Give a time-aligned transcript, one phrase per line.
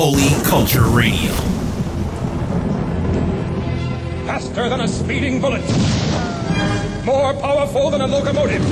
[0.00, 1.32] Holy Culture Radio.
[4.26, 5.68] Faster than a speeding bullet.
[7.04, 8.62] More powerful than a locomotive.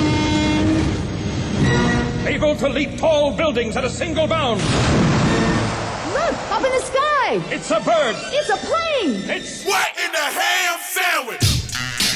[2.25, 4.61] Able to leap tall buildings at a single bound.
[6.13, 7.43] Look, up in the sky.
[7.51, 8.15] It's a bird.
[8.31, 9.29] It's a plane.
[9.29, 11.41] It's What in the ham sandwich?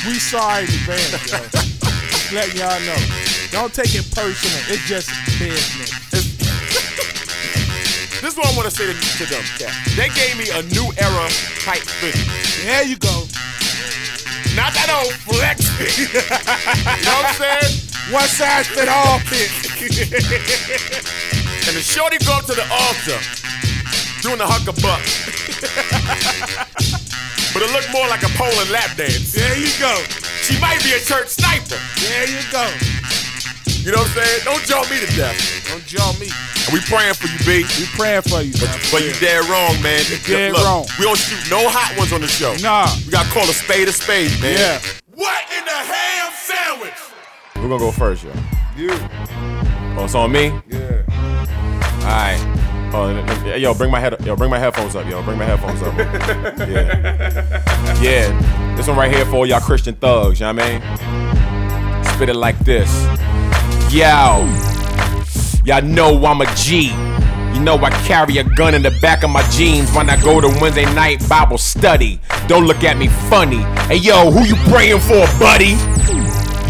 [0.07, 2.33] We sorry in advance, yo.
[2.33, 2.95] Let y'all know.
[3.51, 4.57] Don't take it personal.
[4.69, 6.00] It's just business.
[8.21, 9.43] This is what I want to say to, to them.
[9.57, 9.73] Cat.
[9.97, 11.25] They gave me a new era
[11.65, 12.21] type figure.
[12.63, 13.25] There you go.
[14.53, 15.97] Not that old flex fit.
[16.05, 17.81] you know what I'm saying?
[18.13, 19.49] One size fit all fit.
[21.67, 23.21] And the shorty go up to the altar
[24.25, 25.01] doing the huckabuck.
[27.53, 29.31] but it looked more like a Poland lap dance.
[29.33, 29.93] There you go.
[30.41, 31.77] She might be a church sniper.
[32.01, 32.65] There you go.
[33.81, 34.41] You know what I'm saying?
[34.45, 35.37] Don't jaw me to death.
[35.69, 36.29] Don't jaw me.
[36.29, 37.65] And we praying for you, B.
[37.81, 38.53] We praying for you.
[38.61, 38.77] man.
[38.93, 40.05] But you dead wrong, man.
[40.27, 40.85] dead Look, wrong.
[40.99, 42.53] We don't shoot no hot ones on the show.
[42.61, 42.85] Nah.
[43.05, 44.53] We gotta call a spade a spade, man.
[44.53, 44.79] Yeah.
[45.15, 46.93] What in the ham sandwich?
[47.55, 48.31] We're gonna go first, yo.
[48.77, 48.91] You.
[49.97, 50.53] Oh, it's on me?
[50.69, 51.01] Yeah.
[52.05, 52.39] Alright.
[52.93, 55.45] Oh, n- n- yo, bring my head, yo, bring my headphones up, yo, bring my
[55.45, 55.97] headphones up.
[56.69, 58.75] yeah, yeah.
[58.75, 62.05] This one right here for all y'all Christian thugs, you know what I mean?
[62.15, 62.89] Spit it like this.
[63.91, 64.47] Yo,
[65.65, 66.93] y'all know I'm a G.
[67.53, 70.39] You know I carry a gun in the back of my jeans when I go
[70.39, 72.21] to Wednesday night Bible study.
[72.47, 73.63] Don't look at me funny.
[73.89, 75.75] Hey yo, who you praying for, buddy?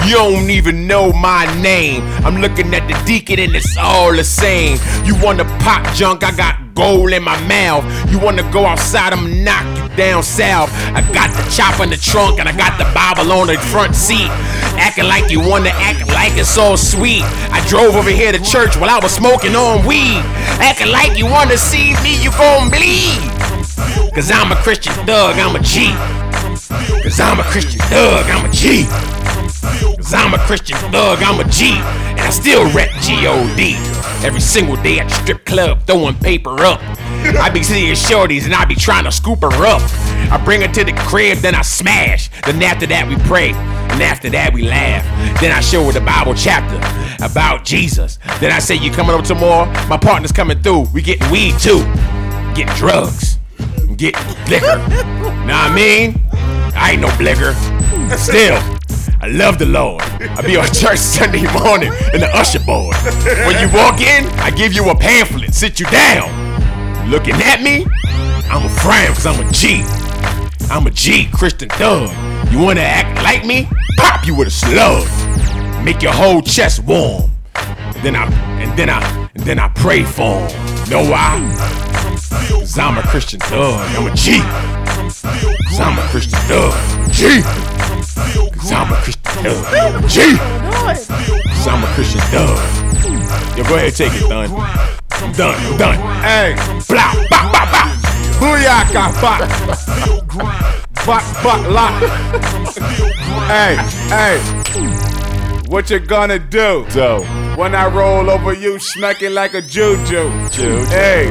[0.07, 2.01] You don't even know my name.
[2.25, 4.79] I'm looking at the deacon and it's all the same.
[5.05, 6.23] You wanna pop junk?
[6.23, 7.85] I got gold in my mouth.
[8.11, 9.13] You wanna go outside?
[9.13, 10.69] I'ma knock you down south.
[10.97, 13.95] I got the chop in the trunk and I got the Bible on the front
[13.95, 14.31] seat.
[14.85, 17.23] Acting like you wanna act like it's all sweet.
[17.57, 20.21] I drove over here to church while I was smoking on weed.
[20.69, 23.21] Acting like you wanna see me, you gon' bleed.
[24.15, 25.93] Cause I'm a Christian thug, I'm a G.
[27.03, 28.87] Cause I'm a Christian thug, I'm a G.
[29.97, 31.71] Cause I'm a Christian thug, I'm a G.
[31.71, 33.75] And I still rep G-O-D.
[34.25, 36.79] Every single day at the strip club, throwing paper up.
[37.39, 39.81] I be seeing shorties and I be trying to scoop her up.
[40.31, 42.29] I bring her to the crib, then I smash.
[42.45, 43.51] Then after that we pray.
[43.51, 45.03] And after that we laugh.
[45.41, 46.77] Then I show her the Bible chapter
[47.23, 48.19] about Jesus.
[48.39, 49.65] Then I say, you coming up tomorrow?
[49.87, 50.87] My partner's coming through.
[50.93, 51.83] We getting weed too.
[52.55, 53.37] Get drugs.
[53.97, 54.15] Get
[54.49, 54.77] liquor.
[55.41, 56.21] Know what I mean?
[56.75, 57.53] I ain't no blicker.
[58.15, 58.57] Still,
[59.23, 60.01] I love the Lord.
[60.01, 62.95] I be on church Sunday morning in the usher board.
[63.45, 66.29] When you walk in, I give you a pamphlet, sit you down.
[67.09, 67.85] Looking at me?
[68.49, 69.83] I'm a frown because I'm a G.
[70.71, 72.09] I'm a G, Christian thug.
[72.51, 73.67] You wanna act like me?
[73.97, 75.05] Pop you with a slug.
[75.85, 77.29] Make your whole chest warm.
[77.55, 78.25] And Then I
[78.59, 80.89] and then I and then I pray for 'em.
[80.89, 81.37] Know why?
[82.49, 83.79] Cause I'm a Christian thug.
[83.95, 84.39] I'm a G.
[85.69, 86.73] Cause I'm a Christian thug.
[87.11, 87.43] G.
[88.71, 89.43] Cause Christian.
[90.07, 90.37] G.
[90.71, 91.07] Cause
[91.93, 92.57] Christian thug.
[93.57, 94.49] Yo, go ahead, take it, done.
[95.35, 95.77] Done.
[95.77, 95.97] Done.
[96.23, 96.55] Hey.
[96.87, 97.87] Blah, blah, blah, blah.
[98.39, 99.41] Booyaka bot.
[101.05, 102.01] Bot bot lock.
[103.47, 103.75] hey,
[104.07, 104.39] hey.
[105.67, 106.85] What you gonna do?
[106.89, 107.23] So,
[107.57, 110.29] When I roll over you, smacking like a juju.
[110.49, 110.85] Juju.
[110.85, 111.29] Hey,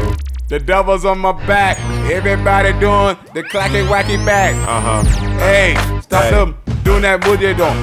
[0.48, 1.78] the devil's on my back.
[2.10, 4.54] Everybody doing the clacky wacky back.
[4.68, 5.02] uh huh.
[5.38, 6.30] Hey, stop Hey.
[6.30, 6.54] them
[6.84, 7.76] doing that what they doing.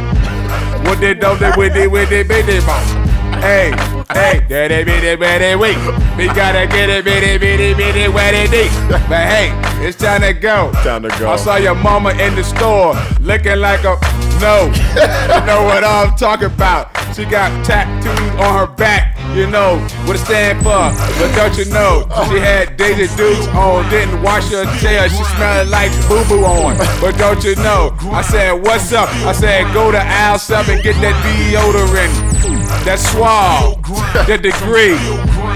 [0.85, 3.08] What they do, they with they with they bitty bone.
[3.41, 3.72] Hey,
[4.13, 5.78] hey, they bitty bitty weak.
[6.18, 8.72] We gotta get it bitty bitty bitty where they deep.
[8.90, 9.52] But hey,
[9.85, 10.72] it's time to go.
[10.84, 11.31] Time to go.
[11.31, 13.97] I saw your mama in the store looking like a
[14.40, 14.72] no.
[14.96, 16.96] you know what I'm talking about.
[17.16, 20.93] She got tattoos on her back, you know what it stand for.
[21.19, 25.07] But don't you know, she had Daisy Dukes on, didn't wash her tail.
[25.09, 26.77] She smelled like boo boo on.
[27.01, 29.09] But don't you know, I said, what's up?
[29.25, 32.37] I said, go to aisle 7, get that deodorant.
[32.85, 33.83] That swab,
[34.27, 34.97] the degree.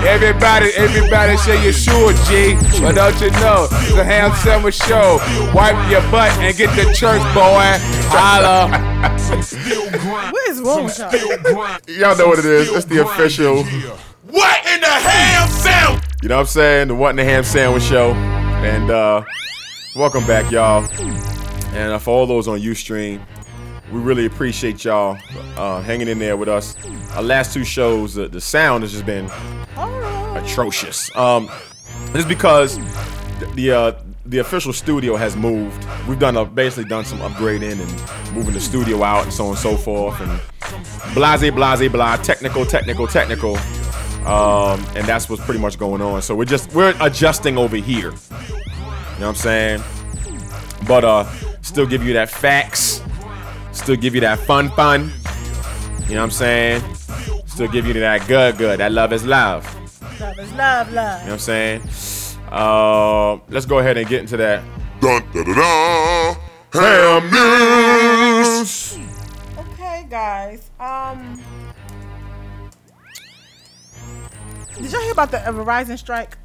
[0.04, 2.56] Everybody, everybody say you're sure, G.
[2.82, 5.20] But don't you know, it's a ham sandwich show.
[5.54, 7.78] Wipe your butt and get to church, boy.
[8.10, 8.70] Holla.
[10.32, 11.12] What is wrong with y'all?
[11.88, 12.70] Y'all know what it is.
[12.70, 13.64] It's the official.
[13.64, 16.04] What in the ham sandwich?
[16.22, 16.88] You know what I'm saying?
[16.90, 18.14] The What in the Ham Sandwich Show.
[18.14, 19.24] And uh,
[19.96, 20.88] welcome back, y'all.
[21.74, 23.26] And uh, for all those on Ustream,
[23.92, 25.18] we really appreciate y'all
[25.58, 26.76] uh, hanging in there with us.
[27.16, 29.30] Our last two shows, uh, the sound has just been
[30.36, 31.14] atrocious.
[31.16, 31.50] Um,
[32.28, 32.78] because
[33.56, 33.92] the uh,
[34.26, 35.86] the official studio has moved.
[36.08, 39.50] We've done a, basically done some upgrading and moving the studio out and so on
[39.52, 40.40] and so forth and
[41.14, 43.58] blase blase blah technical technical technical.
[44.26, 46.22] Um, and that's what's pretty much going on.
[46.22, 48.12] So we're just we're adjusting over here.
[48.12, 49.84] You know what I'm saying?
[50.88, 51.26] But uh,
[51.62, 53.02] still give you that facts.
[53.72, 55.12] Still give you that fun fun.
[56.08, 56.96] You know what I'm saying?
[57.46, 58.80] Still give you that good good.
[58.80, 59.66] That love is love.
[60.20, 61.22] Love is love, love.
[61.22, 61.82] You know what I'm saying?
[62.52, 64.64] Uh, let's go ahead and get into that.
[65.00, 66.36] Dun, da, da, da.
[66.74, 68.98] Ham news.
[69.58, 70.70] Okay, guys.
[70.80, 71.42] Um,
[74.80, 76.38] did y'all hear about the uh, Verizon strike?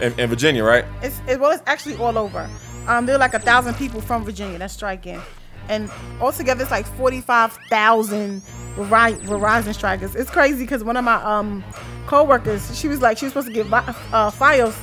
[0.00, 0.84] In, in Virginia, right?
[1.02, 2.48] It's it, well, it's actually all over.
[2.86, 5.20] Um, there are like a thousand people from Virginia that's striking,
[5.68, 8.42] and altogether it's like forty-five thousand
[8.76, 10.14] Veri- Verizon strikers.
[10.14, 11.62] It's crazy because one of my um
[12.06, 14.74] co-workers, she was like she was supposed to get uh, FiOS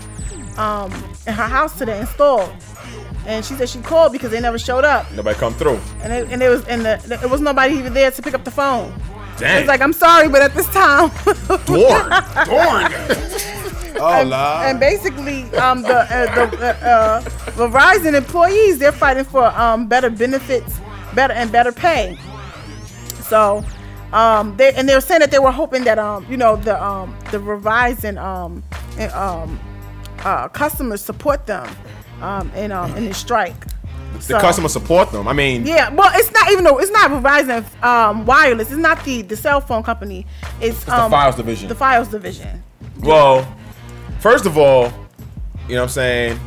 [0.57, 0.91] um
[1.27, 2.51] in her house today installed,
[3.25, 5.79] and she said she called because they never showed up, Nobody come through.
[6.01, 8.43] and it, and it was and the it was nobody even there to pick up
[8.43, 8.93] the phone.
[9.37, 9.59] Dang.
[9.59, 11.09] It's like I'm sorry, but at this time.
[11.65, 12.09] Dorn.
[12.45, 12.91] Dorn.
[13.99, 19.45] oh, and, and basically, um, the uh, the uh, uh, Verizon employees they're fighting for
[19.59, 20.79] um better benefits,
[21.15, 22.17] better and better pay.
[23.23, 23.63] So,
[24.13, 26.81] um, they and they were saying that they were hoping that um you know the
[26.83, 28.63] um the Verizon um
[28.97, 29.59] and, um
[30.25, 31.67] uh customers support them
[32.21, 33.55] um in um in the strike.
[34.27, 35.27] the customer support them.
[35.27, 38.69] I mean, Yeah, well, it's not even though it's not Verizon um, wireless.
[38.71, 40.25] It's not the the cell phone company.
[40.59, 41.69] It's, the um, FiOS division.
[41.69, 42.63] The FiOS division.
[43.01, 43.45] Well,
[44.19, 44.91] first of all,
[45.67, 46.37] you know what I'm saying?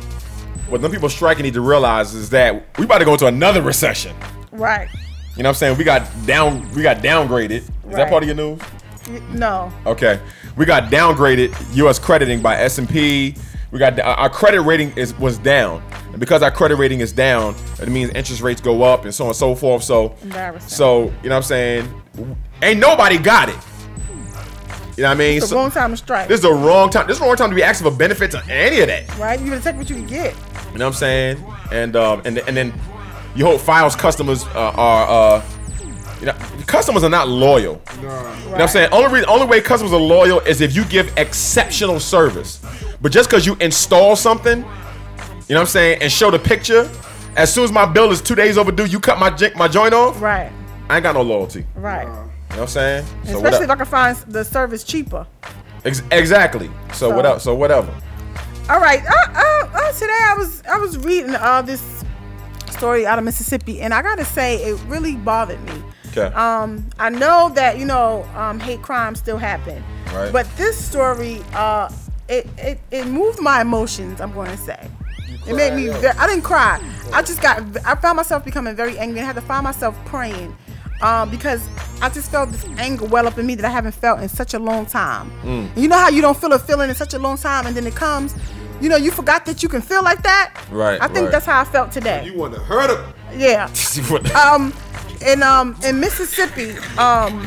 [0.69, 3.61] What them people striking need to realize is that we about to go into another
[3.61, 4.15] recession.
[4.51, 4.89] Right.
[5.35, 5.77] You know what I'm saying?
[5.77, 7.51] We got down we got downgraded.
[7.51, 8.61] Is that part of your news?
[9.31, 9.71] No.
[9.85, 10.19] Okay.
[10.55, 13.35] We got downgraded US crediting by S&P.
[13.71, 15.83] We got uh, our credit rating is was down.
[16.11, 19.25] And because our credit rating is down, it means interest rates go up and so
[19.25, 19.83] on and so forth.
[19.83, 20.15] So
[20.59, 22.01] so, you know what I'm saying?
[22.61, 23.57] Ain't nobody got it.
[24.97, 25.37] You know what I mean?
[25.37, 26.27] It's So- the wrong time to strike.
[26.27, 27.07] This is the wrong time.
[27.07, 29.17] This is the wrong time to be asking for benefits or any of that.
[29.17, 29.39] right?
[29.39, 30.35] You gotta take what you can get.
[30.71, 31.43] You know what I'm saying?
[31.71, 32.73] And um and and then
[33.35, 35.07] you hope FiOS customers uh, are
[35.37, 35.41] uh
[36.19, 36.33] you know
[36.67, 37.81] customers are not loyal.
[38.01, 38.13] You know
[38.51, 38.89] what I'm saying?
[38.91, 42.59] Only reason, only way customers are loyal is if you give exceptional service.
[43.01, 46.89] But just because you install something, you know what I'm saying, and show the picture,
[47.35, 50.21] as soon as my bill is two days overdue, you cut my my joint off.
[50.21, 50.51] Right.
[50.89, 51.65] I ain't got no loyalty.
[51.75, 52.07] Right.
[52.53, 53.05] You know what I'm saying?
[53.25, 55.25] So Especially if I can find the service cheaper.
[55.85, 56.67] Ex- exactly.
[56.89, 57.41] So, So- what up?
[57.41, 57.91] So whatever.
[58.69, 59.03] All right.
[59.05, 62.03] Uh, uh, uh, today I was I was reading uh, this
[62.69, 65.83] story out of Mississippi, and I gotta say it really bothered me.
[66.15, 66.33] Okay.
[66.35, 69.83] Um, I know that you know um, hate crimes still happen,
[70.13, 70.31] Right.
[70.31, 71.91] but this story uh,
[72.29, 74.21] it, it it moved my emotions.
[74.21, 74.87] I'm going to say.
[75.47, 75.87] It made me.
[75.89, 76.79] Ve- I didn't cry.
[77.11, 77.61] I just got.
[77.85, 79.19] I found myself becoming very angry.
[79.19, 80.55] I had to find myself praying,
[81.03, 81.67] um, because
[82.01, 84.53] I just felt this anger well up in me that I haven't felt in such
[84.53, 85.29] a long time.
[85.41, 85.77] Mm.
[85.77, 87.85] You know how you don't feel a feeling in such a long time, and then
[87.85, 88.35] it comes.
[88.81, 90.57] You know, you forgot that you can feel like that.
[90.71, 91.31] Right, I think right.
[91.31, 92.25] that's how I felt today.
[92.25, 93.13] You want to hurt him?
[93.39, 93.71] Yeah.
[94.51, 94.73] um,
[95.25, 97.45] in um in Mississippi, um,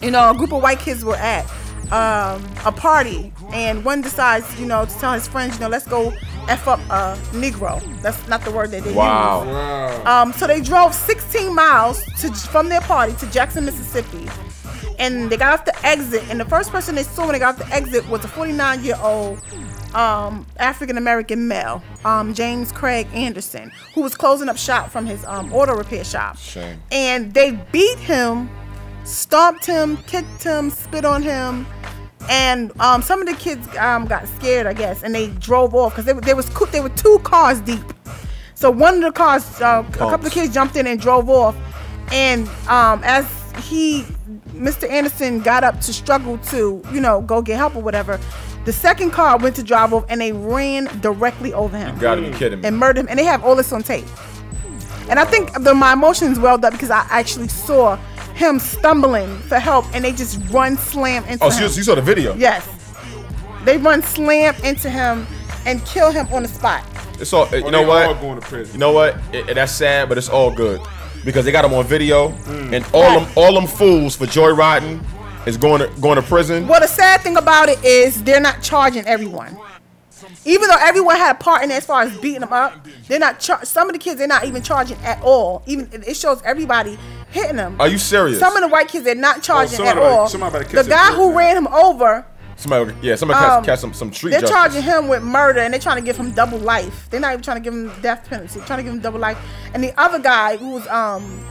[0.00, 1.44] you know, a group of white kids were at
[1.92, 5.86] um a party, and one decides, you know, to tell his friends, you know, let's
[5.86, 6.12] go
[6.50, 7.80] f up a Negro.
[8.02, 9.44] That's not the word that they Wow.
[9.44, 10.06] use.
[10.06, 14.28] Um, so they drove 16 miles to from their party to Jackson, Mississippi.
[14.98, 17.58] And they got off the exit, and the first person they saw when they got
[17.58, 19.40] off the exit was a 49 year old
[19.94, 25.24] um, African American male, um, James Craig Anderson, who was closing up shop from his
[25.24, 26.36] um, auto repair shop.
[26.36, 26.80] Shame.
[26.92, 28.50] And they beat him,
[29.04, 31.66] stomped him, kicked him, spit on him.
[32.28, 35.92] And um, some of the kids um, got scared, I guess, and they drove off
[35.92, 37.82] because they, was they were two cars deep.
[38.54, 41.56] So one of the cars, uh, a couple of kids jumped in and drove off.
[42.12, 43.26] And um, as
[43.64, 44.02] he,
[44.50, 44.88] Mr.
[44.88, 48.20] Anderson, got up to struggle to, you know, go get help or whatever,
[48.66, 52.20] the second car went to drive off and they ran directly over him You gotta
[52.20, 52.68] be kidding me.
[52.68, 53.06] and murdered him.
[53.08, 54.04] And they have all this on tape.
[55.08, 57.98] And I think the, my emotions welled up because I actually saw
[58.40, 61.52] him stumbling for help and they just run slam into Oh, him.
[61.52, 62.34] so you, you saw the video?
[62.36, 62.66] Yes.
[63.64, 65.26] They run slam into him
[65.66, 66.82] and kill him on the spot.
[67.20, 67.46] It's all.
[67.54, 68.18] You Oh, know what?
[68.22, 68.72] going to prison.
[68.72, 69.16] You know what?
[69.32, 70.80] It, it- that's sad, but it's all good
[71.22, 72.72] because they got him on video, Mm.
[72.76, 75.02] and all them all them fools for joyriding
[75.46, 76.66] is going to going to prison.
[76.66, 79.54] Well, the sad thing about it is they're not charging everyone.
[80.46, 82.72] Even though everyone had a part in it as far as beating them up,
[83.06, 83.38] they're not.
[83.38, 85.62] Char- some of the kids they're not even charging at all.
[85.66, 86.98] Even it shows everybody
[87.30, 87.76] hitting him.
[87.80, 88.38] Are you serious?
[88.38, 90.28] Some of the white kids they're not charging at somebody- all.
[90.28, 92.24] somebody the guy who ran him over,
[92.56, 94.54] Somebody, yeah, somebody Um, catch, catch some some street they're justice.
[94.56, 97.06] charging him with murder and they're trying to give him double life.
[97.08, 98.58] They're not even trying to give him death penalty.
[98.58, 99.38] They're trying to give him double life.
[99.72, 101.42] And the other guy who was um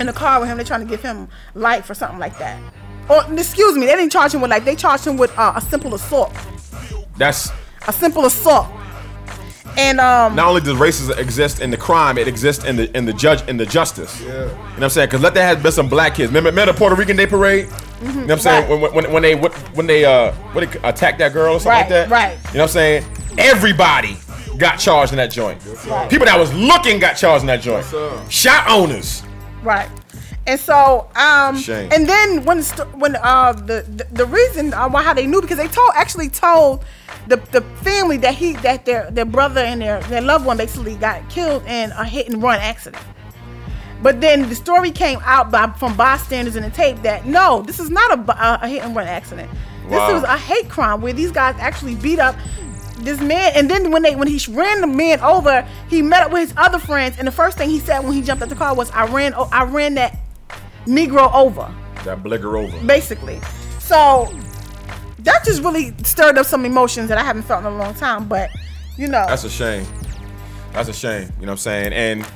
[0.00, 2.58] in the car with him, they're trying to give him life or something like that.
[3.08, 4.64] or excuse me, they didn't charge him with life.
[4.64, 6.32] they charged him with uh, a simple assault,
[7.16, 7.50] That's
[7.86, 8.66] a simple assault,
[9.76, 13.04] and um, not only does racism exist in the crime, it exists in the in
[13.04, 14.20] the judge in the justice.
[14.20, 14.26] Yeah.
[14.28, 15.08] You know what I'm saying?
[15.08, 16.28] Because let there have been some black kids.
[16.30, 17.68] Remember, remember the Puerto Rican Day parade?
[18.02, 18.70] You know what I'm saying?
[18.70, 18.80] Right.
[18.92, 21.82] When, when, when they when they uh when they attacked that girl or something like
[21.82, 22.10] Right, that.
[22.10, 22.38] right.
[22.52, 23.04] You know what I'm saying?
[23.38, 24.16] Everybody
[24.58, 25.60] got charged in that joint.
[25.86, 26.08] Right.
[26.10, 27.86] People that was looking got charged in that joint.
[28.30, 29.22] Shot owners.
[29.62, 29.88] Right.
[30.46, 35.02] And so, um, and then when the when uh the the, the reason uh, why
[35.02, 36.84] how they knew because they told actually told
[37.30, 40.96] the the family that he that their their brother and their their loved one basically
[40.96, 43.02] got killed in a hit and run accident.
[44.02, 47.78] But then the story came out by from bystanders in the tape that no, this
[47.78, 49.50] is not a, a, a hit and run accident.
[49.88, 49.90] Wow.
[49.90, 52.34] This was a hate crime where these guys actually beat up
[52.98, 53.52] this man.
[53.54, 56.54] And then when they when he ran the man over, he met up with his
[56.56, 57.16] other friends.
[57.18, 59.34] And the first thing he said when he jumped out the car was, "I ran
[59.34, 60.18] I ran that
[60.86, 61.72] Negro over."
[62.04, 62.86] That bligger over.
[62.86, 63.40] Basically,
[63.78, 64.32] so
[65.24, 68.28] that just really stirred up some emotions that I haven't felt in a long time.
[68.28, 68.50] But
[68.96, 69.86] you know, That's a shame.
[70.72, 71.32] That's a shame.
[71.40, 71.92] You know what I'm saying?
[71.92, 72.26] And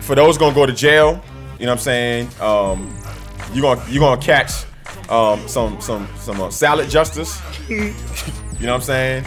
[0.00, 1.22] for those gonna go to jail,
[1.58, 2.28] you know what I'm saying?
[2.40, 2.94] Um,
[3.52, 4.64] you gonna you gonna catch
[5.08, 7.40] um, some some some uh, salad justice.
[7.68, 7.92] you
[8.60, 9.24] know what I'm saying?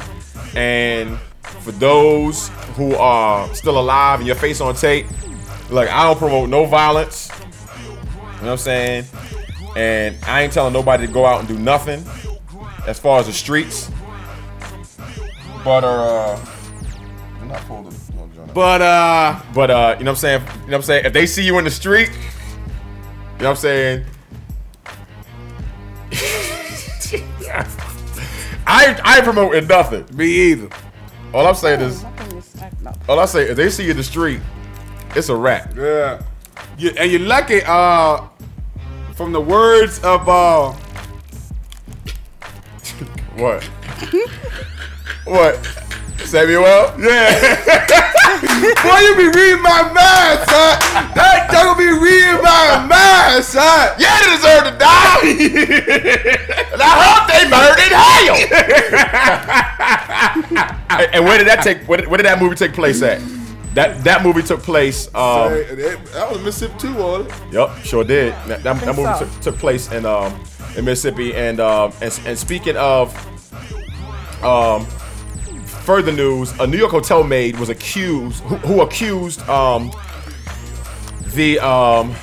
[0.55, 1.19] And
[1.61, 5.07] for those who are still alive and your face on tape,
[5.69, 7.29] like I don't promote no violence.
[7.29, 9.05] You know what I'm saying?
[9.75, 12.03] And I ain't telling nobody to go out and do nothing
[12.87, 13.89] as far as the streets.
[15.63, 16.37] But uh,
[17.41, 18.49] I'm not pulled the- no, John.
[18.53, 20.41] But uh, But uh, you know what I'm saying?
[20.41, 21.05] You know what I'm saying?
[21.05, 24.05] If they see you in the street, you know what I'm saying?
[28.65, 30.05] I I ain't promoting nothing.
[30.15, 30.69] me either.
[31.33, 32.05] All I'm saying is,
[33.09, 34.39] all I say is if they see you in the street,
[35.15, 35.75] it's a wrap.
[35.75, 36.21] Yeah.
[36.77, 38.27] You, and you're lucky, uh,
[39.15, 40.73] from the words of uh,
[43.35, 43.63] What?
[45.25, 45.65] what?
[46.25, 46.93] Samuel?
[46.99, 48.03] yeah.
[48.83, 50.77] Boy, you be reading my mind, son.
[51.15, 53.95] That gonna be reading my mind, son.
[53.97, 55.21] Yeah, they deserve to die.
[56.73, 58.37] and I hope they burned in hell.
[60.99, 61.87] and, and where did that take?
[61.87, 63.21] Where did, where did that movie take place at?
[63.73, 65.07] That that movie took place.
[65.15, 67.33] Um, Hey, that, that was Mississippi too, on it.
[67.51, 68.33] Yep, sure did.
[68.47, 69.25] That, that, that movie so.
[69.25, 70.39] took, took place in um
[70.75, 73.13] in Mississippi, and um and, and speaking of
[74.43, 74.85] um
[75.85, 79.91] further news, a New York hotel maid was accused who, who accused um
[81.35, 82.15] the um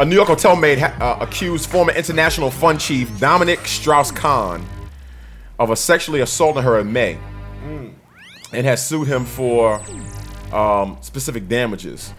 [0.00, 4.64] a New York hotel maid ha- uh, accused former international fund chief Dominique Strauss-Kahn
[5.58, 7.18] of a sexually assaulting her in May,
[8.52, 9.80] and has sued him for
[10.52, 12.14] um, specific damages.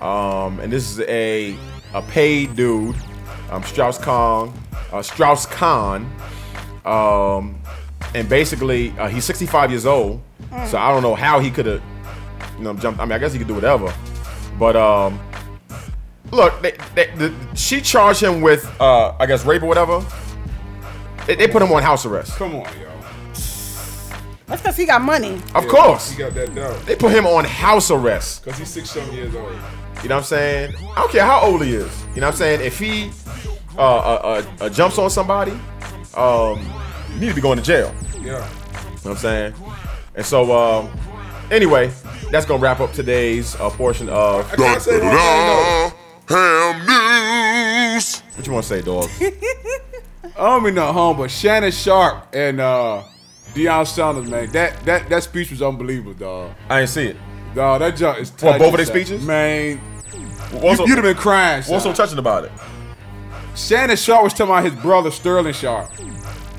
[0.00, 1.56] Um, and this is a
[1.94, 2.94] a paid dude,
[3.50, 4.52] um, Strauss Kahn,
[4.92, 6.10] uh, Strauss Kahn,
[6.84, 7.60] um,
[8.14, 10.20] and basically uh, he's 65 years old.
[10.68, 11.82] So I don't know how he could have,
[12.56, 13.00] you know, jumped.
[13.00, 13.92] I mean, I guess he could do whatever,
[14.58, 15.20] but um,
[16.30, 20.04] look, they, they, the, she charged him with, uh, I guess, rape or whatever.
[21.26, 22.36] They, they put him on house arrest.
[22.36, 22.85] Come on, y'all.
[24.46, 25.40] That's because he got money.
[25.54, 26.78] Of course, He got that down.
[26.84, 28.44] they put him on house arrest.
[28.44, 29.50] Cause he's six some years old.
[30.02, 30.74] You know what I'm saying?
[30.76, 32.04] I don't care how old he is.
[32.14, 32.60] You know what I'm saying?
[32.60, 33.10] If he
[33.76, 35.52] uh, uh, uh, uh, jumps on somebody,
[36.14, 36.64] um,
[37.14, 37.92] you need to be going to jail.
[38.14, 38.20] Yeah.
[38.20, 38.40] You know
[39.02, 39.54] what I'm saying?
[40.14, 40.90] And so, um,
[41.50, 41.90] anyway,
[42.30, 44.50] that's gonna wrap up today's uh, portion of.
[44.52, 45.98] I gotta say one thing.
[46.28, 48.20] Ham news.
[48.20, 49.08] What you want to say, dog?
[50.38, 53.02] I don't mean no home, but Shannon Sharpe and uh,
[53.56, 56.52] Deion Sanders, man, that that that speech was unbelievable, dog.
[56.68, 57.16] I ain't see it.
[57.54, 58.30] Dog, that junk is.
[58.32, 59.24] What, both of their speeches?
[59.24, 59.78] Man,
[60.52, 61.62] What's so, you'd have been crying.
[61.64, 62.52] what's so touching about it?
[63.54, 65.90] Shannon Sharpe was talking about his brother Sterling Sharpe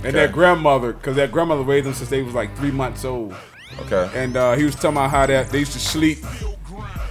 [0.03, 3.35] and their grandmother, because their grandmother raised them since they was like three months old.
[3.81, 4.09] Okay.
[4.15, 6.17] And uh, he was talking about how that they used to sleep,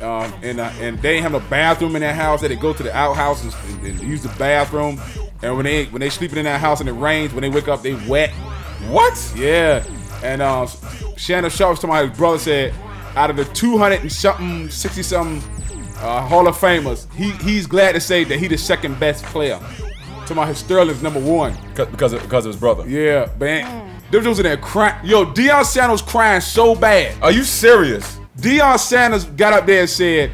[0.02, 2.40] um, and uh, and they didn't have a bathroom in that house.
[2.40, 3.54] They go to the outhouse and,
[3.86, 5.00] and, and use the bathroom.
[5.42, 7.68] And when they when they sleeping in that house and it rains, when they wake
[7.68, 8.32] up they wet.
[8.88, 9.32] What?
[9.36, 9.84] Yeah.
[10.22, 10.66] And uh,
[11.16, 12.74] Shannon Sharpe was talking about his brother said
[13.14, 15.50] out of the 200 and something, 60 something
[15.98, 19.58] uh, Hall of Famers, he he's glad to say that he the second best player.
[20.26, 21.56] To my Sterling's number one.
[21.68, 22.88] Because because of, because of his brother.
[22.88, 24.00] Yeah, man.
[24.10, 25.04] Them dudes in there crying.
[25.04, 27.20] Yo, Deion Sanders crying so bad.
[27.22, 28.18] Are you serious?
[28.38, 30.32] Deion Sanders got up there and said,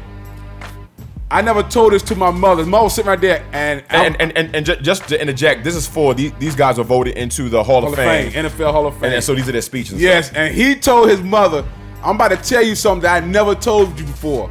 [1.33, 2.59] I never told this to my mother.
[2.61, 5.63] His mother was sitting right there and, And and, and, and ju- just to interject,
[5.63, 8.31] this is for these, these guys were voted into the Hall, Hall of Fame.
[8.31, 9.05] Fame, NFL Hall of Fame.
[9.05, 9.99] And, and so these are their speeches.
[9.99, 11.65] Yes, and he told his mother,
[12.03, 14.49] I'm about to tell you something that I never told you before.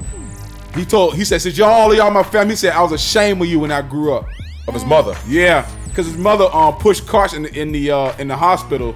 [0.75, 2.93] He told, he said, since y'all, all of y'all my family, he said, I was
[2.93, 4.27] ashamed of you when I grew up.
[4.67, 5.17] Of his mother.
[5.29, 5.69] Yeah.
[5.89, 8.95] because his mother um pushed carts in the in the uh, in the hospital,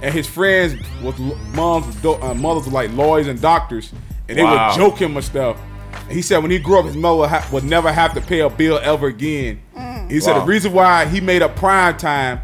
[0.00, 1.18] and his friends was
[1.54, 3.92] moms, was do- uh, mothers were like lawyers and doctors,
[4.28, 4.68] and they Wow.
[4.68, 5.56] would joke him and stuff.
[6.02, 8.20] And he said when he grew up, his mother would, ha- would never have to
[8.20, 9.60] pay a bill ever again.
[9.76, 10.10] Mm.
[10.10, 10.40] He said Wow.
[10.40, 12.40] the reason why he made up prime time,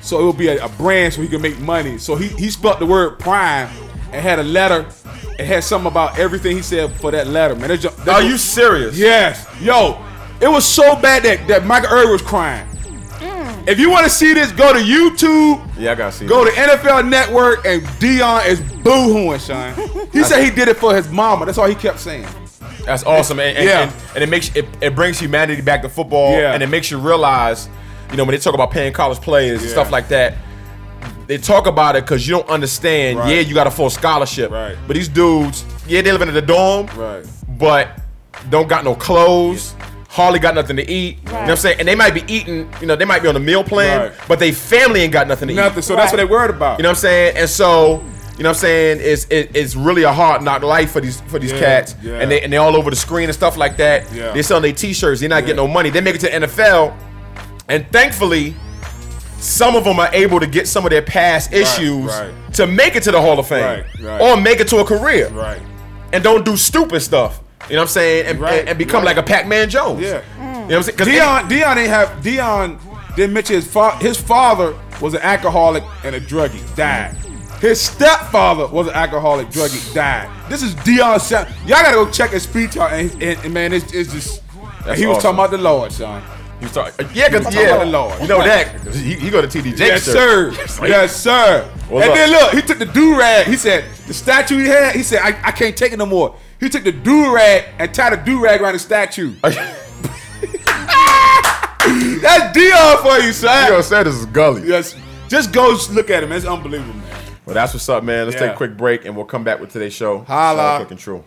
[0.00, 1.98] so it would be a, a brand so he could make money.
[1.98, 3.68] So he he spelled the word prime
[4.12, 4.86] and had a letter.
[5.38, 7.68] It had something about everything he said for that letter, man.
[7.68, 8.96] That's ju- that's Are what- you serious?
[8.98, 9.46] Yes.
[9.60, 10.02] Yo,
[10.40, 12.66] it was so bad that, that Michael Irvin was crying.
[13.18, 13.68] Mm.
[13.68, 16.26] If you want to see this, go to YouTube, Yeah, I gotta see.
[16.26, 16.50] go to.
[16.50, 19.74] NFL Network, and Deion is boohooing, son.
[20.12, 21.46] He said he did it for his mama.
[21.46, 22.26] That's all he kept saying.
[22.84, 23.80] That's awesome, and, and, Yeah.
[23.82, 26.52] and, and it makes it, it brings humanity back to football, Yeah.
[26.52, 27.68] and it makes you realize,
[28.10, 30.34] you know, when they talk about paying college players and stuff like that,
[31.26, 33.18] they talk about it because you don't understand.
[33.18, 33.36] Right.
[33.36, 34.76] Yeah, you got a full scholarship, Right.
[34.86, 37.24] But these dudes, yeah, they living in the dorm, Right.
[37.58, 37.98] But
[38.50, 39.74] don't got no clothes.
[40.08, 41.18] Hardly got nothing to eat.
[41.24, 41.78] You know what I'm saying?
[41.78, 44.12] And they might be eating, you know, they might be on a meal plan, Right.
[44.28, 45.78] but they family ain't got nothing to Nothing.
[45.78, 45.84] eat.
[45.84, 46.78] So that's what they worried about.
[46.78, 47.36] You know what I'm saying?
[47.36, 48.02] And so,
[48.42, 48.98] you know what I'm saying?
[49.00, 51.94] It's it, it's really a hard knock life for these for these Yeah, cats.
[52.02, 52.14] yeah.
[52.18, 54.12] And they and they all over the screen and stuff like that.
[54.12, 54.32] Yeah.
[54.32, 55.90] They're selling their t-shirts, they're not getting no money.
[55.90, 56.92] They make it to the NFL.
[57.68, 58.56] And thankfully,
[59.38, 62.34] some of them are able to get some of their past issues right.
[62.54, 63.62] to make it to the Hall of Fame.
[63.62, 64.20] Right, right.
[64.20, 65.28] Or make it to a career.
[65.28, 65.62] right.
[66.12, 67.40] And don't do stupid stuff.
[67.68, 68.26] You know what I'm saying?
[68.26, 69.16] And, Right, and, and become right.
[69.16, 70.00] like a Pac-Man Jones.
[70.00, 70.20] Yeah.
[70.36, 70.98] You know what I'm saying?
[70.98, 72.80] Deion, Deion ain't have Deion
[73.14, 77.16] didn't mention his fa- his father was an alcoholic and a druggie, died.
[77.62, 80.28] His stepfather was an alcoholic, druggie, died.
[80.50, 81.20] This is Deion.
[81.20, 84.42] Sa- Y'all gotta go check his speech out, and, and, and man, it's, it's just
[84.84, 85.36] That's he was awesome.
[85.36, 86.20] talking about the Lord, son.
[86.58, 88.20] He was talking, yeah, because talking yeah, about the Lord.
[88.20, 89.78] you know that he, he go to TD Jakes.
[89.78, 90.50] Yes, sir.
[90.84, 91.70] Yes, sir.
[91.88, 92.16] What's and up?
[92.16, 93.46] then look, he took the do rag.
[93.46, 94.96] He said the statue he had.
[94.96, 96.34] He said I, I can't take it no more.
[96.58, 99.34] He took the do rag and tied a do rag around the statue.
[99.42, 99.62] That's
[102.56, 103.72] Deion for you, son.
[103.72, 104.66] Yo, said this is gully.
[104.66, 104.96] Yes.
[105.28, 106.32] Just go look at him.
[106.32, 107.01] It's unbelievable.
[107.44, 108.26] Well, that's what's up, man.
[108.26, 110.20] Let's take a quick break and we'll come back with today's show.
[110.20, 110.86] Holla.
[110.88, 111.24] And True.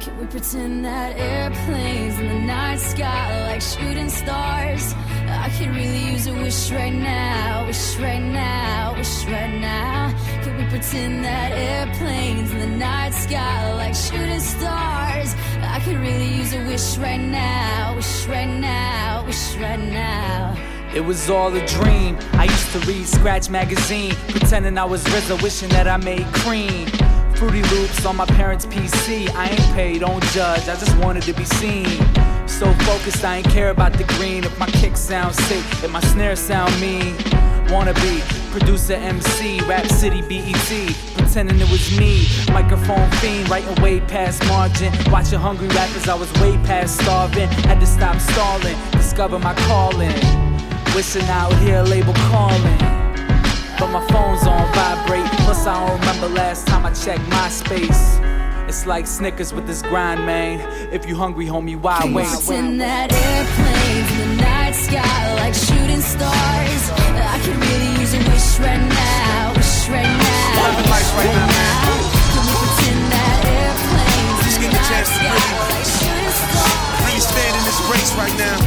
[0.00, 4.94] Can we pretend that airplanes in the night sky like shooting stars?
[5.26, 10.14] I could really use a wish right now, wish right now, wish right now.
[10.44, 15.34] Can we pretend that airplanes in the night sky like shooting stars?
[15.62, 20.56] I could really use a wish right now, wish right now, wish right now.
[20.94, 22.16] It was all a dream.
[22.34, 26.86] I used to read Scratch magazine, pretending I was RZA, wishing that I made cream.
[27.38, 29.30] Fruity Loops on my parents' PC.
[29.36, 30.68] I ain't paid, don't judge.
[30.68, 31.86] I just wanted to be seen.
[32.48, 34.42] So focused, I ain't care about the green.
[34.42, 37.14] If my kick sound sick, if my snare sound mean.
[37.70, 40.96] Wanna be producer, MC, Rap City, BET.
[41.16, 42.26] Pretending it was me.
[42.52, 44.92] Microphone fiend, writing way past margin.
[45.12, 47.48] Watching hungry rappers, I was way past starving.
[47.68, 50.12] Had to stop stalling, discover my calling.
[50.92, 52.97] Wishing out here, label calling.
[53.90, 55.24] But my phone's on vibrate.
[55.40, 58.20] Plus, I don't remember last time I checked MySpace.
[58.68, 60.60] It's like Snickers with this grind, man.
[60.92, 62.28] If you hungry, homie, why Can we wait?
[62.28, 66.82] pretend that airplanes in the night sky like shooting stars?
[66.92, 70.68] I could really use a wish right now, wish right now.
[70.68, 71.80] Living life right now, man.
[72.28, 75.32] Can we pretend that airplanes Just in the the night sky
[75.72, 77.08] like shooting stars?
[77.08, 78.58] Really stand in this race right now.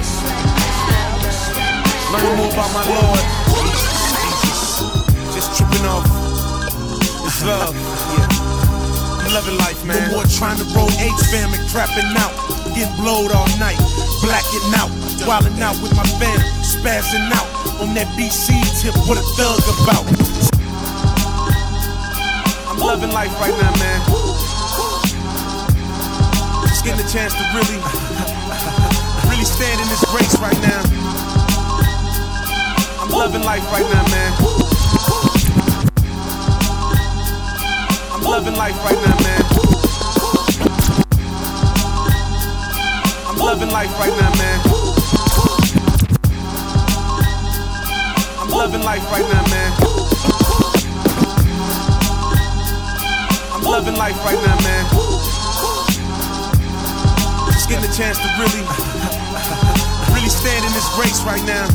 [2.09, 3.90] Learning more about my Lord.
[5.51, 6.07] Tripping off.
[7.27, 7.75] It's love.
[7.75, 8.51] Yeah.
[9.19, 9.99] I'm loving life, man.
[10.07, 12.31] No more trying to roll H fam and crapping out.
[12.71, 13.75] Getting blowed all night.
[14.23, 14.87] Blacking out.
[15.27, 16.39] Wilding out with my fam.
[16.63, 17.47] Spazzing out.
[17.83, 18.95] On that BC tip.
[19.11, 20.07] What a thug about.
[22.71, 23.99] I'm loving life right now, man.
[26.71, 27.75] Just getting a chance to really,
[29.27, 30.79] really stand in this race right now.
[33.03, 34.80] I'm loving life right now, man.
[38.21, 39.41] I'm loving life right now, man.
[43.25, 44.61] I'm loving life right now, man.
[48.37, 49.71] I'm loving life right now, man.
[53.51, 54.85] I'm loving life right now, man.
[57.51, 58.61] Just getting a chance to really,
[60.13, 61.65] really stand in this race right now.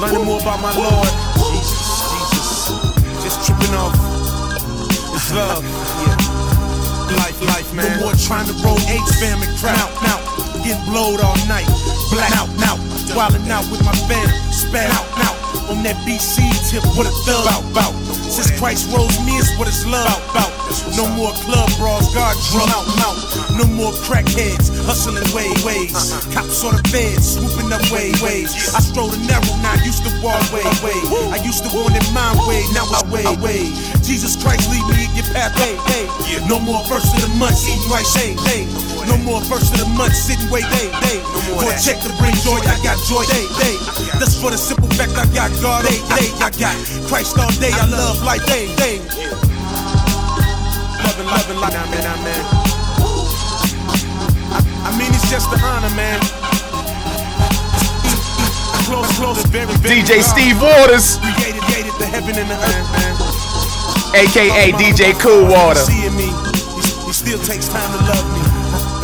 [0.00, 1.08] Learning more about my Lord.
[1.38, 3.22] Jesus, Jesus.
[3.22, 4.03] Just tripping off.
[5.24, 5.64] It's love.
[5.64, 7.16] Yeah.
[7.16, 7.96] Life, life, man.
[7.96, 10.20] No more trying to roll H fam and crowd out, out.
[10.60, 11.64] Getting blowed all night.
[12.12, 12.76] Black out, now.
[13.16, 14.28] Wilding out with my fam.
[14.52, 15.32] Spat out, now.
[15.72, 17.94] On that BC tip, what a thug bout, bout.
[18.28, 20.04] Since Christ rose me, it's what it's love
[20.36, 20.52] bout,
[20.92, 23.16] No more club brawls, guard drum out, out.
[23.56, 25.92] No more crackheads hustling way, ways.
[26.30, 28.52] Cops on the feds, swooping up way, ways.
[28.76, 30.96] I stroll the narrow, now used to walk way, way.
[31.32, 33.72] I used to want it my way, now it's way, way.
[34.04, 36.04] Jesus Christ, lead me in your path, hey, hey.
[36.46, 38.68] No more first of the month, eating rice, hey, hey.
[39.08, 41.18] No more first of the month, sitting wait, hey, hey.
[41.56, 43.76] For a check to bring joy, I got joy, hey, hey.
[44.20, 46.28] That's for the simple fact I got God, hey, hey.
[46.44, 46.76] I got
[47.08, 49.00] Christ all day, I love life, hey, hey.
[51.00, 52.83] Loving, loving, like, amen, amen.
[54.84, 56.20] I, I mean, it's just an honor, man.
[58.84, 60.28] Close, close, very, very DJ God.
[60.28, 63.14] Steve Waters, Created, created the heaven and the earth, man.
[64.12, 65.80] aka DJ Cool Water.
[65.80, 66.28] Seeing me,
[66.76, 68.44] he, he still takes time to love me.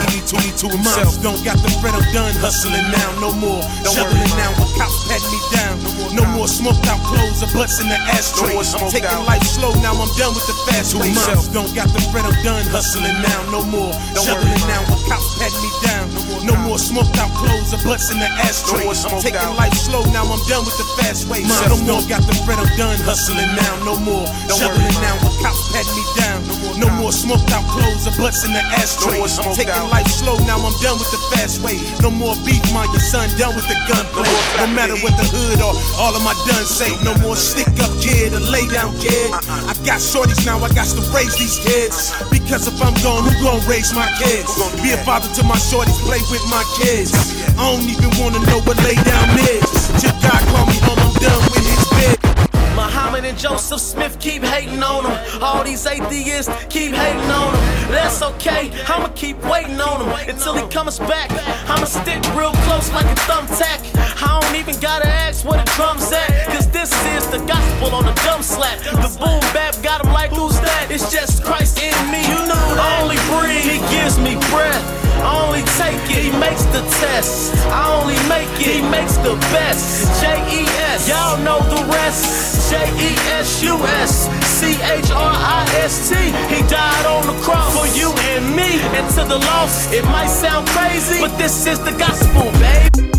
[0.05, 1.17] He need to, need to himself.
[1.25, 3.09] Don't got the bread, I'm done hustling now.
[3.25, 6.00] No more shoveling now when cops pat me down.
[6.13, 8.57] No more smoked out clothes or butts in the ashtray.
[8.57, 9.95] I'm taking life slow now.
[9.95, 11.15] I'm done with the fast way.
[11.15, 13.41] Myself don't got the bread, I'm done hustling now.
[13.51, 16.30] No more shoveling now when cops pat me down.
[16.45, 18.89] No more smoked out clothes or butts in the ashtray.
[18.89, 20.25] I'm taking life slow now.
[20.25, 21.45] I'm done with the fast way.
[21.45, 23.75] No more got the bread, I'm done hustling now.
[23.85, 26.41] No more shoveling now when cops pat me down.
[26.81, 29.21] No more smoked out clothes or butts in the ashtray.
[29.21, 30.57] I'm taking life slow now.
[30.57, 31.77] I'm done with the fast way.
[32.01, 34.31] No more beef, my your son done with the gunplay.
[34.57, 36.89] No matter what the hood or all of my done say.
[37.05, 39.29] No more stick up kid or lay down kid.
[39.45, 40.57] I got shorties now.
[40.65, 44.57] I got to raise these kids because if I'm gone, who gon' raise my kids?
[44.81, 47.13] Be a father to my shorties, play with my kids.
[47.59, 49.67] I don't even wanna know what lay down is.
[50.01, 52.50] Till God call me home, I'm done with his bed.
[52.75, 55.43] Muhammad and Joseph Smith keep hating on him.
[55.43, 57.91] All these atheists keep hating on him.
[57.91, 61.31] That's okay, I'ma keep waiting on him until he comes back.
[61.69, 63.81] I'ma stick real close like a thumbtack.
[64.23, 66.47] I don't even gotta ask where the drums at.
[66.49, 68.79] Cause this is the gospel on a drum slap.
[68.81, 70.89] The boom bap got him like who's that?
[70.91, 72.23] It's just Christ in me.
[72.23, 74.85] You know I only breathe, he gives me breath.
[75.21, 77.53] I only take it, he makes the test.
[77.69, 80.07] I only make it, he makes the best.
[80.23, 82.70] J E S, y'all know the rest.
[82.71, 86.15] J E S U S C H R I S T.
[86.55, 88.79] He died on the cross for you and me.
[88.97, 93.11] And to the lost, it might sound crazy, but this is the gospel, babe.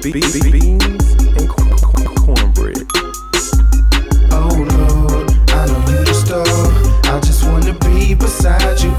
[0.00, 2.86] Beans and cornbread.
[4.30, 6.46] Oh Lord, I know you the star.
[7.12, 8.92] I just wanna be beside you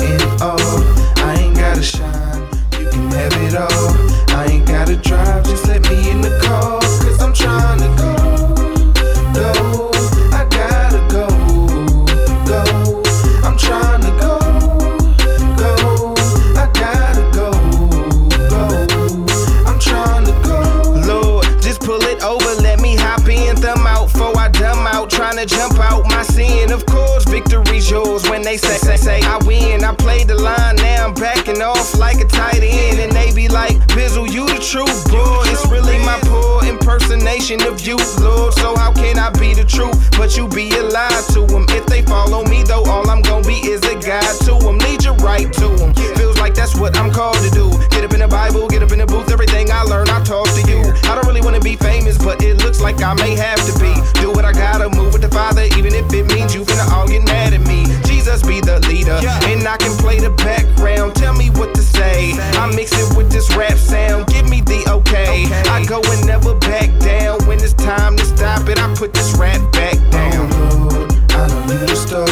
[25.39, 26.71] trying to jump out my sin.
[26.71, 29.83] Of course, victory's yours when they say, say, say, I win.
[29.83, 33.47] I played the line, now I'm backing off like a tight end, and they be
[33.47, 35.43] like, Bizzle, you the truth, boy.
[35.47, 38.53] It's really my poor impersonation of you, Lord.
[38.55, 39.97] So how can I be the truth?
[40.17, 41.65] But you be a lie to them.
[41.69, 44.77] If they follow me, though, all I'm gonna be is a guide to them.
[44.79, 45.93] Lead you right to them.
[45.93, 47.69] Feels like that's what I'm called to do.
[47.89, 50.47] Get up in the Bible, get up in the booth, everything I learn, I talk
[50.57, 50.81] to you.
[51.05, 53.93] I don't really wanna be famous, but it looks like I may have to be.
[54.19, 57.07] Do what I gotta, move with the Father, even if it means you finna all
[57.07, 57.85] get mad at me.
[58.05, 61.15] Jesus be the leader, and I can play the background.
[61.15, 62.33] Tell me what to say.
[62.57, 65.45] I mix it with this rap sound, give me the okay.
[65.69, 68.79] I go and never back down when it's time to stop it.
[68.79, 70.49] I put this rap back down.
[70.51, 72.25] Oh Lord, I know you the star.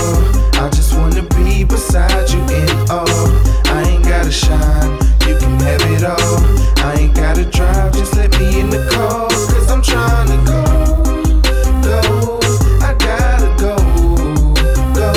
[0.63, 3.46] I just wanna be beside you in all.
[4.27, 4.91] I ain't gotta shine,
[5.29, 6.39] you can have it all.
[6.85, 9.29] I ain't gotta drive, just let me in the car.
[9.29, 10.63] Cause I'm trying to go,
[11.81, 12.01] go.
[12.81, 13.77] I gotta go,
[14.93, 15.11] go.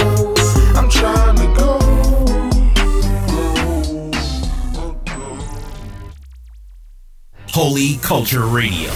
[0.79, 1.81] I'm trying to go.
[7.49, 8.93] Holy Culture Radio.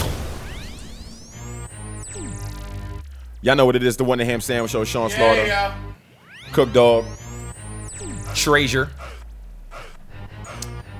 [3.42, 5.74] Y'all know what it is, the one the ham sandwich show, Sean Slaughter.
[6.52, 7.04] Cook Dog.
[8.36, 8.90] Treasure.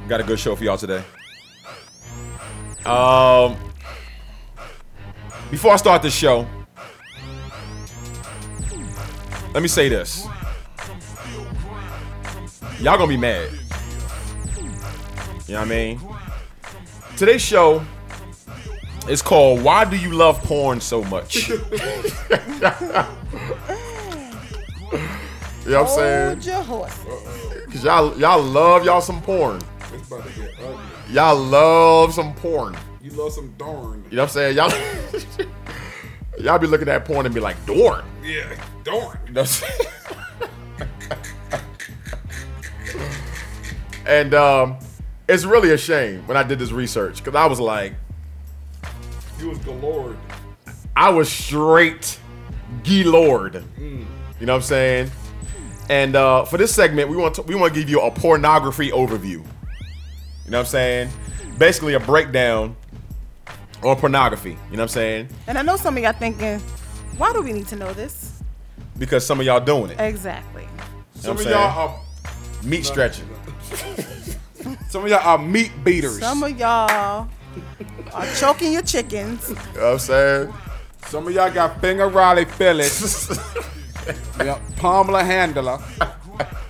[0.09, 1.03] Got a good show for y'all today.
[2.85, 3.57] Um
[5.51, 6.47] before I start this show,
[9.55, 10.27] let me say this.
[12.81, 13.49] Y'all gonna be mad.
[15.47, 16.01] You know what I mean?
[17.17, 17.83] Today's show
[19.09, 21.51] is called Why Do You Love Porn So Much?
[25.65, 26.29] You know what I'm saying?
[26.29, 27.65] Hold your horses.
[27.73, 29.63] Cause y'all y'all love y'all some porn.
[29.95, 30.85] It's about to get ugly.
[31.11, 32.77] Y'all love some porn.
[33.03, 34.05] You love some darn.
[34.11, 34.57] You know what I'm saying?
[34.57, 34.73] Y'all
[36.39, 38.05] y'all be looking at porn and be like, Dorn.
[38.23, 38.49] Yeah,
[38.83, 39.19] darn.
[39.27, 39.91] You know what I'm saying?
[44.07, 44.79] and um,
[45.29, 47.95] it's really a shame when I did this research because I was like,
[49.39, 50.17] You was galore.
[50.97, 52.19] I was straight
[52.87, 53.65] Lord.
[53.79, 54.07] Mm.
[54.41, 55.11] You know what I'm saying?
[55.89, 58.91] And uh, for this segment, we want to we want to give you a pornography
[58.91, 59.45] overview.
[60.45, 61.11] You know what I'm saying?
[61.59, 62.77] Basically, a breakdown
[63.83, 64.51] on pornography.
[64.51, 65.29] You know what I'm saying?
[65.47, 66.59] And I know some of y'all thinking,
[67.17, 68.43] why do we need to know this?
[68.99, 70.01] Because some of y'all doing it.
[70.01, 70.63] Exactly.
[70.63, 72.01] You know Some of y'all are
[72.63, 73.29] meat stretching.
[74.89, 76.19] some of y'all are meat beaters.
[76.19, 77.29] Some of y'all
[78.13, 79.49] are choking your chickens.
[79.49, 80.55] You know what I'm saying?
[81.07, 83.37] Some of y'all got finger Riley Phillips.
[84.39, 85.79] yep, Pamela Handler.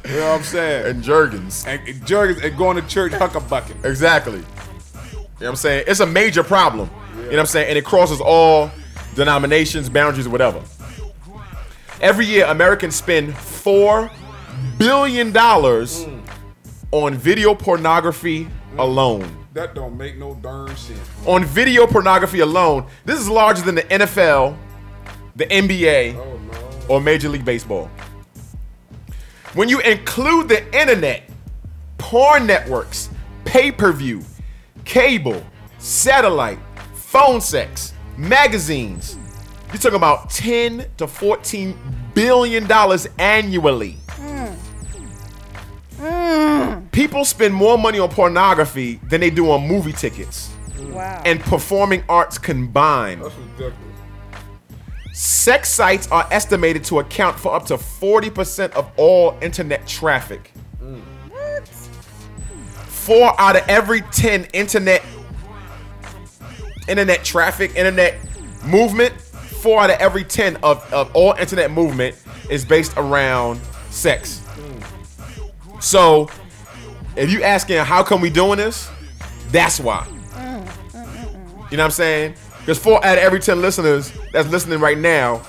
[0.06, 0.86] You know what I'm saying?
[0.86, 1.64] And Jergens.
[1.66, 3.84] And, and Jergens and going to church huckabucking.
[3.84, 4.38] Exactly.
[4.38, 5.84] You know what I'm saying?
[5.86, 6.90] It's a major problem.
[7.16, 7.68] You know what I'm saying?
[7.70, 8.70] And it crosses all
[9.14, 10.62] denominations, boundaries, whatever.
[12.00, 14.10] Every year, Americans spend four
[14.78, 16.06] billion dollars
[16.90, 19.46] on video pornography alone.
[19.54, 21.00] That don't make no darn sense.
[21.26, 24.56] On video pornography alone, this is larger than the NFL,
[25.36, 26.40] the NBA, oh,
[26.88, 27.90] or Major League Baseball.
[29.54, 31.28] When you include the internet,
[31.98, 33.08] porn networks,
[33.44, 34.22] pay per view,
[34.84, 35.42] cable,
[35.78, 36.58] satellite,
[36.94, 39.16] phone sex, magazines,
[39.68, 41.78] you're talking about 10 to 14
[42.14, 43.96] billion dollars annually.
[46.92, 51.22] People spend more money on pornography than they do on movie tickets Wow.
[51.24, 53.22] and performing arts combined.
[55.14, 60.50] Sex sites are estimated to account for up to 40% of all internet traffic.
[62.88, 65.04] Four out of every 10 internet
[66.88, 68.16] internet traffic, internet
[68.64, 72.16] movement, four out of every 10 of, of all internet movement
[72.50, 74.42] is based around sex.
[75.78, 76.28] So,
[77.14, 78.90] if you asking how come we doing this,
[79.52, 80.08] that's why.
[81.70, 82.34] You know what I'm saying?
[82.64, 85.42] Because four out of every 10 listeners that's listening right now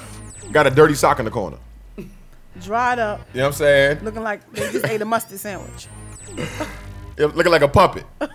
[0.51, 1.57] got a dirty sock in the corner.
[2.61, 3.99] Dried up, You know what I'm saying?
[4.03, 5.87] looking like they just ate a mustard sandwich.
[7.17, 8.03] Yeah, Looking like a puppet.
[8.21, 8.27] you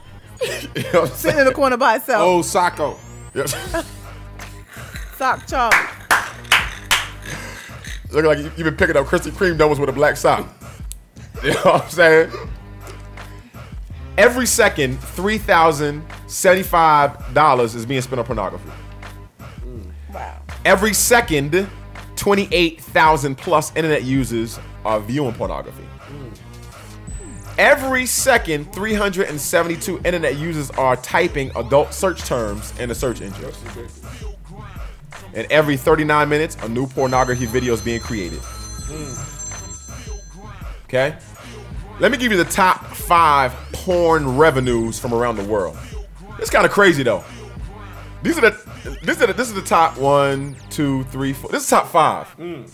[0.95, 1.38] know Sitting saying?
[1.40, 2.23] in the corner by itself.
[2.23, 2.97] Oh, Sacco.
[3.35, 3.49] Yep.
[5.19, 5.77] Sock Charlie.
[8.11, 10.49] Looking like you- you've been picking up Krispy Kreme donuts with a black sock.
[11.45, 12.31] You know what I'm saying?
[14.21, 18.71] Every second, $3,075 is being spent on pornography.
[20.13, 20.43] Wow.
[20.67, 21.67] Every second,
[22.17, 25.85] 28,000 plus internet users are viewing pornography.
[25.85, 26.29] Hmm.
[27.59, 33.51] Every second, 372 internet users are typing adult search terms in the search engine.
[35.33, 38.41] And every 39 minutes, a new pornography video is being created.
[38.43, 39.15] Hmm.
[40.85, 41.17] Okay?
[42.01, 45.77] Let me give you the top five porn revenues from around the world.
[46.38, 47.25] It's kind of crazy though.
[48.23, 48.51] These are the
[49.03, 51.51] this is the, this is the top one, two, three, four.
[51.51, 52.29] This is top five.
[52.38, 52.70] Mm.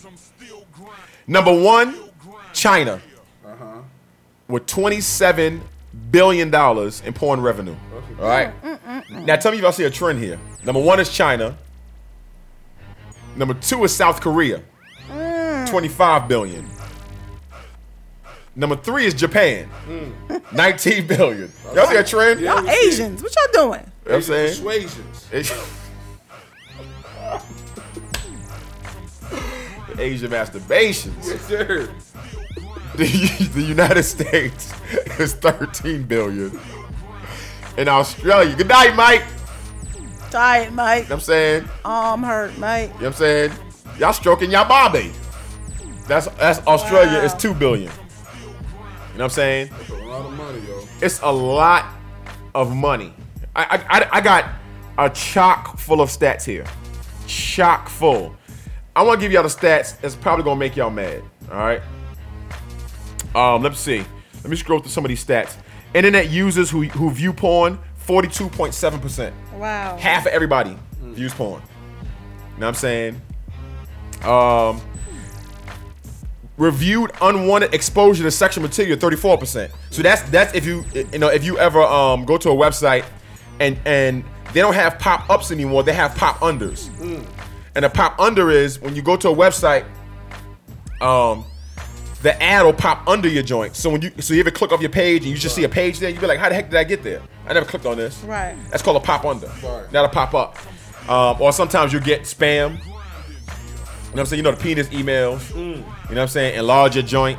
[1.27, 1.99] Number one,
[2.53, 3.01] China,
[3.46, 3.79] uh-huh.
[4.46, 5.62] with twenty-seven
[6.11, 7.75] billion dollars in porn revenue.
[8.20, 8.62] All right.
[8.62, 10.38] Mm, mm, now tell me if y'all see a trend here.
[10.64, 11.57] Number one is China.
[13.37, 14.61] Number two is South Korea,
[15.66, 16.68] twenty-five billion.
[18.59, 20.11] Number three is Japan, hmm.
[20.57, 21.53] nineteen billion.
[21.75, 22.40] Y'all see a trend?
[22.40, 23.23] Y'all Asians.
[23.23, 23.81] What y'all doing?
[23.81, 24.64] You know what I'm saying?
[24.64, 25.29] Persuasions.
[29.99, 31.27] Asian masturbations.
[31.27, 31.88] Yes, sir.
[32.97, 33.05] The,
[33.53, 34.73] the United States
[35.21, 36.59] is 13 billion.
[37.77, 39.23] In Australia, good night, Mike.
[40.31, 41.03] Tired, Mike.
[41.03, 41.69] You know what I'm saying?
[41.85, 42.85] Arm hurt, Mike.
[42.85, 43.53] You know what I'm saying?
[43.99, 45.12] Y'all stroking y'all Bobby.
[46.07, 47.25] That's that's Australia Wow.
[47.27, 47.92] is 2 billion.
[49.16, 49.70] You know what I'm saying?
[49.70, 50.88] That's a lot of money, yo.
[51.00, 51.87] It's a lot
[52.55, 53.14] of money.
[53.55, 54.44] I I, I, I got
[54.98, 56.66] a chock full of stats here.
[57.26, 58.37] Chock full.
[58.94, 61.22] I want to give y'all the stats that's probably gonna make y'all mad.
[61.50, 61.81] All right.
[63.35, 64.05] Um, let's see.
[64.35, 65.57] Let me scroll through some of these stats.
[65.94, 69.35] Internet users who who view porn, 42.7 percent.
[69.55, 69.96] Wow.
[69.96, 71.62] Half of everybody views porn.
[71.62, 73.22] You know what I'm saying?
[74.24, 74.83] Um,
[76.57, 79.71] reviewed unwanted exposure to sexual material 34%.
[79.90, 83.05] So that's that's if you you know if you ever um go to a website
[83.61, 86.88] and and they don't have pop-ups anymore, they have pop-unders.
[87.75, 89.85] And a pop-under is when you go to a website
[91.01, 91.45] um
[92.23, 93.77] the ad will pop under your joint.
[93.77, 95.69] So when you so you ever click off your page and you just see a
[95.69, 97.21] page there, you be like, how the heck did I get there?
[97.47, 98.21] I never clicked on this.
[98.25, 98.57] Right.
[98.71, 99.47] That's called a pop under.
[99.92, 100.57] That'll pop up.
[101.09, 102.79] Um, or sometimes you'll get spam.
[102.79, 102.92] You know
[104.12, 104.38] what I'm saying?
[104.38, 105.40] You know the penis emails.
[106.09, 106.59] You know what I'm saying?
[106.59, 107.38] Enlarge your joint.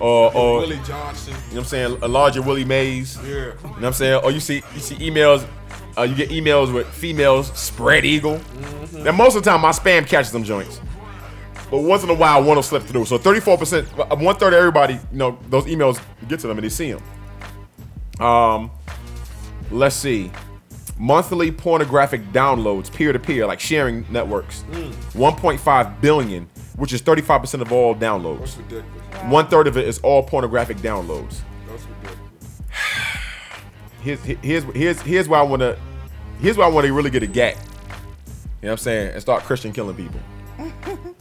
[0.00, 1.34] Or, or Willie Johnson.
[1.34, 2.02] you know what I'm saying?
[2.02, 3.18] Enlarge your Willie Mays.
[3.22, 3.28] Yeah.
[3.28, 4.24] You know what I'm saying?
[4.24, 5.46] Or you see you see emails,
[5.98, 8.40] uh, you get emails with females, spread eagle.
[8.94, 10.80] Now most of the time my spam catches them joints.
[11.70, 13.04] But once in a while one will slip through.
[13.06, 16.68] So 34%, one third of everybody, you know, those emails get to them and they
[16.70, 18.24] see them.
[18.26, 18.70] Um,
[19.70, 20.30] let's see.
[20.98, 24.62] Monthly pornographic downloads, peer to peer, like sharing networks.
[24.70, 28.40] 1.5 billion, which is 35% of all downloads.
[28.40, 29.22] That's ridiculous.
[29.24, 31.40] One third of it is all pornographic downloads.
[31.68, 32.60] That's ridiculous.
[34.00, 35.78] Here's here's here's here's why I want to
[36.40, 37.56] here's why I want to really get a gap.
[37.56, 37.68] You know
[38.60, 39.12] what I'm saying?
[39.12, 40.20] And start Christian killing people.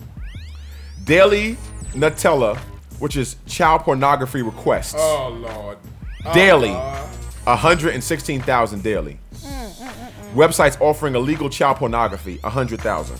[1.05, 1.57] Daily
[1.93, 2.57] Gnutella,
[2.99, 4.95] which is child pornography requests.
[4.97, 5.77] Oh Lord.
[6.25, 7.09] Oh, daily, Lord.
[7.43, 9.19] 116,000 daily.
[10.33, 13.19] Websites offering illegal child pornography, 100,000.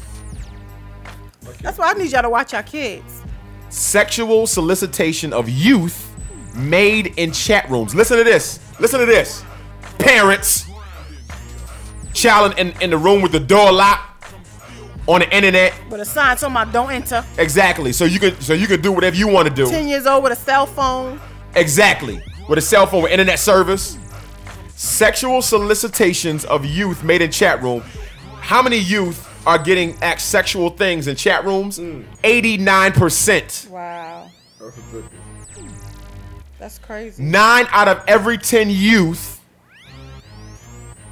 [1.63, 3.21] That's why I need y'all to watch our kids.
[3.69, 6.13] Sexual solicitation of youth
[6.55, 7.95] made in chat rooms.
[7.95, 8.59] Listen to this.
[8.79, 9.43] Listen to this.
[9.97, 10.65] Parents,
[12.13, 14.25] child in, in the room with the door locked
[15.07, 15.73] on the internet.
[15.89, 17.25] With a sign talking about don't enter.
[17.37, 17.93] Exactly.
[17.93, 19.67] So you can so you can do whatever you want to do.
[19.69, 21.19] 10 years old with a cell phone.
[21.55, 22.21] Exactly.
[22.49, 23.97] With a cell phone with internet service.
[24.75, 27.81] Sexual solicitations of youth made in chat room.
[28.41, 31.79] How many youth are getting asked sexual things in chat rooms?
[31.79, 33.69] 89%.
[33.69, 34.29] Wow.
[36.59, 37.21] That's crazy.
[37.21, 39.41] Nine out of every 10 youth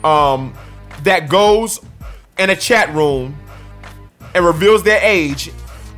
[0.04, 0.54] um,
[1.04, 1.80] that goes
[2.40, 3.38] in a chat room
[4.34, 5.52] and reveals their age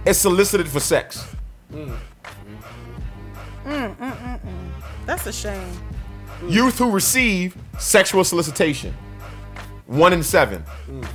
[0.05, 1.23] is solicited for sex.
[1.71, 1.97] Mm,
[3.63, 4.39] mm, mm, mm.
[5.05, 5.71] That's a shame.
[6.47, 8.93] Youth who receive sexual solicitation,
[9.85, 10.61] one in seven,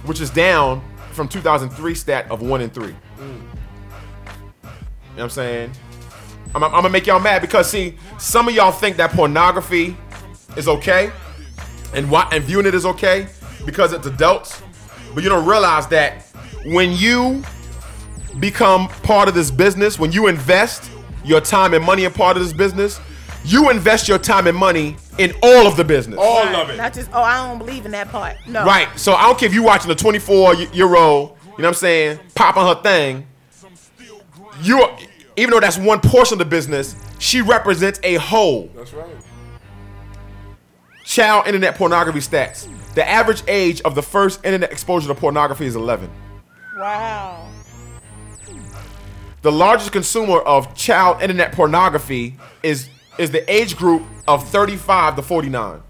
[0.04, 0.82] which is down
[1.18, 2.94] from 2003 stat of one in three.
[3.16, 3.18] Mm.
[3.18, 3.26] You
[4.62, 4.70] know
[5.16, 5.72] what I'm saying?
[6.54, 9.96] I'm, I'm gonna make y'all mad because see, some of y'all think that pornography
[10.56, 11.10] is okay,
[11.92, 13.26] and what and viewing it is okay
[13.66, 14.62] because it's adults,
[15.12, 16.22] but you don't realize that
[16.66, 17.42] when you
[18.38, 20.88] become part of this business, when you invest
[21.24, 23.00] your time and money in part of this business,
[23.44, 26.18] you invest your time and money in all of the business.
[26.20, 26.54] All Right.
[26.54, 26.76] of it.
[26.76, 28.36] Not just, oh, I don't believe in that part.
[28.46, 28.64] No.
[28.64, 28.88] Right.
[28.96, 31.74] So I don't care if you're watching a 24 year old, you know what I'm
[31.74, 33.26] saying, popping her thing.
[34.62, 34.84] You,
[35.36, 38.70] even though that's one portion of the business, she represents a whole.
[38.74, 39.06] That's right.
[41.04, 42.68] Child internet pornography stats.
[42.94, 46.10] The average age of the first internet exposure to pornography is 11.
[46.76, 47.48] Wow.
[49.42, 55.22] The largest consumer of child internet pornography is is the age group of 35 to
[55.22, 55.82] 49.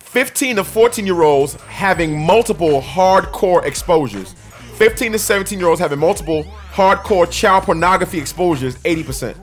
[0.00, 4.34] 15 to 14 year olds having multiple hardcore exposures.
[4.76, 9.36] 15 to 17 year olds having multiple hardcore child pornography exposures, 80%.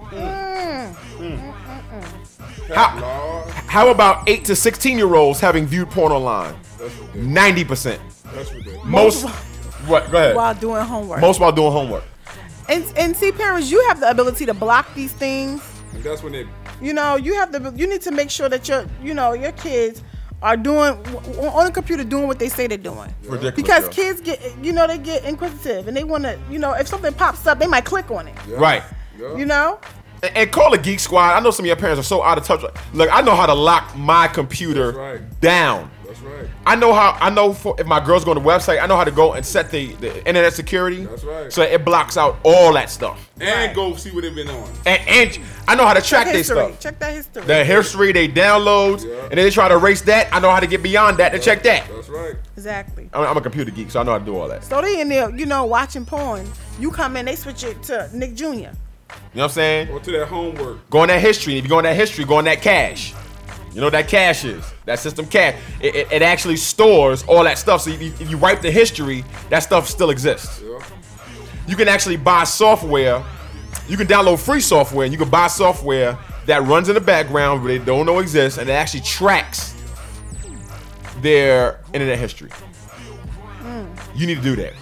[2.74, 6.56] How, how about 8 to 16 year olds having viewed porn online?
[7.14, 8.00] 90%.
[8.34, 8.52] That's.
[8.86, 9.28] Most,
[9.88, 10.10] what?
[10.12, 10.36] Go ahead.
[10.36, 11.22] While doing homework.
[11.22, 12.04] Most while doing homework.
[12.70, 15.62] And, and see, parents, you have the ability to block these things.
[15.94, 16.48] And that's when it.
[16.82, 19.52] You know, you have the you need to make sure that your you know your
[19.54, 20.04] kids
[20.42, 20.94] are doing
[21.38, 23.14] on the computer doing what they say they're doing.
[23.24, 23.90] Ridiculous, Because yo.
[23.92, 27.14] kids get you know they get inquisitive and they want to you know if something
[27.14, 28.36] pops up they might click on it.
[28.48, 28.84] Right.
[29.18, 29.80] You know.
[30.22, 31.34] And, and call the Geek Squad.
[31.34, 32.64] I know some of your parents are so out of touch.
[32.94, 35.40] Look, I know how to lock my computer right.
[35.40, 35.90] down.
[36.44, 36.64] That's right.
[36.66, 37.18] I know how.
[37.20, 39.34] I know for, if my girls go to the website, I know how to go
[39.34, 41.06] and set the, the internet security.
[41.06, 41.52] That's right.
[41.52, 43.30] So it blocks out all that stuff.
[43.40, 44.70] And go see what they've been on.
[44.86, 46.80] And, and I know how to track their stuff.
[46.80, 47.44] Check that history.
[47.44, 49.22] The history, they downloads, Yeah.
[49.24, 50.34] and then they try to erase that.
[50.34, 51.88] I know how to get beyond that to check that.
[51.90, 52.36] That's right.
[52.56, 53.10] Exactly.
[53.14, 54.64] I'm, I'm a computer geek, so I know how to do all that.
[54.64, 56.50] So they in there, you know, watching porn.
[56.80, 58.46] You come in, they switch it to Nick Jr.
[58.46, 58.72] You know
[59.34, 59.90] what I'm saying?
[59.90, 60.90] Or to their homework.
[60.90, 61.58] Go on that history.
[61.58, 63.14] If you go on that history, go on that cache.
[63.74, 64.64] You know that cache is?
[64.86, 65.56] That system cache.
[65.82, 67.82] It, it, it actually stores all that stuff.
[67.82, 70.62] So if you, if you wipe the history, that stuff still exists.
[70.64, 70.80] Yeah.
[71.68, 73.24] You can actually buy software.
[73.88, 77.64] You can download free software, and you can buy software that runs in the background
[77.64, 79.74] where they don't know exists, and it actually tracks
[81.22, 82.52] their internet history.
[84.16, 84.74] You need to do that.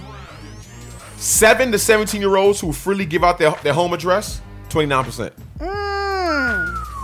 [1.16, 5.32] Seven to 17 year olds who freely give out their, their home address, 29%.
[5.60, 5.81] Mm.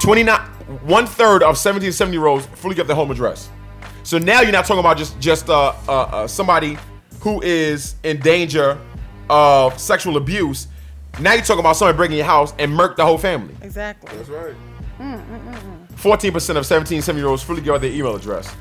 [0.08, 0.40] 29
[0.86, 3.50] one third of 17 to 70 year olds fully give their home address
[4.04, 6.78] so now you're not talking about just just uh, uh, uh, somebody
[7.20, 8.80] who is in danger
[9.30, 10.70] of sexual abuse
[11.20, 13.54] Now you're talking about somebody breaking your house and murk the whole family.
[13.62, 14.16] Exactly.
[14.16, 14.56] That's right.
[15.96, 18.56] 14% of 17, 17 year olds fully give out their email address.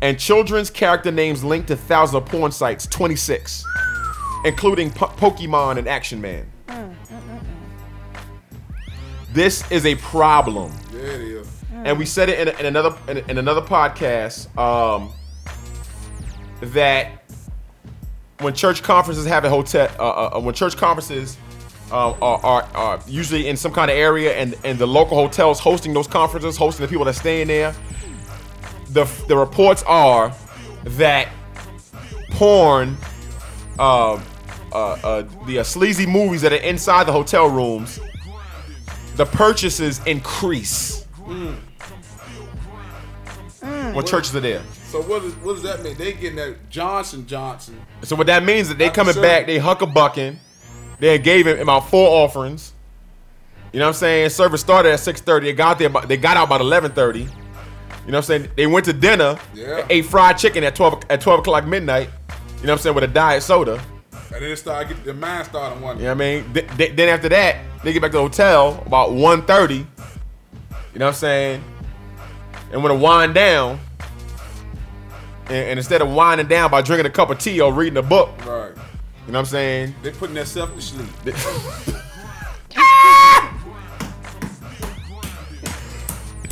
[0.00, 3.64] And children's character names linked to thousands of porn sites, 26,
[4.44, 6.50] including po- Pokemon and Action Man.
[9.32, 10.72] This is a problem.
[11.84, 15.12] And we said it in, in another in, in another podcast um,
[16.60, 17.24] that
[18.40, 21.36] when church conferences have a hotel, uh, uh, when church conferences
[21.90, 25.58] uh, are, are, are usually in some kind of area, and, and the local hotels
[25.58, 27.74] hosting those conferences, hosting the people that stay in there,
[28.90, 30.32] the the reports are
[30.84, 31.28] that
[32.30, 32.96] porn,
[33.78, 34.20] uh,
[34.72, 37.98] uh, uh, the uh, sleazy movies that are inside the hotel rooms,
[39.16, 40.97] the purchases increase
[41.28, 41.54] Mm.
[43.94, 44.08] when mm.
[44.08, 44.62] churches are there.
[44.84, 45.96] So what, is, what does that mean?
[45.96, 47.80] They getting that Johnson Johnson.
[48.02, 49.28] So what that means is that they coming service.
[49.28, 50.38] back, they huck a bucking.
[51.00, 52.72] They gave him about four offerings.
[53.72, 54.30] You know what I'm saying?
[54.30, 55.42] Service started at 6:30.
[55.42, 57.20] They got there, about, they got out about 11:30.
[57.20, 57.30] You know
[58.04, 58.48] what I'm saying?
[58.56, 59.86] They went to dinner, Yeah.
[59.90, 62.08] ate fried chicken at 12 at 12 o'clock midnight.
[62.60, 62.94] You know what I'm saying?
[62.94, 63.80] With a diet soda.
[64.32, 66.00] And then it started get the mind started wondering.
[66.00, 66.52] You know what I mean?
[66.54, 69.86] Th- th- then after that, they get back to the hotel about 1:30.
[70.98, 71.64] You know what I'm saying?
[72.72, 73.78] And when to wind down,
[75.44, 78.02] and, and instead of winding down by drinking a cup of tea or reading a
[78.02, 78.70] book, Right.
[78.70, 79.94] you know what I'm saying?
[80.02, 81.36] They putting themselves to sleep.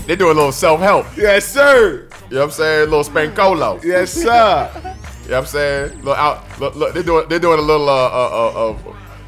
[0.06, 1.06] They do a little self help.
[1.16, 2.08] Yes, sir.
[2.30, 2.82] You know what I'm saying?
[2.82, 3.82] A little spankolo.
[3.82, 4.70] Yes, sir.
[4.72, 6.02] You know what I'm saying?
[6.02, 6.60] Look out.
[6.60, 7.28] Look, look, they're doing.
[7.28, 7.88] They're doing a little.
[7.88, 8.72] Uh, uh, uh, uh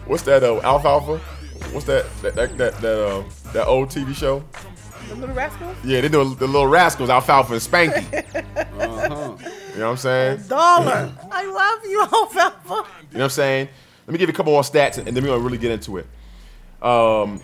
[0.06, 0.44] what's that?
[0.44, 1.18] Uh, alfalfa.
[1.72, 2.06] What's that?
[2.22, 4.44] That that that that, uh, that old TV show?
[5.08, 5.76] The little rascals.
[5.84, 8.44] Yeah, they doing the little rascals, alfalfa and Spanky.
[8.78, 9.34] Uh-huh.
[9.72, 10.38] You know what I'm saying?
[10.40, 11.28] Darla.
[11.30, 12.68] I love you, alfalfa.
[12.68, 13.68] You know what I'm saying?
[14.06, 15.98] Let me give you a couple more stats, and then we're gonna really get into
[15.98, 16.06] it.
[16.82, 17.40] Um,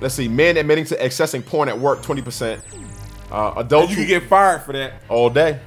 [0.00, 0.28] let's see.
[0.28, 2.60] Men admitting to accessing porn at work, 20%.
[3.30, 4.94] Uh, adults You who get fired for that.
[5.08, 5.58] all day.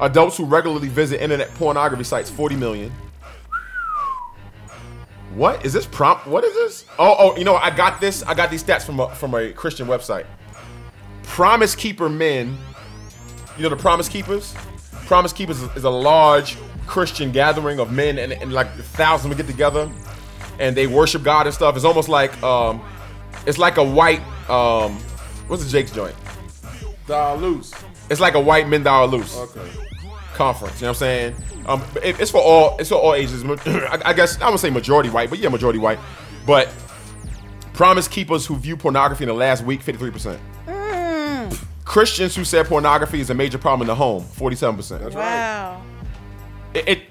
[0.00, 2.92] Adults who regularly visit internet pornography sites, 40 million.
[5.34, 6.26] What is this prompt?
[6.26, 6.84] What is this?
[6.98, 8.22] Oh, oh, you know, I got this.
[8.24, 10.24] I got these stats from a, from a Christian website.
[11.28, 12.58] Promise Keeper men.
[13.56, 14.54] You know the Promise Keepers?
[15.06, 16.56] Promise Keepers is, is a large
[16.86, 19.90] Christian gathering of men, and, and like thousands would get together,
[20.58, 21.76] and they worship God and stuff.
[21.76, 22.82] It's almost like um,
[23.46, 24.20] it's like a white
[24.50, 24.96] um,
[25.48, 26.14] what's the Jake's joint?
[27.06, 27.72] Die loose.
[28.10, 29.70] It's like a white men dollar loose Okay.
[30.34, 30.80] conference.
[30.80, 31.36] You know what I'm saying?
[31.66, 32.76] Um, it- it's for all.
[32.78, 33.44] It's for all ages.
[33.44, 35.98] I, guess I guess I would say majority white, but yeah, majority white.
[36.46, 36.72] But
[37.74, 40.40] promise keepers who view pornography in the last week, 53 percent.
[41.88, 45.02] Christians who said pornography is a major problem in the home, 47 percent.
[45.02, 45.24] That's right.
[45.24, 45.82] Wow.
[46.74, 47.02] It, it.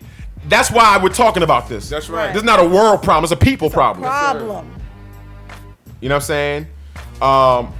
[0.47, 1.89] That's why we're talking about this.
[1.89, 2.27] That's right.
[2.31, 3.23] This is not a world problem.
[3.23, 4.03] It's a people problem.
[4.03, 4.71] Problem.
[5.99, 6.67] You know what I'm saying?
[7.23, 7.73] Um,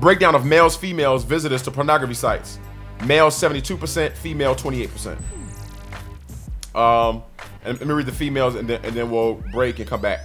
[0.00, 2.58] breakdown of males, females, visitors to pornography sites.
[3.04, 5.16] Male 72%, female 28%.
[6.74, 7.22] Um,
[7.64, 10.20] and let me read the females and then, and then we'll break and come back.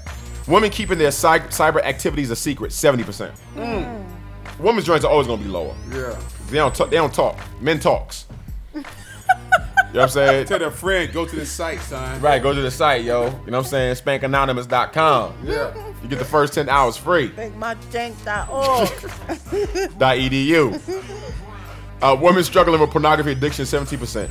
[0.47, 4.06] Women keeping their cy- cyber activities a secret, 70%.
[4.59, 5.75] Women's joints are always gonna be lower.
[5.91, 6.19] Yeah.
[6.49, 7.37] They don't talk, they don't talk.
[7.61, 8.25] Men talks.
[8.73, 8.87] you know
[9.91, 10.47] what I'm saying?
[10.47, 12.19] Tell their friend, go to the site, son.
[12.21, 13.25] Right, go to the site, yo.
[13.25, 13.95] You know what I'm saying?
[13.95, 15.33] Spankanonymous.com.
[15.43, 15.73] Yeah.
[16.01, 17.29] You get the first 10 hours free.
[17.29, 18.87] ThinkMyJank.org.
[19.99, 21.03] edu.
[22.01, 24.29] Uh, women struggling with pornography addiction, 17%.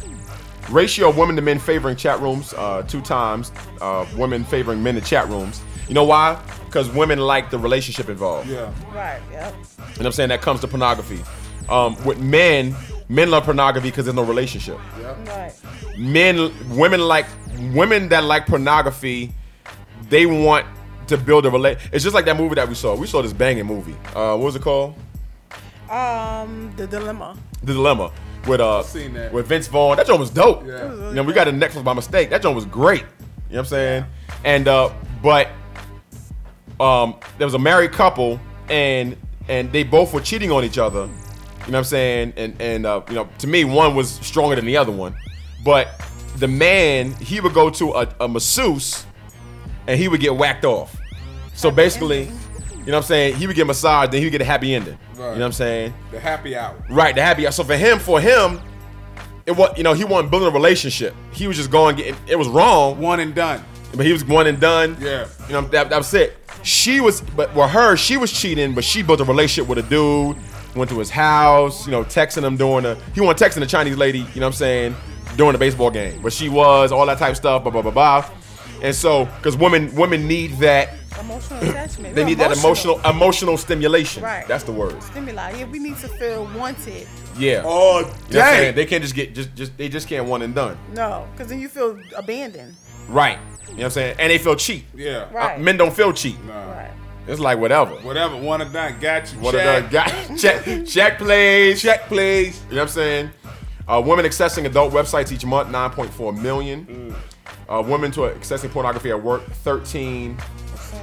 [0.70, 3.53] Ratio of women to men favoring chat rooms, uh, two times.
[3.81, 5.61] Uh, women favoring men in chat rooms.
[5.89, 6.41] You know why?
[6.66, 8.49] Because women like the relationship involved.
[8.49, 8.72] Yeah.
[8.95, 9.20] right.
[9.30, 9.55] Yep.
[9.55, 10.28] You know what I'm saying?
[10.30, 11.22] That comes to pornography.
[11.68, 12.74] Um, with men,
[13.09, 14.78] men love pornography because there's no relationship.
[15.26, 15.53] Right.
[15.97, 17.26] Men, women like
[17.72, 19.32] women that like pornography.
[20.09, 20.66] They want
[21.09, 21.78] to build a relate.
[21.93, 22.95] It's just like that movie that we saw.
[22.95, 23.97] We saw this banging movie.
[24.14, 24.95] Uh, what was it called?
[25.91, 27.37] Um, the dilemma.
[27.62, 28.12] The Dilemma
[28.47, 29.97] with uh seen with Vince Vaughn.
[29.97, 30.64] That joint was dope.
[30.66, 30.93] Yeah.
[30.93, 32.30] You know, we got a Netflix by mistake.
[32.30, 33.01] That joint was great.
[33.01, 33.09] You know
[33.49, 34.05] what I'm saying?
[34.45, 35.49] And uh, but
[36.81, 39.16] um, there was a married couple, and
[39.49, 41.01] and they both were cheating on each other.
[41.01, 42.33] You know what I'm saying?
[42.37, 45.14] And and uh, you know, to me, one was stronger than the other one.
[45.64, 45.89] But
[46.37, 49.05] the man, he would go to a, a masseuse,
[49.87, 50.97] and he would get whacked off.
[51.55, 53.37] So basically, you know what I'm saying?
[53.37, 54.99] He would get massaged, then he would get a happy ending.
[55.14, 55.95] You know what I'm saying?
[56.12, 56.77] The happy hour.
[56.91, 57.47] Right, the happy.
[57.47, 57.53] Hour.
[57.53, 58.61] So for him, for him,
[59.47, 61.14] it was you know he wasn't building a relationship.
[61.33, 61.99] He was just going.
[61.99, 63.64] It was wrong, One and done.
[63.97, 64.97] But he was one and done.
[65.01, 65.27] Yeah.
[65.47, 66.37] you know that, that was it.
[66.63, 69.89] She was, but with her, she was cheating, but she built a relationship with a
[69.89, 70.37] dude.
[70.75, 73.01] Went to his house, you know, texting him during the.
[73.15, 74.97] He wasn't texting the Chinese lady, you know what I'm saying,
[75.37, 77.63] during the baseball game, but she was all that type of stuff.
[77.63, 78.31] Blah blah blah blah.
[78.83, 82.15] And so, because women women need that, Emotional attachment.
[82.15, 84.23] they We're need that emotional emotional stimulation.
[84.23, 84.47] Right.
[84.47, 85.03] That's the word.
[85.03, 85.53] stimuli.
[85.59, 87.07] Yeah, we need to feel wanted.
[87.39, 87.63] Yeah.
[87.65, 88.75] Oh, You know dang.
[88.75, 90.77] They can't just get just just they just can't one and done.
[90.93, 92.75] No, because then you feel abandoned.
[93.09, 93.39] Right.
[93.69, 94.17] You know what I'm saying?
[94.19, 94.85] And they feel cheap.
[94.95, 95.33] Yeah.
[95.33, 95.57] Right.
[95.57, 96.37] Uh, men don't feel cheap.
[96.49, 96.91] Right.
[97.27, 97.93] It's like whatever.
[97.97, 98.37] Whatever.
[98.37, 98.99] One of done.
[99.01, 99.41] Got you.
[99.41, 99.89] What check.
[99.89, 100.09] a got
[100.39, 101.83] check check please.
[101.83, 102.62] Check please.
[102.69, 103.31] You know what I'm saying?
[103.89, 107.14] Uh, women accessing adult websites each month, 9.4 million.
[107.69, 110.37] Uh, women to accessing pornography at work, 13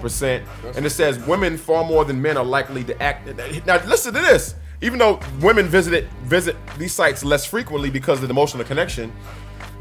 [0.01, 0.45] percent.
[0.76, 3.28] And it says women far more than men are likely to act.
[3.66, 4.55] Now listen to this.
[4.82, 9.14] Even though women visit visit these sites less frequently because of the emotional connection,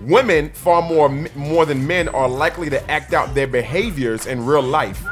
[0.06, 4.62] women far more more than men are likely to act out their behaviors in real
[4.62, 5.02] life,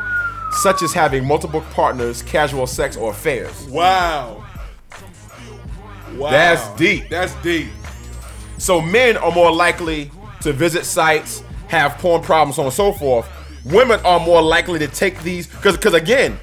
[0.62, 3.66] such as having multiple partners, casual sex, or affairs.
[3.68, 4.44] Wow.
[6.14, 6.30] Wow.
[6.30, 7.08] That's deep.
[7.08, 7.68] That's deep.
[8.58, 10.10] So men are more likely
[10.42, 13.28] to visit sites, have porn problems, so on and so forth.
[13.64, 16.38] Women are more likely to take these because because again,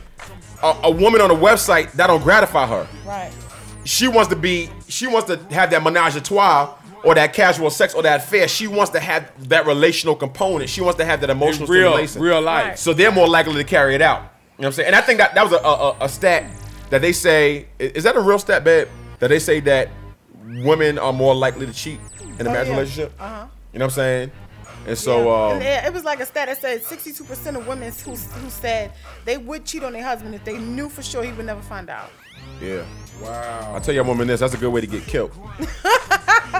[0.63, 2.87] a, a woman on a website that don't gratify her.
[3.05, 3.31] Right.
[3.83, 6.73] She wants to be she wants to have that menage a trois
[7.03, 8.47] or that casual sex or that affair.
[8.47, 10.69] She wants to have that relational component.
[10.69, 12.21] She wants to have that emotional real- stimulation.
[12.21, 12.65] real life.
[12.65, 12.79] Right.
[12.79, 14.21] So they're more likely to carry it out.
[14.21, 14.87] You know what I'm saying?
[14.87, 16.45] And I think that that was a, a, a- a stat
[16.89, 18.87] that they say is that a real stat, babe?
[19.19, 19.89] That they say that
[20.63, 21.99] women are more likely to cheat
[22.39, 22.73] in a Oh, marriage yeah.
[22.73, 23.13] relationship.
[23.19, 23.47] Uh-huh.
[23.73, 24.31] You know what I'm saying?
[24.87, 27.91] And so, um, and it, it was like a stat that said 62% of women
[28.05, 28.93] who, who said
[29.25, 31.89] they would cheat on their husband if they knew for sure he would never find
[31.89, 32.09] out.
[32.62, 32.86] Yeah.
[33.22, 33.76] Wow.
[33.76, 35.32] I tell you, woman, this that's a good way to get killed.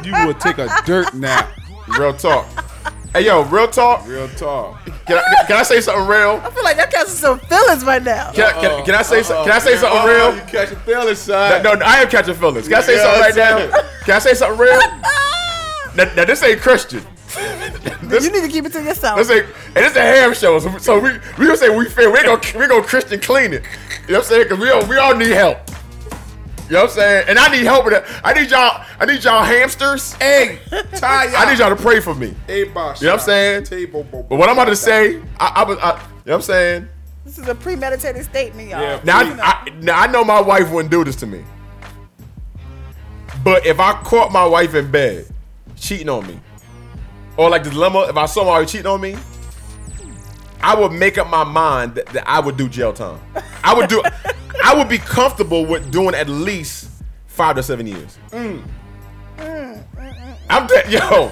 [0.04, 1.50] You would take a dirt nap.
[1.98, 2.46] Real talk.
[3.14, 4.06] Hey, yo, real talk.
[4.06, 4.86] Real talk.
[5.08, 6.40] Can I, can I say something real?
[6.44, 8.32] I feel like that catches some feelings right now.
[8.34, 10.36] Can, I- can, can I say some- can I say something real?
[10.36, 11.64] You catching feelings, son.
[11.64, 12.68] No, no, I am catching feelings.
[12.68, 13.82] Can I say Yeah, something right now?
[14.04, 14.78] Can I say something real?
[15.96, 17.02] now, now, this ain't Christian.
[17.40, 19.18] you need to keep it to yourself.
[19.18, 19.46] This ain't,
[19.76, 22.12] and it's a ham show, so, so we we gonna say we fair.
[22.12, 23.64] We ain't gonna we gonna Christian clean it.
[24.08, 24.50] You know what I'm saying?
[24.50, 25.58] Cause we all we all need help.
[26.68, 27.26] You know what I'm saying?
[27.30, 28.04] And I need help with it.
[28.26, 28.84] I need y'all.
[29.00, 30.14] I need y'all hamsters.
[30.14, 30.60] Hey,
[30.96, 32.36] tie I need y'all to pray for me.
[32.46, 33.02] Hey, boss.
[33.02, 33.64] You know what I'm saying?
[33.64, 36.42] Table, But what I'm about to say, I, I was, I, you know what I'm
[36.42, 36.88] saying?
[37.24, 38.82] This is a premeditated statement, y'all.
[38.82, 39.02] Yeah.
[39.06, 41.44] Now, I, I, now I know my wife wouldn't do this to me.
[43.44, 45.28] But if I caught my wife in bed
[45.78, 46.38] cheating on me,
[47.38, 49.16] or like the dilemma, if I saw my wife cheating on me,
[50.62, 53.22] I would make up my mind that, that I would do jail time.
[53.64, 54.02] I would do.
[54.64, 56.90] I would be comfortable with doing at least
[57.28, 58.18] five to seven years.
[58.32, 58.64] Mm.
[60.50, 61.32] I'm dead, yo.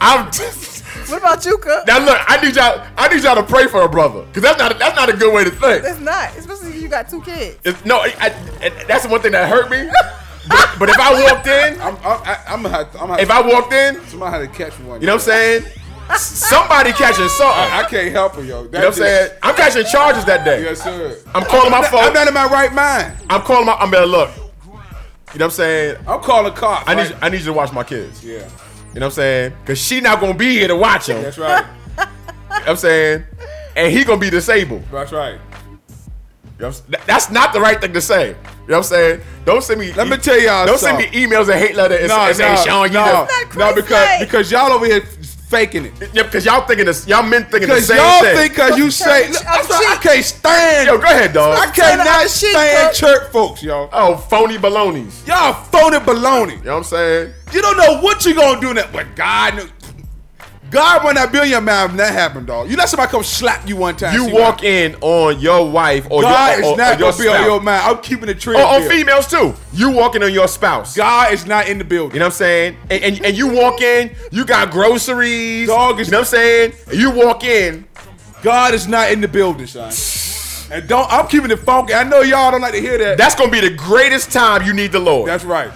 [0.00, 0.26] I'm.
[0.26, 1.86] what about you, Cook?
[1.86, 2.84] Now look, I need y'all.
[2.96, 4.78] I need y'all to pray for a brother, cause that's not.
[4.78, 5.84] That's not a good way to think.
[5.84, 7.58] It's not, especially if you got two kids.
[7.64, 8.12] It's, no, I,
[8.60, 9.88] I, that's the one thing that hurt me.
[10.48, 13.22] But, but if I walked in, I'm, I'm, I- I'm gonna have to, I'm gonna
[13.22, 15.00] if I walked in, somebody had to catch one.
[15.00, 15.64] you know what I'm saying?
[16.16, 17.46] Somebody catching something.
[17.72, 18.62] I, I can't help it, yo.
[18.64, 19.30] you know what I'm saying?
[19.42, 20.62] I'm catching charges that day.
[20.62, 21.16] Yes, sir.
[21.34, 22.04] I'm calling my phone.
[22.04, 23.16] I'm not in my right mind.
[23.28, 23.74] I'm calling my.
[23.74, 24.30] I'm better look.
[24.36, 24.76] You know
[25.32, 25.96] what I'm saying?
[26.06, 26.88] I'm calling cops.
[26.88, 27.10] I need.
[27.10, 27.18] right?
[27.22, 28.24] I need you to watch my kids.
[28.24, 28.46] Yeah, You know
[28.94, 29.52] what I'm saying?
[29.66, 31.22] Cause she not gonna be here to watch them.
[31.22, 31.64] that's right.
[31.98, 33.24] You know what I'm saying?
[33.76, 34.82] And he gonna be disabled.
[34.90, 35.34] That's right.
[35.34, 35.38] You
[36.60, 38.28] know what I'm That's not the right thing to say.
[38.28, 38.38] You know
[38.68, 39.20] what I'm saying?
[39.44, 39.92] Don't send me.
[39.92, 42.48] Let me tell y'all Don't send me emails and hate letter and, No, and say,
[42.54, 45.02] no, Sean, you no, just- no, because because y'all over here
[45.48, 45.92] faking it.
[46.12, 48.36] Yeah, because y'all thinking this, y'all men thinking the Because same y'all thing.
[48.36, 50.86] think because you say, look, I'm sorry, I can't stand.
[50.88, 51.58] Yo, go ahead, dog.
[51.58, 53.88] I cannot stand church folks, y'all.
[53.92, 55.26] Oh, phony balonies.
[55.26, 56.58] Y'all phony baloney.
[56.58, 57.32] You know what I'm saying?
[57.52, 59.68] You don't know what you're gonna do now, but God knew.
[60.70, 62.70] God run that billion mouth when that happened, dog.
[62.70, 64.14] You let somebody come slap you one time.
[64.14, 67.22] You walk what- in on your wife or God your, is not or your gonna
[67.22, 67.82] be on your mind.
[67.84, 68.56] I'm keeping the tree.
[68.56, 69.54] Or on females too.
[69.72, 70.96] You walking on your spouse.
[70.96, 72.14] God is not in the building.
[72.14, 72.76] You know what I'm saying?
[72.90, 75.68] And, and, and you walk in, you got groceries.
[75.68, 76.72] Dog is- you know what I'm saying?
[76.90, 77.86] And you walk in,
[78.42, 79.92] God is not in the building, son.
[80.70, 81.10] And don't.
[81.12, 81.94] I'm keeping it funky.
[81.94, 83.18] I know y'all don't like to hear that.
[83.18, 85.28] that's gonna be the greatest time you need the Lord.
[85.28, 85.70] That's right.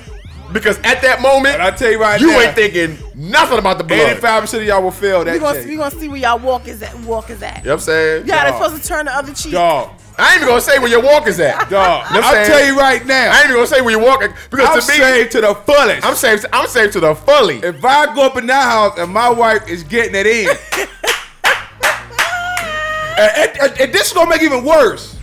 [0.53, 3.79] Because at that moment, And I tell you right you now, ain't thinking nothing about
[3.79, 3.99] the blood.
[3.99, 5.67] Eighty-five percent of y'all will fail that We gonna, day.
[5.69, 6.95] we gonna see where y'all walk is at.
[7.01, 7.59] Walk is at.
[7.59, 8.23] You know what I'm saying?
[8.23, 8.63] You gotta Dog.
[8.63, 9.53] supposed to turn the other cheek.
[9.53, 11.69] Dog, I ain't even gonna say where your walk is at.
[11.71, 11.71] dog.
[11.71, 12.47] You know I'm I'll saying?
[12.47, 13.31] tell you right now.
[13.33, 15.55] I ain't even gonna say where you're walking because I'm to me, saved to the
[15.55, 16.07] fullest.
[16.07, 16.47] I'm saved.
[16.53, 17.57] I'm saved to the fully.
[17.59, 20.89] If I go up in that house and my wife is getting it in, and,
[23.37, 25.17] and- and- and this is gonna make it even worse.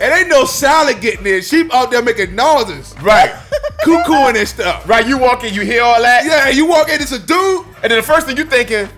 [0.00, 1.42] It ain't no salad getting in.
[1.42, 3.30] She out there making noises, Right,
[3.84, 4.88] cuckooing and stuff.
[4.88, 5.06] right.
[5.06, 7.66] You walk in, you hear all that, Yeah, you walk in, it's a dude.
[7.82, 8.88] and then the first thing you thinking,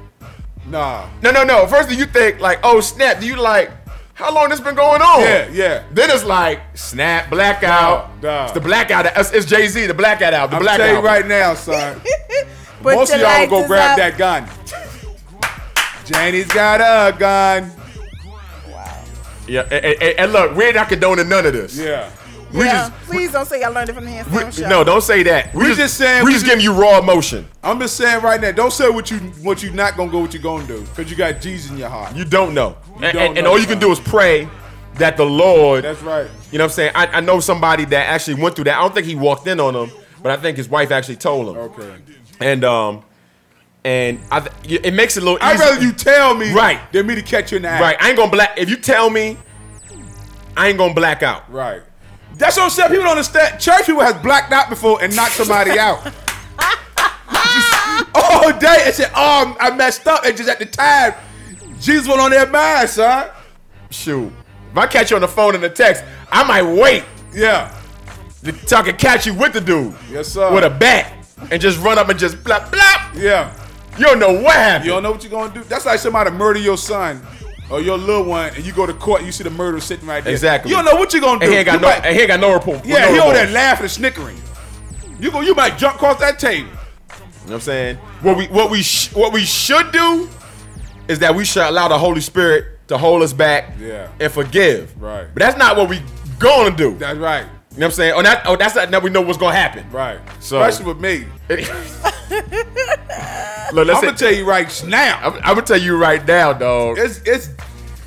[0.67, 1.09] Nah.
[1.23, 1.67] no, no, no.
[1.67, 3.19] First thing you think, like, oh snap.
[3.21, 3.71] Do you like,
[4.15, 5.21] how long this been going on?
[5.23, 5.83] Yeah, yeah.
[5.93, 8.11] Then it's like snap, blackout.
[8.13, 8.45] Dog, dog.
[8.45, 9.07] It's the blackout.
[9.17, 10.51] It's, it's Jay Z, the blackout out.
[10.51, 10.87] The I'm blackout.
[10.87, 12.01] telling you right now, son.
[12.83, 13.97] Most of y'all will go grab up.
[13.99, 14.49] that gun.
[16.05, 17.71] Janie's got a gun.
[19.51, 21.77] Yeah, and, and- and look, we're not condoning none of this.
[21.77, 22.11] Yeah.
[22.53, 24.69] We yeah, just please don't say I learned it from the hand we, Sam show.
[24.69, 25.55] no, don't say that.
[25.55, 27.47] We, We just, just saying- we we just just- giving you raw emotion.
[27.63, 30.35] I'm just saying right now, don't say what you what you not gonna go, what
[30.35, 32.17] you gonna do, because you got Jesus in your heart.
[32.17, 34.49] You don't know, You and, don't and- and all you can do is pray
[34.95, 35.85] that the Lord.
[35.85, 36.29] That's right.
[36.51, 36.93] You know what I'm saying?
[36.97, 38.77] I, I know somebody that actually went through that.
[38.79, 39.91] I don't think he walked in on him,
[40.21, 41.57] but I think his wife actually told him.
[41.57, 41.95] Okay.
[42.41, 43.05] And um,
[43.85, 45.39] and I, it makes it a little.
[45.41, 45.67] I'd easier.
[45.71, 46.81] rather you tell me Right.
[46.93, 47.83] than me to catch you in the act.
[47.83, 47.97] Right.
[48.01, 48.59] I ain't gonna black.
[48.59, 49.39] If you tell me,
[50.57, 51.51] I ain't gonna black out.
[51.51, 51.83] Right.
[52.35, 52.91] That's what I'm saying.
[52.91, 53.61] People don't understand.
[53.61, 56.07] Church people has blacked out before and knocked somebody out.
[58.15, 61.15] all day and said, "Oh, I messed up," and just at the time,
[61.81, 63.29] Jesus was on their mind, son.
[63.91, 64.33] Shoot.
[64.73, 67.05] If I catch you on the phone and the text, I might wait.
[67.35, 67.75] Yeah.
[68.67, 69.95] So I can catch you with the dude.
[70.11, 70.53] Yes, sir.
[70.55, 71.13] With a bat.
[71.51, 73.15] And just run up and just blap blap.
[73.15, 73.53] Yeah.
[73.99, 74.85] You don't know what happened.
[74.87, 75.63] You don't know what you're gonna do.
[75.65, 77.21] That's like somebody murder your son
[77.71, 80.07] or your little one, and you go to court and you see the murderer sitting
[80.07, 80.33] right there.
[80.33, 80.71] Exactly.
[80.71, 81.45] You don't know what you're gonna do.
[81.45, 82.85] And he ain't got You no might- and he ain't got no report.
[82.85, 84.41] yeah, no he over there laughing and snickering.
[85.19, 85.41] You go.
[85.43, 86.69] You might jump across that table.
[86.69, 87.97] You know what I'm saying?
[88.23, 90.29] What we what we sh- what we should do
[91.09, 94.09] is that we should allow the Holy Spirit to hold us back Yeah.
[94.21, 94.93] and forgive.
[95.01, 95.27] Right.
[95.35, 96.01] But that's not what we
[96.39, 96.97] gonna do.
[96.99, 97.47] That's right.
[97.73, 98.13] You know what I'm saying?
[98.17, 99.89] Oh, that, oh that's not that we know what's gonna happen.
[99.91, 100.19] Right.
[100.41, 101.27] So Especially with me.
[103.73, 105.21] Look, let's I'm gonna tell you right now.
[105.23, 106.99] I'm, I'm gonna tell you right now, dog.
[106.99, 107.51] It's it's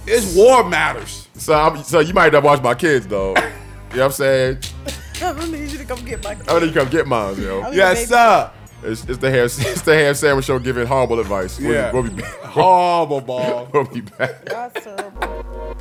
[0.05, 1.30] it's war matters.
[1.36, 3.30] So I'm, so you might not watch my kids, though.
[3.38, 3.49] you know
[3.89, 4.57] what I'm saying?
[5.22, 6.32] I need you to come get my.
[6.32, 7.61] I'm gonna come get mine, yo.
[7.61, 8.05] I'm your baby.
[8.05, 8.51] sir.
[8.84, 11.57] It's, it's the hair it's the hair sandwich show giving horrible advice.
[11.57, 11.91] We'll, Yeah.
[11.93, 12.34] we'll be back.
[12.41, 13.70] Horrible ball.
[13.74, 14.43] We'll be back.
[14.43, 15.72] That's terrible.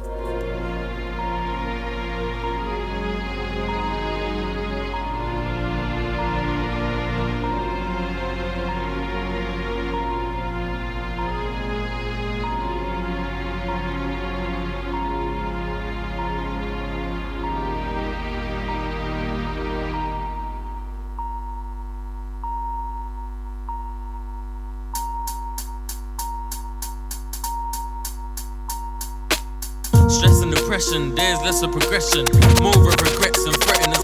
[30.82, 32.24] Stress depression, there's less of progression.
[32.60, 33.94] More of regrets and threaten.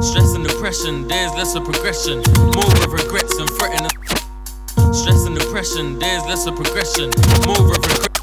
[0.00, 2.22] Stress and depression, there's less of progression.
[2.54, 3.88] More of regrets and threaten.
[4.94, 7.10] Stress and depression, there's less of progression.
[7.46, 8.16] More of regret.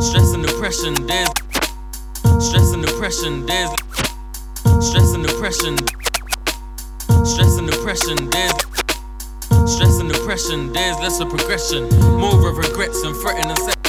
[0.00, 1.28] Stress and depression, there's.
[2.48, 3.70] Stress and depression, there's.
[4.80, 5.76] Stress and depression.
[7.26, 8.52] Stress and depression, there's.
[9.70, 11.90] Stress and depression, there's less of progression.
[12.18, 13.79] More of regrets and threaten us.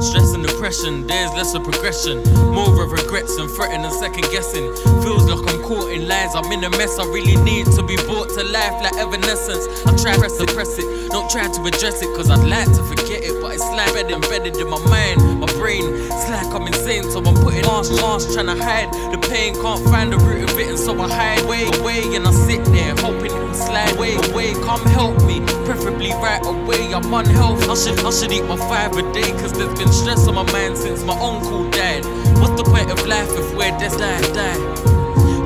[0.00, 2.22] Stress and depression, there's less of progression.
[2.54, 4.72] More of regrets and threaten and second guessing.
[5.02, 6.98] Feels like I'm caught in lies, I'm in a mess.
[6.98, 9.66] I really need to be brought to life like evanescence.
[9.86, 13.24] I try to suppress it, don't trying to address it, cause I'd like to forget
[13.24, 13.42] it.
[13.42, 15.82] But it's like embedded, in my mind, my brain.
[15.84, 19.54] It's like I'm insane, so I'm putting mask, mask, trying to hide the pain.
[19.54, 22.14] Can't find the root of it, and so I hide way away.
[22.14, 24.54] And I sit there, hoping it will slide away, away.
[24.64, 26.94] Come help me, preferably right away.
[26.94, 27.66] I'm unhealthy.
[27.68, 30.42] I should, I should eat my five a day, cause there's been stress on my
[30.52, 32.04] mind since my uncle died.
[32.40, 34.60] What's the point of life if we're destined to die?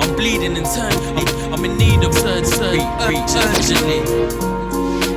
[0.00, 1.26] I'm bleeding internally.
[1.52, 4.00] I'm in need of surgery urgently.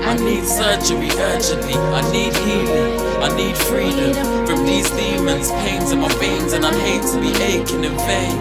[0.05, 1.73] I need surgery urgently.
[1.73, 2.99] I need healing.
[3.21, 4.13] I need freedom
[4.45, 8.37] from these demons, pains in my veins, and I hate to be aching in vain.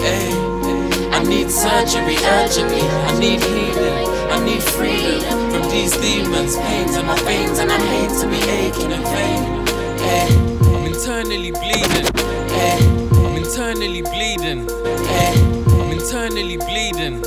[0.00, 0.52] Ay.
[1.12, 2.80] I need surgery urgently.
[2.80, 4.08] I need healing.
[4.32, 8.40] I need freedom from these demons, pains in my veins, and I hate to be
[8.50, 9.81] aching in vain.
[10.02, 10.28] Ay.
[10.74, 12.06] I'm internally bleeding.
[12.14, 12.78] Ay.
[13.24, 14.68] I'm internally bleeding.
[14.70, 15.34] Ay.
[15.80, 17.22] I'm internally bleeding.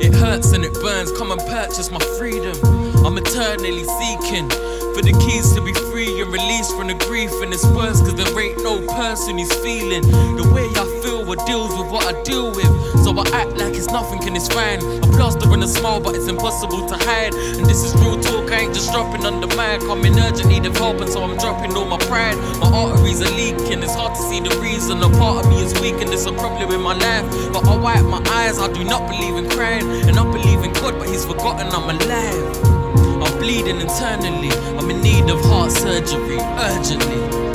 [0.00, 1.12] It hurts and it burns.
[1.12, 2.56] Come and purchase my freedom.
[3.04, 4.48] I'm eternally seeking
[4.94, 7.30] for the keys to be free and released from the grief.
[7.42, 10.02] And it's worse cause there ain't no person who's feeling
[10.36, 10.68] the way
[11.30, 12.66] Deals with what I deal with.
[13.04, 14.82] So I act like it's nothing and it's fine.
[14.82, 17.34] A plaster and a smile, but it's impossible to hide.
[17.34, 19.80] And this is real talk, I ain't just dropping on the mic.
[19.88, 22.36] I'm in urgent need of help, and so I'm dropping all my pride.
[22.58, 25.02] My arteries are leaking, it's hard to see the reason.
[25.04, 27.52] A part of me is weak, and it's a problem in my life.
[27.52, 29.86] But I wipe my eyes, I do not believe in crying.
[30.08, 32.66] And I believe in God, but He's forgotten I'm alive.
[33.22, 37.49] I'm bleeding internally, I'm in need of heart surgery urgently.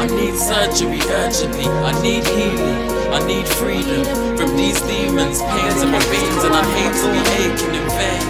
[0.00, 1.66] I need surgery urgently.
[1.68, 2.88] I need healing.
[3.12, 4.00] I need freedom
[4.34, 8.24] from these demons, pains in my veins, and I hate to be aching in vain.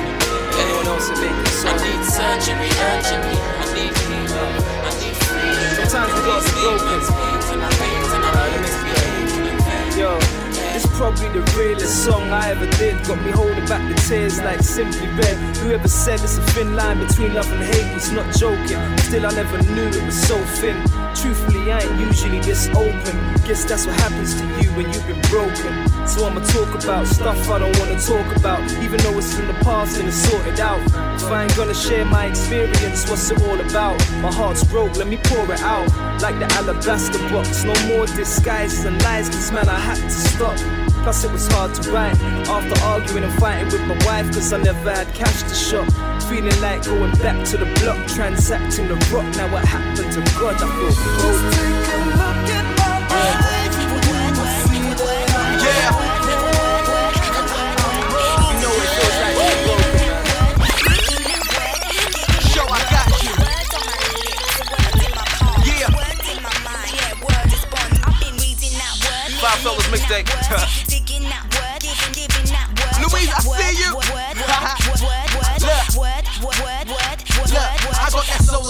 [1.62, 3.39] I need surgery urgently.
[3.39, 4.51] I need healing.
[4.83, 8.91] I need freedom from these demons, pains in my veins, and I hate to be
[9.07, 9.95] aching in vain.
[9.95, 10.18] Yo,
[10.75, 12.99] this probably the realest song I ever did.
[13.07, 15.37] Got me holding back the tears like simply red.
[15.59, 18.83] Whoever said it's a thin line between love and hate was not joking.
[19.07, 20.77] Still, I never knew it was so thin.
[21.21, 23.16] Truthfully, I ain't usually this open.
[23.45, 25.87] Guess that's what happens to you when you've been broken.
[26.09, 29.53] So I'ma talk about stuff I don't wanna talk about, even though it's in the
[29.61, 30.81] past and it's sorted out.
[31.16, 33.99] If I ain't gonna share my experience, what's it all about?
[34.23, 35.89] My heart's broke, let me pour it out.
[36.23, 40.57] Like the alabaster box, no more disguises and lies, cause man, I had to stop.
[41.03, 42.18] Plus, it was hard to write
[42.49, 46.20] after arguing and fighting with my wife, cause I never had cash to shop.
[46.31, 49.26] Feeling like going back to the block, transacting the rock.
[49.35, 50.55] Now, what happened to God?
[50.55, 51.41] I feel broke.
[62.47, 63.33] Show, I got you.
[65.81, 65.91] Yeah.
[69.41, 70.87] Five fellas mixtape.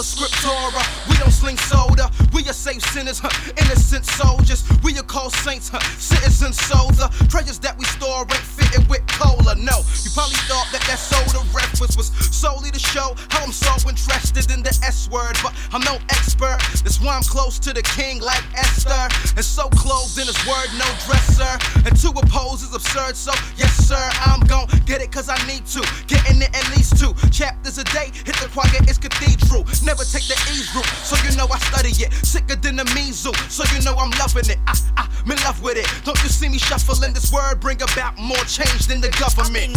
[0.03, 1.09] sola scriptura.
[1.09, 2.11] We don't sling soda.
[2.33, 3.31] We are safe sinners, huh?
[3.59, 4.65] innocent soldiers.
[4.83, 5.81] We are called saints, huh?
[5.99, 7.09] citizens soldier.
[7.29, 9.55] Treasures that we store ain't fitted with cola.
[9.57, 11.45] No, you probably thought that that soda
[11.81, 15.97] was solely to show how I'm so interested in the S word, but I'm no
[16.11, 16.59] expert.
[16.85, 20.69] That's why I'm close to the king like Esther, and so clothed in his word,
[20.77, 21.57] no dresser.
[21.89, 25.65] And to oppose is absurd, so yes sir, I'm gon' get it cause I need
[25.73, 25.81] to.
[26.07, 28.13] Getting it at least two chapters a day.
[28.13, 29.65] Hit the choir, it's cathedral.
[29.85, 32.13] Never take the ease route, so you know I study it.
[32.25, 34.59] Sicker than the measles, so you know I'm loving it.
[34.67, 35.89] I, I'm in love with it.
[36.05, 37.61] Don't you see me shuffling this word?
[37.61, 39.77] Bring about more change than the government.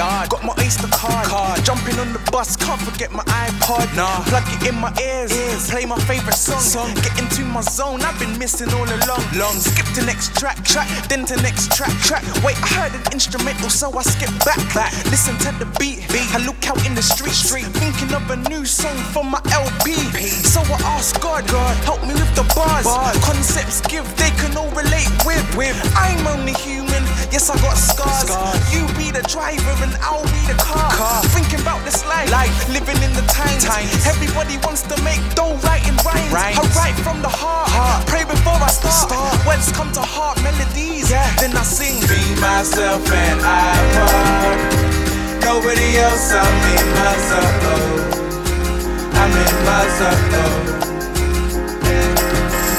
[0.00, 1.60] Yard, got my Oyster card.
[1.64, 3.84] Jumping on the bus, can't forget my iPod.
[3.96, 4.24] Nah.
[4.32, 5.32] Plug it in my ears,
[5.70, 6.88] play my favorite song.
[7.04, 9.22] Get into my zone, I've been missing all along.
[9.36, 9.56] Long.
[9.60, 12.24] Skip to next track, track, then to next track, track.
[12.44, 14.92] Wait, I heard an instrumental, so I skip back, back.
[15.12, 16.28] Listen to the beat, beat.
[16.32, 19.92] I look out in the street, street, thinking of a new song for my LP.
[20.54, 22.88] So I ask God, God, help me with the bars.
[23.28, 25.44] Concepts give, they can all relate with.
[25.56, 25.76] with.
[25.96, 26.89] I'm only human,
[27.32, 28.28] yes I got scars.
[28.74, 30.90] You be the driver and I'll be the car.
[31.30, 33.64] Thinking about this life, life, living in the times.
[34.06, 36.34] Everybody wants to make dough writing rhymes.
[36.34, 39.10] I write from the heart, pray before I start.
[39.46, 42.00] Words come to heart, melodies, then I sing.
[42.10, 44.58] Be myself and I part.
[45.44, 48.20] Nobody else, I'm in my zone.
[49.20, 50.30] I'm in my zone.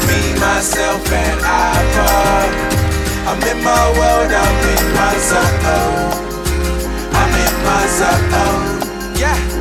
[0.07, 2.80] Me, myself, and I part.
[3.31, 5.63] I'm in my world, I'm in my zone.
[7.13, 9.15] I'm in my zone.
[9.17, 9.60] Yeah.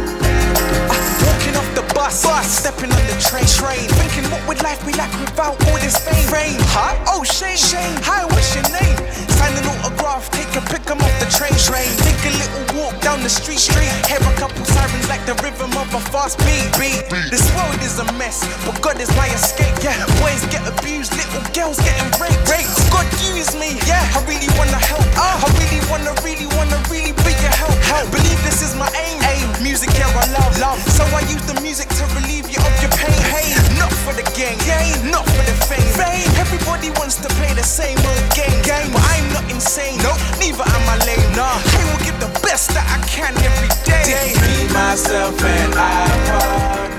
[2.10, 3.86] Bus, bus, stepping on the train, train.
[4.02, 6.26] Thinking what would life be like without all this fame?
[6.26, 6.98] Fame, huh?
[7.06, 7.94] Oh, Shane, Shane.
[8.02, 8.98] Hi, what's your name?
[9.38, 11.86] Sign an autograph, take a pic, I'm off the train, train.
[12.02, 13.94] Take a little walk down the street, street.
[14.10, 17.06] Hear a couple sirens like the rhythm of a fast beat, beat.
[17.30, 19.74] This world is a mess, but God is my escape.
[19.78, 22.74] Yeah, boys get abused, little girls getting raped, raped.
[22.90, 24.02] God use me, yeah.
[24.18, 25.06] I really wanna help.
[25.14, 27.76] Uh, I really wanna, really wanna, really be your help.
[27.86, 28.10] help.
[28.10, 29.09] Believe this is my aim.
[29.82, 29.86] Aim.
[29.86, 30.78] Music, yeah, I love, love.
[30.92, 33.16] So I use the music to relieve you of your pain.
[33.32, 35.80] Hey, not for the gang, gang, not for the fame.
[35.96, 36.28] fame.
[36.38, 38.92] Everybody wants to play the same old game, game.
[38.92, 40.18] But I'm not insane, nope.
[40.38, 41.32] Neither am I lame.
[41.36, 44.34] Nah, I will give the best that I can every day.
[44.40, 46.90] Me, myself, and I part.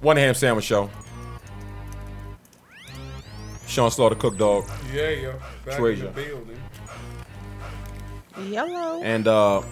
[0.00, 0.88] One ham sandwich show.
[3.70, 5.32] Sean Slaughter, Cook Dog, Yeah, yo.
[5.64, 6.06] Back in Treasure.
[6.06, 6.60] the building.
[8.52, 9.00] Yellow.
[9.00, 9.62] and uh,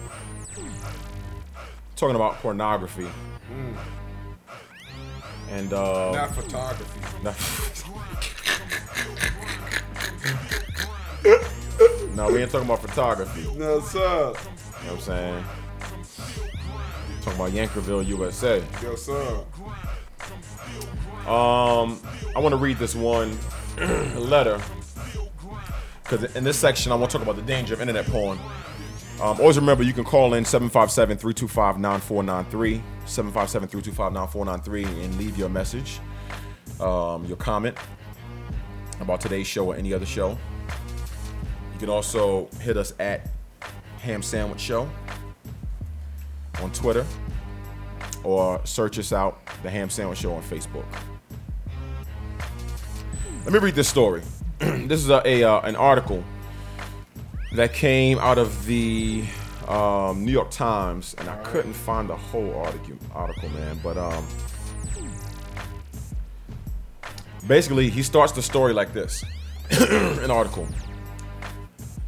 [1.97, 3.07] talking about pornography.
[3.51, 3.75] Mm.
[5.49, 7.01] And uh, Not photography.
[12.15, 13.45] no, we ain't talking about photography.
[13.57, 13.99] No, sir.
[13.99, 15.43] You know what I'm saying?
[17.21, 18.63] Talking about Yankerville, USA.
[18.81, 19.43] Yo, sir.
[21.27, 21.99] Um,
[22.33, 23.37] I want to read this one
[24.15, 24.61] letter
[26.03, 28.37] because in this section I want to talk about the danger of internet porn.
[29.21, 35.99] Um, always remember you can call in 757-325-9493, 757-325-9493 and leave your message,
[36.79, 37.77] um, your comment
[39.01, 40.37] about today's show or any other show.
[41.73, 43.27] You can also hit us at
[43.99, 44.89] Ham Sandwich Show
[46.61, 47.05] on Twitter
[48.23, 50.85] or search us out, the Ham Sandwich Show on Facebook.
[53.49, 54.21] Let me read this story.
[54.59, 56.23] this is a, a uh, an article
[57.53, 59.23] that came out of the
[59.67, 63.79] um, New York Times, and I couldn't find the whole article, article, man.
[63.83, 64.23] But um,
[67.47, 69.25] basically, he starts the story like this:
[69.71, 70.67] an article.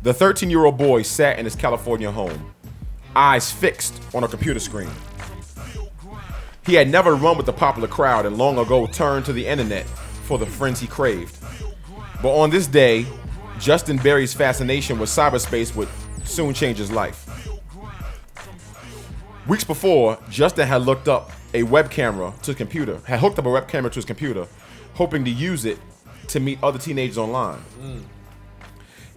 [0.04, 2.54] The 13-year-old boy sat in his California home,
[3.16, 4.92] eyes fixed on a computer screen.
[6.68, 9.88] He had never run with the popular crowd and long ago turned to the internet
[10.32, 11.38] for the friends he craved.
[12.22, 13.06] But on this day,
[13.60, 15.90] Justin Berry's fascination with cyberspace would
[16.24, 17.28] soon change his life.
[19.46, 23.46] Weeks before, Justin had looked up a web camera to his computer, had hooked up
[23.46, 24.48] a web camera to his computer,
[24.94, 25.78] hoping to use it
[26.30, 27.62] to meet other teenagers online.
[27.82, 28.04] Mm.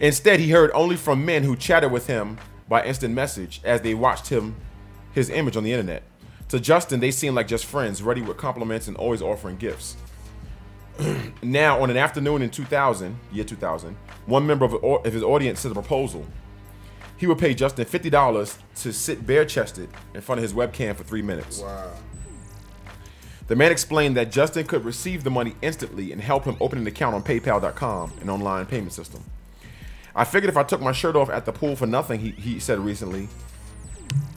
[0.01, 2.37] Instead, he heard only from men who chatted with him
[2.67, 4.57] by instant message as they watched him
[5.13, 6.03] his image on the internet.
[6.49, 9.95] To Justin, they seemed like just friends, ready with compliments and always offering gifts.
[11.43, 15.71] now, on an afternoon in 2000, year 2000, one member of, of his audience sent
[15.71, 16.25] a proposal.
[17.17, 21.03] He would pay Justin $50 to sit bare chested in front of his webcam for
[21.03, 21.61] three minutes.
[21.61, 21.91] Wow.
[23.47, 26.87] The man explained that Justin could receive the money instantly and help him open an
[26.87, 29.23] account on PayPal.com, an online payment system.
[30.15, 32.59] I figured if I took my shirt off at the pool for nothing, he, he
[32.59, 33.27] said recently.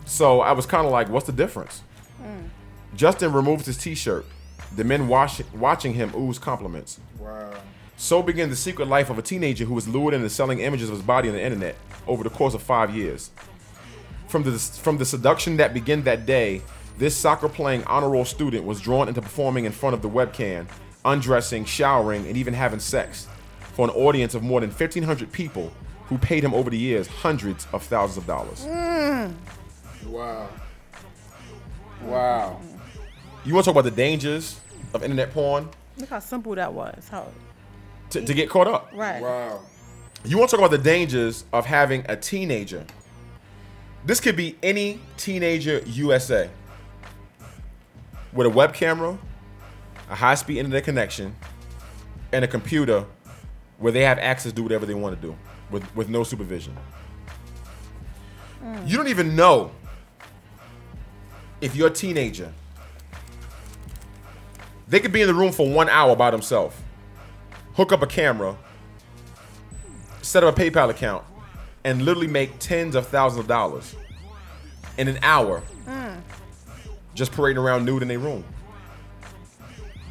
[0.05, 1.83] So I was kind of like, what's the difference?
[2.23, 2.49] Mm.
[2.95, 4.27] Justin removed his t shirt.
[4.77, 7.01] The men watch, watching him ooze compliments.
[7.19, 7.55] Wow.
[7.97, 10.97] So began the secret life of a teenager who was lured into selling images of
[10.97, 11.75] his body on the internet
[12.07, 13.31] over the course of five years.
[14.29, 16.62] From the, from the seduction that began that day,
[16.99, 20.66] this soccer playing honor roll student was drawn into performing in front of the webcam,
[21.05, 23.27] undressing, showering, and even having sex
[23.73, 25.73] for an audience of more than 1,500 people
[26.07, 28.64] who paid him over the years hundreds of thousands of dollars.
[28.64, 29.35] Mm.
[30.07, 30.49] Wow.
[32.03, 32.61] Wow.
[33.45, 34.61] You want to talk about the dangers
[34.95, 35.68] of internet porn
[35.99, 37.09] Look how simple that was.
[37.09, 37.26] How
[38.11, 38.91] to, to get caught up?
[38.95, 39.20] right.
[39.20, 39.61] Wow.
[40.24, 42.84] You want to talk about the dangers of having a teenager?
[44.05, 46.49] This could be any teenager USA
[48.32, 49.18] with a web camera,
[50.11, 51.34] a high speed internet connection,
[52.32, 53.05] and a computer
[53.78, 55.36] where they have access to do whatever they want to do
[55.70, 56.76] with, with no supervision.
[58.61, 58.86] Hmm.
[58.86, 59.70] You don't even know
[61.61, 62.53] if you're a teenager.
[64.89, 66.74] They could be in the room for one hour by themselves,
[67.74, 68.57] hook up a camera,
[70.22, 71.24] set up a PayPal account,
[71.84, 73.95] and literally make tens of thousands of dollars
[74.97, 76.20] in an hour Mm.
[77.14, 78.45] just parading around nude in their room.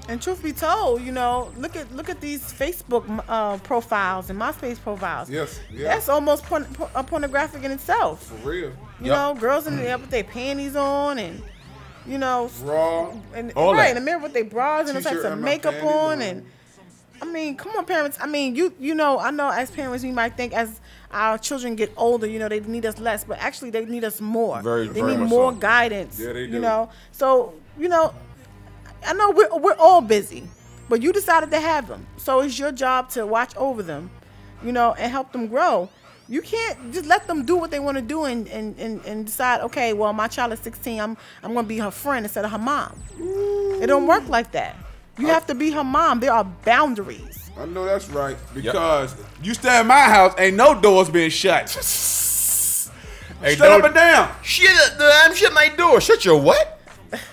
[0.10, 4.40] And truth be told, you know, look at look at these Facebook uh, profiles and
[4.40, 5.30] MySpace profiles.
[5.30, 5.90] Yes, yeah.
[5.90, 8.24] That's almost porn, por- uh, pornographic in itself.
[8.24, 8.72] For real.
[9.02, 11.44] You know, girls in there with their panties on and
[12.08, 13.12] you know, Raw.
[13.34, 13.90] and All right that.
[13.90, 16.22] in the mirror with their bras and the types T-shirt of makeup on on.
[16.22, 16.46] and.
[17.20, 18.16] I mean, come on, parents.
[18.22, 20.80] I mean, you you know, I know as parents we might think as
[21.10, 24.22] our children get older, you know, they need us less, but actually they need us
[24.22, 24.62] more.
[24.62, 25.58] Very- they very need much more so.
[25.58, 26.20] guidance.
[26.20, 26.54] Yeah, they do.
[26.54, 28.14] You know, so you know,
[29.04, 30.48] I know we're we're all busy,
[30.90, 34.12] but you decided to have them, so it's your job to watch over them,
[34.64, 35.90] you know, and help them grow.
[36.30, 39.26] You can't just let them do what they want to do and, and, and, and
[39.26, 42.52] decide, okay, well, my child is 16, I'm I'm gonna be her friend instead of
[42.52, 42.94] her mom.
[43.82, 44.76] It don't work like that.
[45.18, 46.20] You have to be her mom.
[46.20, 47.50] There are boundaries.
[47.58, 51.68] I know that's right because you stay in my house, ain't no doors being shut.
[53.40, 54.32] Hey, Shut don't- up and down.
[54.42, 56.02] Shut up, I'm shut my door.
[56.02, 56.80] Shut your what?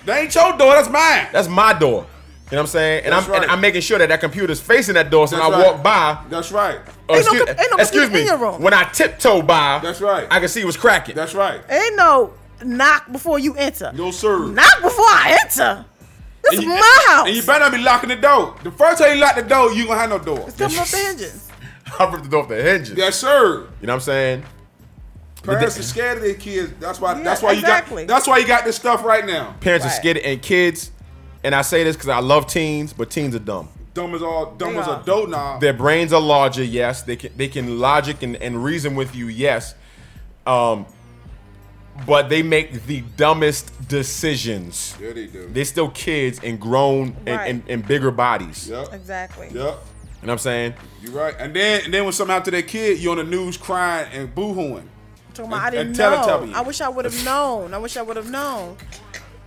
[0.04, 1.28] That ain't your door, that's mine.
[1.32, 2.06] That's my door.
[2.50, 3.04] You know what I'm saying?
[3.04, 3.42] And That's I'm right.
[3.42, 5.72] and I'm making sure that that computer's facing that door so when That's I right.
[5.74, 6.24] walk by.
[6.28, 6.76] That's right.
[7.08, 8.20] or Ain't no excuse, comp- ain't no excuse computer me.
[8.20, 8.62] in your room.
[8.62, 10.28] When I tiptoe by, That's right.
[10.30, 11.14] I can see what's cracking.
[11.16, 11.60] That's right.
[11.70, 13.92] Ain't no knock before you enter.
[13.94, 14.46] No sir.
[14.46, 15.84] Knock before I enter.
[16.42, 17.26] This And is my house.
[17.28, 18.54] And you better not be locking the door.
[18.62, 20.44] The first time you lock the door, you gonna have no door.
[20.46, 21.48] It's coming off the hinges.
[21.98, 22.94] I ripped it off the hinges.
[22.96, 23.66] Yes, sir.
[23.80, 24.42] You know what I'm saying?
[25.42, 26.72] Parents the- are scared of their kids.
[26.80, 27.16] That's why.
[27.16, 28.02] Yeah, that's why exactly.
[28.02, 28.14] you got.
[28.14, 29.54] That's why you got this stuff right now.
[29.60, 29.96] Parents are Right.
[29.96, 30.90] scared and kids,
[31.44, 33.68] and I say this because I love teens, but teens are dumb.
[33.92, 34.54] Dumb as all.
[34.56, 35.60] Dumb They as a dough knob.
[35.60, 37.02] Their brains are larger, yes.
[37.02, 39.74] They can they can logic and, and reason with you, yes.
[40.46, 40.86] Um,
[42.06, 44.96] but they make the dumbest decisions.
[45.00, 45.48] Yeah, they do.
[45.48, 47.50] They're still kids and grown and, Right.
[47.50, 48.68] and, and bigger bodies.
[48.68, 48.92] Yep.
[48.92, 49.46] Exactly.
[49.46, 49.54] Yep.
[49.54, 49.78] You know
[50.22, 50.74] what I'm saying?
[51.02, 51.34] You're right.
[51.38, 54.08] And then and then when something happened to their kid, you're on the news crying
[54.12, 54.86] and boohooing.
[55.34, 56.52] Talking about, I didn't know.
[56.54, 57.74] I wish I would have known.
[57.74, 58.76] I wish I would have known.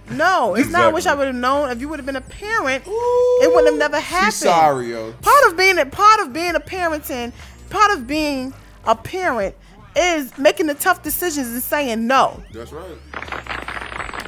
[0.09, 0.83] No, it's not.
[0.85, 1.69] I wish I would have known.
[1.69, 4.33] If you would have been a parent, it would have never happened.
[4.33, 5.13] She's sorry, yo.
[5.21, 7.33] Part of being a part of being a parenting,
[7.69, 8.53] part of being
[8.85, 9.55] a parent
[9.95, 12.41] is making the tough decisions and saying no.
[12.53, 12.97] That's right.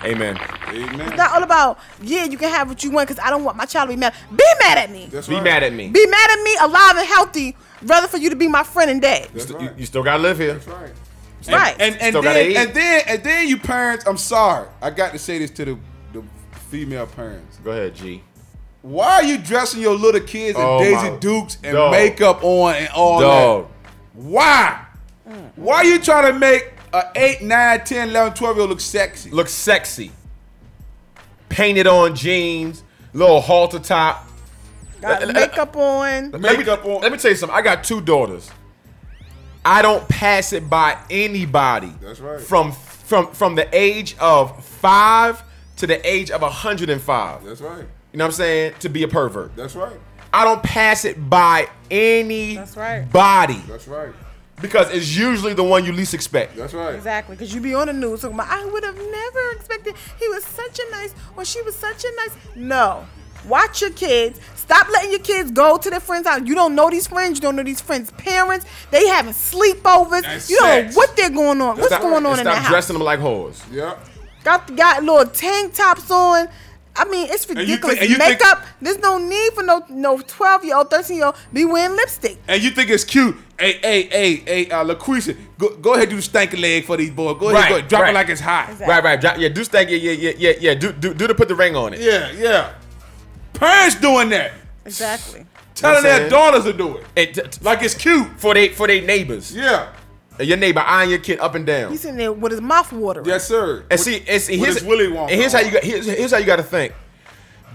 [0.04, 0.38] Amen.
[0.70, 1.02] Amen.
[1.02, 3.58] It's not all about yeah, you can have what you want because I don't want
[3.58, 4.14] my child to be mad.
[4.32, 5.08] Be mad at me.
[5.12, 5.44] That's Be right.
[5.44, 5.90] mad at me.
[5.90, 9.02] Be mad at me, alive and healthy, rather for you to be my friend and
[9.02, 9.30] dad.
[9.34, 9.78] That's You, right.
[9.78, 10.54] you still gotta live here.
[10.54, 10.92] That's right.
[11.52, 11.76] Right.
[11.80, 14.68] And and Still gotta then and then and then you parents, I'm sorry.
[14.82, 15.78] I got to say this to the
[16.14, 16.24] the
[16.70, 17.58] female parents.
[17.64, 18.24] Go ahead, G.
[18.82, 21.92] Why are you dressing your little kids in Oh, Daisy my Dukes and dog.
[21.92, 23.68] makeup on and all Dog.
[23.68, 23.92] that?
[24.14, 24.86] Why?
[25.56, 28.80] Why are you trying to make a 8, 9, 10, 11, 12 year old look
[28.80, 29.30] sexy?
[29.32, 30.12] Look sexy.
[31.50, 32.84] Painted on jeans,
[33.14, 34.28] little halter top.
[35.02, 36.32] Got Uh, makeup on.
[36.32, 37.02] Let me, Makeup on.
[37.02, 37.58] let me tell you something.
[37.58, 38.50] I got two daughters.
[39.70, 41.94] I don't pass it by anybody.
[42.02, 42.42] That's right.
[42.42, 45.44] From from from the age of five
[45.78, 47.44] to the age of 105.
[47.46, 47.86] That's right.
[48.12, 48.74] You know what I'm saying?
[48.80, 49.56] To be a pervert.
[49.56, 49.96] That's right.
[50.34, 53.12] I don't pass it by any That's right.
[53.12, 54.12] body That's right.
[54.60, 56.56] because it's usually the one you least expect.
[56.56, 56.96] That's right.
[56.96, 60.28] Exactly, because you be on the news talking about, I would have never expected he
[60.30, 62.36] was such a nice, or she was such a nice.
[62.56, 63.06] No.
[63.48, 64.40] Watch your kids.
[64.70, 66.42] Stop letting your kids go to their friends' house.
[66.46, 67.38] You don't know these friends.
[67.38, 68.68] You don't know these friends' parents.
[68.92, 70.22] They having sleepovers.
[70.22, 70.96] That's you don't sex.
[70.96, 71.78] know what they're going on.
[71.78, 72.68] What's Stop- going on in that house?
[72.70, 73.60] dressing them like whores.
[73.72, 73.96] Yeah.
[74.44, 76.48] Got got little tank tops on.
[76.96, 77.98] I mean, it's you ridiculous.
[77.98, 78.64] think- and you think- Makeup.
[78.82, 82.38] There's no need for no no 12 year old, 13 year old be wearing lipstick.
[82.48, 83.36] And you think it's cute?
[83.60, 87.10] Hey, hey, hey, hey, uh, LaQuisha, go, go ahead do the stanky leg for these
[87.10, 87.38] boys.
[87.40, 88.12] Go ahead, Right, go ahead, drop right.
[88.12, 88.80] it like it's hot.
[88.80, 89.20] Right, right.
[89.20, 89.90] Drop- Yeah, do stank.
[89.90, 90.74] Yeah, yeah, yeah, yeah, yeah.
[90.76, 92.02] Do, do, do to put the ring on it.
[92.02, 92.74] Yeah, yeah.
[93.60, 94.52] Parents doing that,
[94.86, 95.46] Exactly.
[95.76, 98.28] telling their daughters to do it, And t- t- like it's cute.
[98.38, 99.56] for they for they neighbors.
[99.56, 99.88] Yeah.
[100.40, 101.92] Your neighbor eyeing your kid up and down.
[101.92, 103.26] He's sitting there with his mouth watering.
[103.28, 103.84] Yes, sir.
[103.92, 106.38] And see, and see here's, Willy Wonka and here's how you got here's, here's how
[106.38, 106.94] you got to think.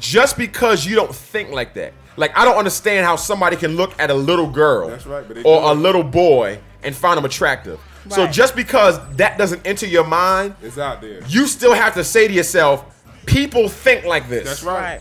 [0.01, 3.93] Just because you don't think like that, like I don't understand how somebody can look
[4.01, 7.25] at a little girl That's right, but or do a little boy and find them
[7.27, 7.79] attractive.
[8.11, 11.21] So just because that doesn't enter your mind, It's out there.
[11.27, 12.85] you still have to say to yourself,
[13.25, 14.45] people think like this.
[14.45, 14.81] That's right.
[14.81, 15.01] Right.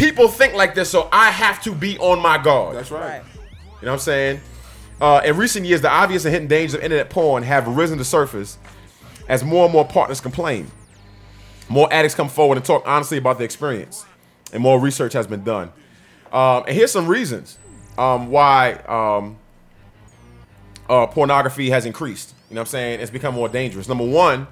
[0.00, 2.74] People think like this, so I have to be on my guard.
[2.74, 3.20] That's right.
[3.20, 3.22] Right.
[3.22, 4.40] You know what I'm saying?
[4.98, 8.04] Uh, in recent years, the obvious and hidden dangers of internet porn have risen to
[8.04, 8.56] surface
[9.28, 10.70] as more and more partners complain.
[11.68, 14.06] More addicts come forward and talk honestly about their experience,
[14.54, 15.70] and more research has been done.
[16.32, 17.58] Um, and here's some reasons
[17.98, 19.36] um, why um,
[20.88, 22.34] uh, pornography has increased.
[22.48, 23.00] You know what I'm saying?
[23.00, 23.86] It's become more dangerous.
[23.86, 24.46] Number one,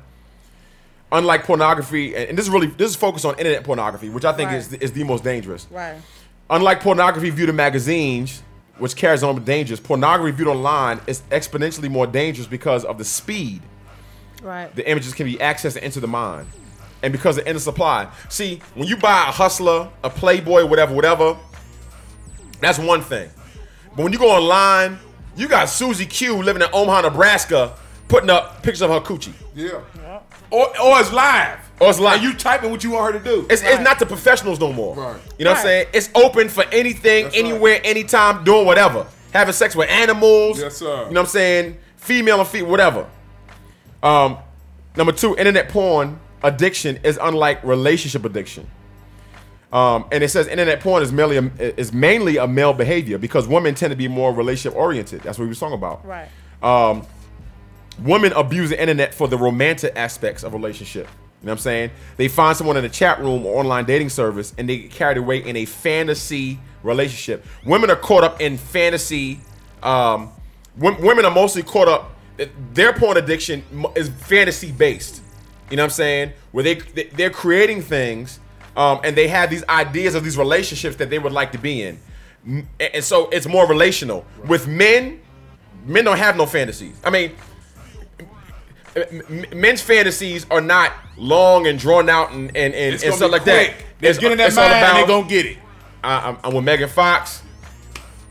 [1.12, 4.32] unlike pornography, and and this is really this is focused on internet pornography, which I
[4.32, 5.66] think is is the most dangerous.
[5.70, 5.96] Right.
[6.50, 8.42] Unlike pornography viewed in magazines,
[8.78, 13.04] which carries on with dangers, pornography viewed online is exponentially more dangerous because of the
[13.04, 13.60] speed
[14.42, 14.74] Right.
[14.74, 16.46] the images can be accessed into the mind.
[17.02, 18.08] And because of endless supply.
[18.28, 21.36] See, when you buy a hustler, a playboy, whatever, whatever,
[22.60, 23.30] that's one thing.
[23.96, 24.98] But when you go online,
[25.36, 27.74] you got Susie Q living in Omaha, Nebraska,
[28.08, 29.32] putting up pictures of her coochie.
[29.54, 29.80] Yeah.
[30.50, 31.58] Or, or it's live.
[31.80, 32.16] Or it's live.
[32.16, 33.46] And you typing what you want her to do.
[33.50, 34.94] It's, it's not the professionals no more.
[34.96, 35.20] Right.
[35.38, 35.86] You know what I'm saying?
[35.92, 37.44] It's open for anything, That's right.
[37.44, 39.06] anywhere, anytime, doing whatever.
[39.32, 40.58] Having sex with animals.
[40.60, 40.86] Yes, sir.
[40.86, 41.78] You know what I'm saying?
[41.96, 43.06] Female and female, whatever.
[44.02, 44.38] Um,
[44.96, 48.68] number two, internet porn addiction is unlike relationship addiction.
[49.70, 51.42] Um, and it says internet porn is mainly a,
[51.78, 55.20] is mainly a male behavior because women tend to be more relationship oriented.
[55.22, 56.06] That's what we was talking about.
[56.06, 56.28] Right.
[56.62, 57.06] Um,
[58.00, 61.06] women abuse the internet for the romantic aspects of relationship.
[61.40, 61.90] You know what I'm saying?
[62.16, 65.18] They find someone in a chat room or online dating service and they get carried
[65.18, 67.44] away in a fantasy relationship.
[67.64, 69.40] Women are caught up in fantasy.
[69.82, 70.30] Um,
[70.76, 72.10] wom- women are mostly caught up.
[72.72, 73.62] Their porn addiction
[73.96, 75.22] is fantasy based.
[75.70, 76.32] You know what I'm saying?
[76.52, 78.40] Where they they- they're creating things
[78.76, 81.82] um, and they have these ideas of these relationships that they would like to be
[81.82, 81.98] in.
[82.80, 84.24] And so it's more relational.
[84.46, 85.20] With men,
[85.84, 86.96] men don't have no fantasies.
[87.04, 87.32] I mean,
[89.54, 93.76] men's fantasies are not long and drawn out and and, and, and stuff like quick.
[93.76, 93.84] that.
[94.00, 95.58] They get in that all mind and they gonna get it.
[96.02, 97.42] I, I'm, I'm with Megan Fox.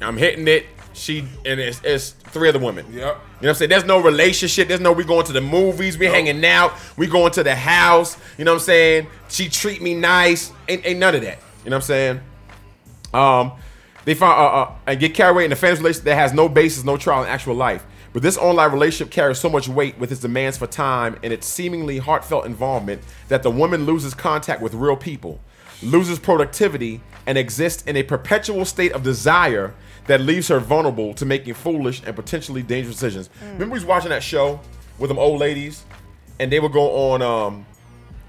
[0.01, 0.65] I'm hitting it.
[0.93, 2.85] She and it's, it's three other women.
[2.87, 2.95] Yep.
[2.95, 3.69] You know what I'm saying?
[3.69, 4.67] There's no relationship.
[4.67, 5.97] There's no we going to the movies.
[5.97, 6.73] We hanging out.
[6.97, 8.17] We going to the house.
[8.37, 9.07] You know what I'm saying?
[9.29, 10.51] She treat me nice.
[10.67, 11.39] Ain't, ain't none of that.
[11.63, 12.21] You know what I'm saying?
[13.13, 13.51] Um,
[14.05, 16.49] they find uh, uh, and get carried away in a fantasy relationship that has no
[16.49, 17.85] basis, no trial in actual life.
[18.17, 21.45] But this online relationship carries so much weight with its demands for time and its
[21.45, 25.39] seemingly heartfelt involvement that the woman loses contact with real people,
[25.83, 29.75] loses productivity, and exists in a perpetual state of desire
[30.07, 33.29] that leaves her vulnerable to making foolish and potentially dangerous decisions.
[33.39, 34.59] Remember, we was watching that show
[34.97, 35.83] with them old ladies,
[36.39, 37.21] and they would go on.
[37.21, 37.67] Um,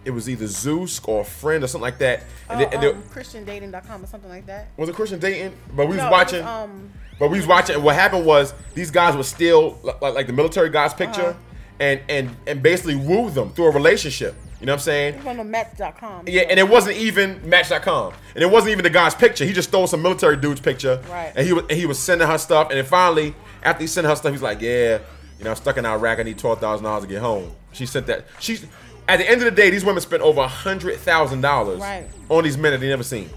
[0.09, 2.25] it was either Zeus or a friend or something like that.
[2.49, 4.69] And Oh, they, um, ChristianDating.com or something like that.
[4.77, 5.53] was it Christian dating?
[5.77, 6.43] But we was No, watching.
[6.45, 7.75] was, um, but we was watching.
[7.77, 11.79] And what happened was these guys were still like, like the military guys picture, Uh-huh.
[11.81, 14.35] and and and basically woo them through a relationship.
[14.61, 15.27] You know what I'm saying?
[15.39, 16.25] On Match.com.
[16.27, 19.45] Yeah, and it wasn't even Match.com, and it wasn't even the guy's picture.
[19.45, 21.33] He just stole some military dude's picture, Right.
[21.37, 24.07] And he was and he was sending her stuff, and then finally, after he sent
[24.07, 24.99] her stuff, he's like, "Yeah,
[25.39, 26.19] you know, I'm stuck in Iraq.
[26.19, 28.25] I need twelve thousand dollars to get home." She sent that.
[28.41, 28.65] She's
[29.09, 32.07] at the end of the day, these women spent over a hundred thousand dollars Right.
[32.29, 33.31] on these men that they never seen.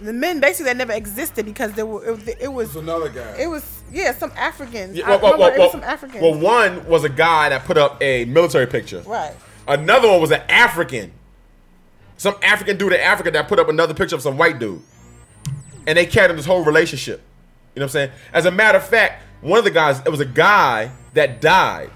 [0.00, 3.36] The men basically that never existed because there were it, it was another guy.
[3.38, 4.96] It was yeah some Africans.
[4.96, 6.22] Yeah, I well, well, remember it was some Africans.
[6.22, 9.02] well, one was a guy that put up a military picture.
[9.06, 9.34] right.
[9.68, 11.12] Another one was an African.
[12.16, 14.82] Some African dude in Africa that put up another picture of some white dude.
[15.86, 17.20] And they carried on this whole relationship.
[17.74, 18.10] You know what I'm saying?
[18.32, 21.90] As a matter of fact, one of the guys, it was a guy that died.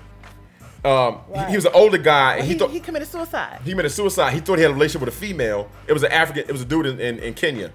[0.87, 3.61] Um, he- he, was an older guy, Well, and he, he, thought he committed suicide.
[3.64, 4.32] he committed suicide.
[4.32, 5.68] He thought he had a relationship with a female.
[5.89, 6.45] It was an African.
[6.49, 7.72] It was a dude in, in, in Kenya,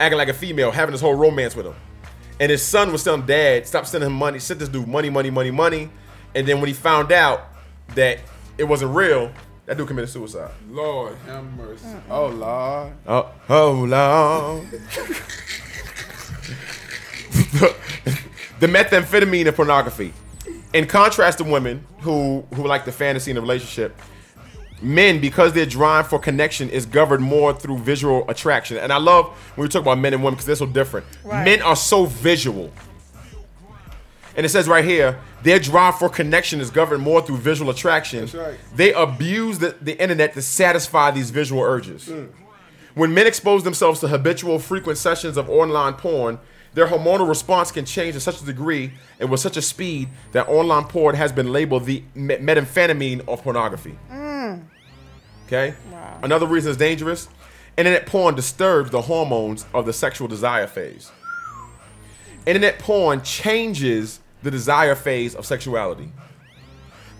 [0.00, 1.74] acting like a female, having this whole romance with him.
[2.40, 4.38] And his son was telling dad, "Stop sending him money.
[4.40, 5.88] Send this dude money, money, money, money."
[6.34, 7.44] And then when he found out
[7.94, 8.18] that
[8.58, 9.30] it wasn't real,
[9.66, 10.50] that dude committed suicide.
[10.68, 11.84] Lord have mercy.
[12.10, 12.92] Oh Lord.
[13.06, 14.68] Oh, oh Lord.
[18.60, 20.12] the methamphetamine of pornography.
[20.72, 23.94] In contrast to women who who like the fantasy in a relationship,
[24.80, 28.78] men because their drive for connection is governed more through visual attraction.
[28.78, 31.06] And I love when we talk about men and women because they're so different.
[31.24, 31.44] Right.
[31.44, 32.72] Men are so visual.
[34.34, 38.26] And it says right here, their drive for connection is governed more through visual attraction.
[38.32, 38.58] Right.
[38.74, 42.06] They abuse the, the internet to satisfy these visual urges.
[42.06, 42.30] Mm.
[42.94, 46.38] When men expose themselves to habitual, frequent sessions of online porn,
[46.74, 50.48] their hormonal response can change to such a degree and with such a speed that
[50.48, 53.98] online porn has been labeled the methamphetamine of pornography.
[54.10, 54.62] Mm.
[55.46, 55.74] Okay?
[56.22, 57.28] Another reason it's dangerous
[57.76, 61.10] internet porn disturbs the hormones of the sexual desire phase.
[62.46, 66.10] Internet porn changes the desire phase of sexuality.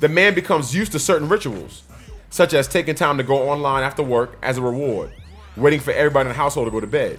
[0.00, 1.84] The man becomes used to certain rituals,
[2.30, 5.12] such as taking time to go online after work as a reward,
[5.56, 7.18] waiting for everybody in the household to go to bed,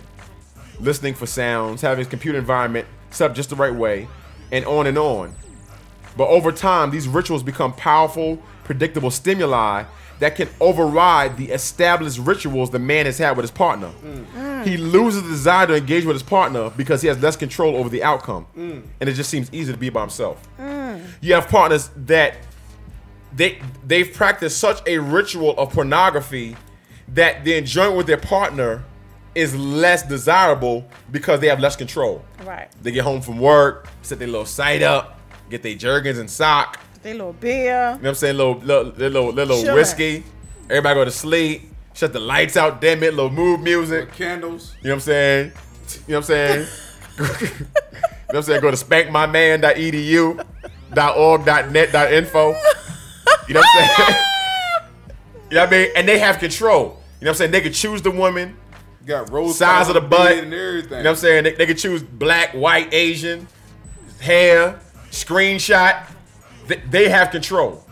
[0.79, 4.07] listening for sounds, having his computer environment set up just the right way,
[4.51, 5.35] and on and on.
[6.15, 9.85] But over time, these rituals become powerful, predictable stimuli
[10.19, 13.91] that can override the established rituals the man has had with his partner.
[14.63, 17.89] He loses the desire to engage with his partner because he has less control over
[17.89, 18.45] the outcome.
[18.55, 18.83] Mm.
[19.01, 20.47] And it just seems easy to be by himself.
[21.21, 22.37] You have partners that
[23.35, 26.55] they they've practiced such a ritual of pornography
[27.09, 28.83] that the enjoyment with their partner
[29.35, 32.23] is less desirable because they have less control.
[32.45, 32.69] Right.
[32.81, 35.19] They get home from work, set their little site up,
[35.49, 36.79] get their jergens and sock.
[37.01, 37.63] Their little beer.
[37.63, 38.37] You know what I'm saying?
[38.37, 39.75] Little little little, little Chillin'.
[39.75, 40.23] whiskey.
[40.69, 41.69] Everybody go to sleep.
[41.95, 44.13] Shut the lights out, damn it, little mood music.
[44.13, 44.73] Candles.
[44.81, 45.51] You know what I'm saying?
[46.07, 46.67] You know what I'm saying?
[47.19, 47.29] you know
[48.25, 48.61] what I'm saying?
[48.61, 50.43] Go to spankmyman.edu,
[51.15, 51.45] .org,
[53.47, 53.99] You know what I'm saying?
[55.51, 55.89] you know what I mean?
[55.95, 56.99] And they have control.
[57.19, 57.51] You know what I'm saying?
[57.51, 58.57] They could choose the woman.
[59.05, 60.31] Got rose size of the butt.
[60.37, 60.97] and everything.
[60.99, 61.43] You know what I'm saying?
[61.43, 63.47] They, they could choose black, white, Asian,
[64.21, 64.79] hair,
[65.11, 66.05] screenshot.
[66.67, 67.83] They, they have control.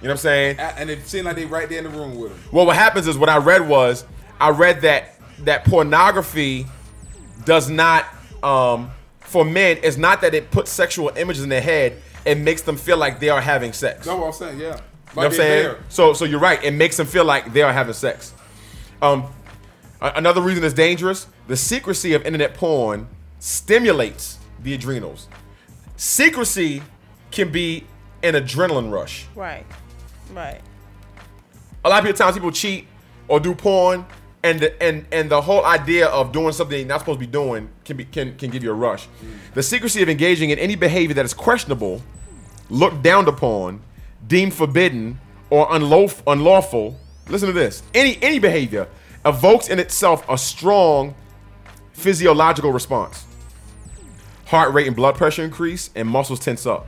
[0.00, 0.58] You know what I'm saying?
[0.58, 2.38] And it seemed like they right there in the room with him.
[2.52, 4.04] Well, what happens is what I read was
[4.40, 6.66] I read that that pornography
[7.44, 8.04] does not
[8.42, 8.90] um
[9.20, 11.96] for men it's not that it puts sexual images in their head
[12.26, 14.64] it makes them feel like they are having sex That's what I'm saying, yeah.
[14.66, 14.80] you know
[15.14, 15.78] what I'm saying there.
[15.88, 18.34] so so you're right it makes them feel like they are having sex
[19.00, 19.24] um
[20.00, 23.06] another reason it's dangerous the secrecy of internet porn
[23.38, 25.28] stimulates the adrenals
[25.96, 26.82] secrecy
[27.30, 27.84] can be
[28.22, 29.64] an adrenaline rush Right.
[30.32, 30.60] Right.
[31.84, 32.86] a lot of times people cheat
[33.28, 34.04] or do porn
[34.42, 37.30] and the, and and the whole idea of doing something you're not supposed to be
[37.30, 39.06] doing can be can, can give you a rush
[39.54, 42.02] the secrecy of engaging in any behavior that is questionable
[42.70, 43.80] looked down upon
[44.26, 45.18] deemed forbidden
[45.50, 46.98] or unlawful, unlawful
[47.28, 48.86] listen to this any any behavior
[49.26, 51.14] evokes in itself a strong
[51.92, 53.26] physiological response
[54.46, 56.86] heart rate and blood pressure increase and muscles tense up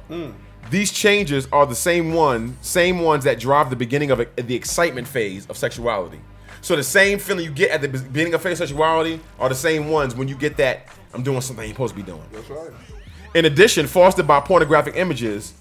[0.70, 4.54] these changes are the same one, same ones that drive the beginning of it- the
[4.54, 6.18] excitement phase of sexuality.
[6.62, 9.54] So the same feeling you get at the beginning of phase of sexuality are the
[9.54, 12.22] same ones when you get that I'm doing something I ain't supposed to be doing.
[12.32, 12.70] That's right.
[13.34, 15.52] In addition, fostered by pornographic images,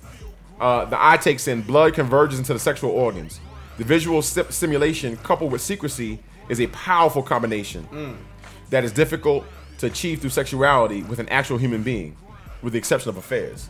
[0.61, 3.41] uh, the eye takes in blood converges into the sexual organs.
[3.79, 6.19] The visual sti- stimulation coupled with secrecy
[6.51, 8.17] is a powerful combination Mm.
[8.69, 9.45] that is difficult
[9.77, 12.15] to achieve through sexuality with an actual human being,
[12.61, 13.69] with the exception of affairs.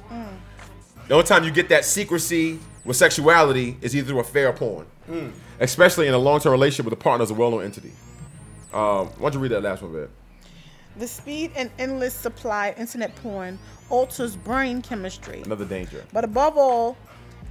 [1.07, 4.85] The only time you get that secrecy with sexuality is either through affair or porn,
[5.09, 5.31] Mm.
[5.59, 7.91] especially in a long-term relationship with a partner as a well-known entity.
[8.73, 10.09] Um, why don't you read that last one, Viv?
[10.97, 13.59] The speed and endless supply of internet porn
[13.89, 15.41] alters brain chemistry.
[15.45, 16.03] Another danger.
[16.11, 16.97] But above all,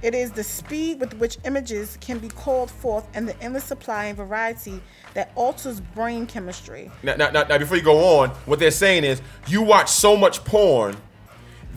[0.01, 4.05] It is the speed with which images can be called forth and the endless supply
[4.05, 4.81] and variety
[5.13, 6.91] that alters brain chemistry.
[7.03, 10.15] Now, now, now, now, before you go on, what they're saying is you watch so
[10.17, 10.97] much porn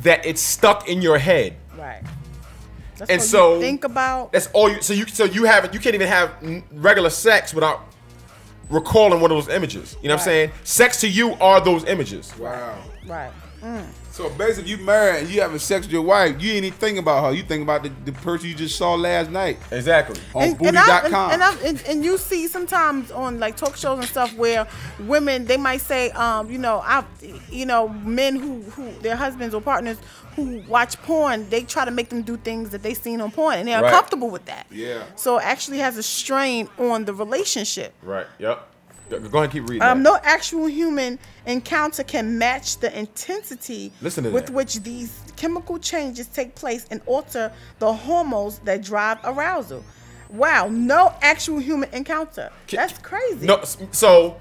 [0.03, 1.57] that it's stuck in your head.
[1.77, 2.03] Right.
[2.97, 4.32] That's And what so- you think about.
[4.32, 4.81] That's all you.
[4.81, 6.31] So you so you haven't you can't even have
[6.73, 7.81] regular sex without
[8.70, 9.97] recalling one of those images.
[10.01, 10.53] You know what I'm saying?
[10.62, 12.32] Sex to you are those images.
[12.39, 12.78] Wow.
[13.07, 13.32] Right.
[13.62, 13.85] Mm.
[14.15, 16.99] So basically, you married and you having sex with your wife, you ain't even thinking
[16.99, 17.32] about her.
[17.32, 19.59] You think about the, the person you just saw last night.
[19.73, 20.20] Exactly.
[20.36, 20.73] On and, booty.com.
[20.73, 24.07] and, I, and, and, I, and, and you see sometimes on like talk shows and
[24.07, 24.69] stuff where
[25.01, 27.03] women they might say, um, you know, I,
[27.51, 29.99] you know, men who who their husbands or partners
[30.36, 33.59] who watch porn, they try to make them do things that they seen on porn,
[33.59, 33.89] and they're Right.
[33.93, 34.69] uncomfortable with that.
[34.70, 35.03] Yeah.
[35.16, 37.93] So it actually has a strain on the relationship.
[38.01, 38.27] Right.
[38.39, 38.74] Yep.
[39.10, 39.82] Go ahead and keep reading.
[39.82, 44.51] Um, no actual human encounter can match the intensity with that.
[44.51, 49.85] which these chemical changes take place and alter the hormones that drive arousal.
[50.31, 52.51] Wow, no actual human encounter.
[52.68, 53.47] That's crazy.
[53.47, 53.62] No,
[53.93, 54.36] so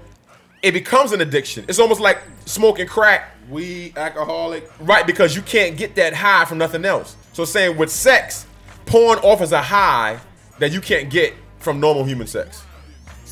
[0.62, 1.66] it becomes an addiction.
[1.68, 4.68] It's almost like smoking crack, weed, alcoholic.
[4.80, 7.16] Right, because you can't get that high from nothing else.
[7.32, 8.46] So saying with sex,
[8.86, 10.18] porn offers a high
[10.58, 12.63] that you can't get from normal human sex.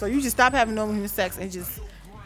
[0.03, 1.79] So you just stop having normal human sex and just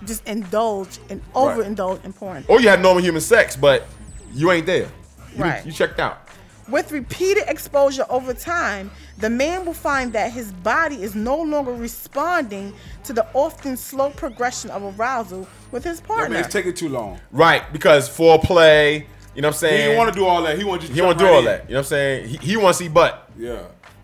[0.07, 1.59] just indulge and Right.
[1.59, 2.43] overindulge in porn.
[2.49, 3.85] Or you had normal human sex, but
[4.33, 4.89] you ain't there.
[5.37, 5.67] You, Right.
[5.67, 6.27] You checked out.
[6.71, 11.73] With repeated exposure over time, the man will find that his body is no longer
[11.73, 12.73] responding
[13.05, 16.35] to the often slow progression of arousal with his That partner.
[16.37, 17.21] means it's taking too long.
[17.31, 19.05] Right, because foreplay,
[19.35, 19.73] you know what I'm saying?
[19.75, 19.89] He saying?
[19.91, 20.57] didn't want to do all that.
[20.57, 21.45] He want to just He want to do right all in.
[21.45, 21.65] that.
[21.69, 22.29] You know what I'm saying?
[22.29, 23.29] He, he want to see butt.
[23.39, 23.45] Yeah.
[23.49, 23.63] You know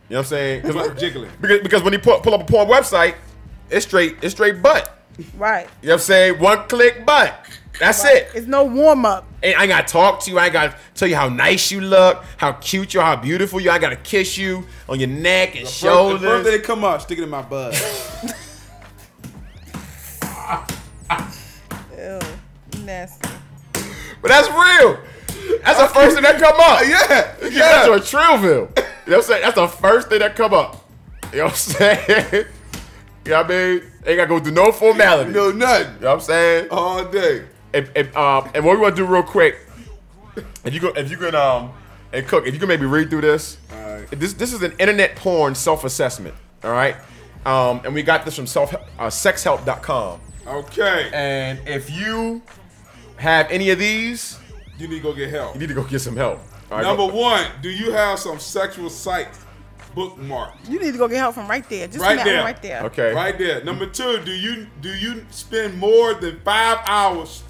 [0.08, 0.68] what I'm saying?
[0.74, 1.30] Like jiggling.
[1.40, 3.14] Because, because when he pull, pull up a porn website,
[3.72, 4.98] it's straight, it's straight butt.
[5.36, 5.66] Right.
[5.82, 6.38] You know what I'm saying?
[6.40, 7.34] One click butt.
[7.78, 8.16] That's Right.
[8.18, 8.30] it.
[8.34, 9.24] It's no warm up.
[9.42, 10.38] Ain't I gotta talk to you.
[10.38, 13.70] I gotta tell you how nice you look, how cute you are, how beautiful you
[13.70, 13.74] are.
[13.74, 16.20] I gotta kiss you on your neck and shoulders.
[16.20, 16.44] The shoulders.
[16.44, 17.72] birthday they come up, stick it in my butt.
[21.96, 22.20] Ew,
[22.84, 23.28] nasty.
[24.20, 24.98] But that's real.
[25.64, 26.80] That's the first thing that come up.
[26.82, 27.84] Yeah, yeah.
[27.84, 28.44] That's to a Trillville.
[28.46, 28.66] You know
[29.04, 29.42] what I'm saying?
[29.42, 30.88] That's the first thing that come up.
[31.32, 32.44] You know what I'm saying?
[33.24, 33.82] you know what I mean?
[34.06, 35.30] Ain't gotta go through no formality.
[35.30, 35.94] No, nothing.
[35.94, 36.68] You know what I'm saying?
[36.70, 37.44] All day.
[37.72, 39.58] If, if, um, and what we want to do real quick,
[40.64, 41.72] if you go, if you can, um,
[42.12, 43.58] and cook, if you can maybe read through this.
[44.10, 46.34] This this is an internet porn self assessment.
[46.62, 46.96] All right,
[47.46, 50.20] um, and we got this from self uh, sexhelp.com.
[50.46, 51.10] Okay.
[51.14, 52.42] And if you
[53.16, 54.38] have any of these,
[54.78, 55.54] you need to go get help.
[55.54, 56.40] You need to go get some help.
[56.70, 59.44] Right, Number go- one, do you have some sexual sites
[59.94, 60.68] bookmarked?
[60.68, 61.86] You need to go get help from right there.
[61.86, 62.36] Just right that there.
[62.36, 62.82] one right there.
[62.84, 63.12] Okay.
[63.12, 63.64] Right there.
[63.64, 67.42] Number two, do you do you spend more than five hours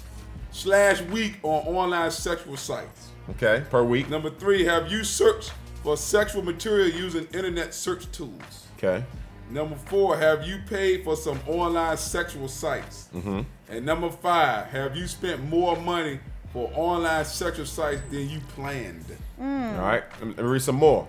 [0.51, 3.09] slash week on online sexual sites?
[3.31, 4.09] Okay, per week.
[4.09, 8.67] Number three, have you searched for sexual material using internet search tools?
[8.77, 9.03] Okay.
[9.49, 13.09] Number four, have you paid for some online sexual sites?
[13.13, 13.41] Mm-hmm.
[13.69, 16.19] And number five, have you spent more money
[16.51, 19.05] for online sexual sites than you planned?
[19.39, 21.07] All right, let let me read some more.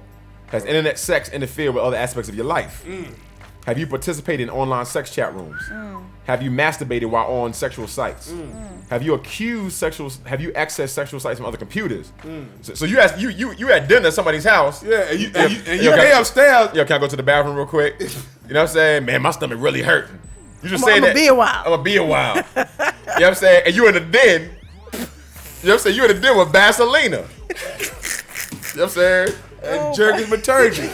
[0.48, 2.84] Has internet sex interfered with other aspects of your life?
[2.86, 3.12] Mm.
[3.66, 5.60] Have you participated in online sex chat rooms?
[5.70, 6.04] Mm.
[6.26, 8.30] Have you masturbated while on sexual sites?
[8.30, 8.88] Mm.
[8.90, 10.10] Have you accused sexual?
[10.26, 12.12] Have you accessed sexual sites from other computers?
[12.62, 14.82] So, so you asked you you you at dinner at somebody's house.
[14.84, 16.70] Yeah, and you- and you- and you can- lay upstairs.
[16.74, 17.94] Yeah, can I go to the bathroom real quick?
[18.46, 19.04] You know what I'm saying?
[19.06, 20.18] Man, my stomach really hurting.
[20.62, 21.62] You just I'ma- saying I'ma be a while.
[21.64, 22.36] I'm gonna be a while.
[22.36, 22.66] you know
[23.06, 23.62] what I'm saying?
[23.64, 24.42] And you in the den.
[24.42, 25.06] You know
[25.62, 25.96] what I'm saying?
[25.96, 27.24] You in the den with Vaselina.
[28.74, 29.28] you know what I'm saying?
[29.66, 30.89] And Jergens Maturgy.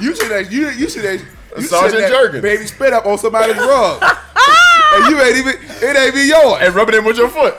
[0.00, 1.20] You should have you you should have
[1.56, 2.42] you Sergeant should Jergens.
[2.42, 4.02] baby spit up on somebody's rug.
[4.94, 6.58] and you ain't even it ain't even yours.
[6.62, 7.56] And rubbing it in with your foot.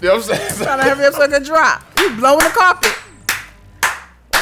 [0.00, 0.62] You know what I'm saying?
[0.64, 1.82] Trying to hurry up so I can drop.
[1.98, 2.92] You blowing the carpet.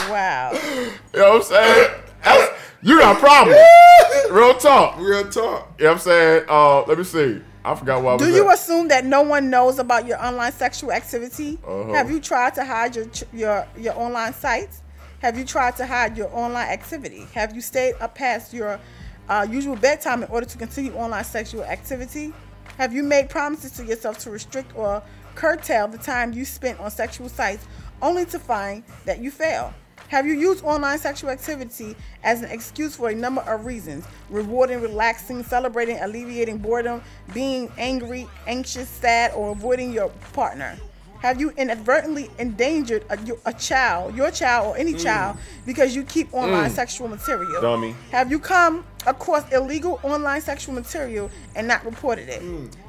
[0.08, 0.52] Wow.
[1.12, 1.90] You know what I'm saying?
[2.24, 3.56] That's, you got a problem.
[4.30, 4.96] Real talk.
[4.98, 5.74] Real talk.
[5.78, 6.44] You know what I'm saying?
[6.48, 7.42] Uh, let me see.
[7.64, 8.54] I forgot what I was Do you at.
[8.54, 11.58] assume that no one knows about your online sexual activity?
[11.66, 11.92] Uh-huh.
[11.92, 14.82] Have you tried to hide your your your online sites?
[15.20, 17.26] Have you tried to hide your online activity?
[17.34, 18.80] Have you stayed up past your
[19.28, 22.32] uh, usual bedtime in order to continue online sexual activity?
[22.78, 25.02] Have you made promises to yourself to restrict or
[25.34, 27.66] curtail the time you spent on sexual sites
[28.00, 29.74] only to find that you fail?
[30.10, 34.04] Have you used online sexual activity as an excuse for a number of reasons?
[34.28, 37.00] Rewarding, relaxing, celebrating, alleviating boredom,
[37.32, 40.76] being angry, anxious, sad, or avoiding your partner?
[41.20, 45.02] Have you inadvertently endangered a, a child, your child, or any Mm.
[45.04, 46.74] child because you keep online Mm.
[46.74, 47.62] sexual material?
[47.62, 47.94] Dummy.
[48.10, 52.42] Have you come across illegal online sexual material and not reported it?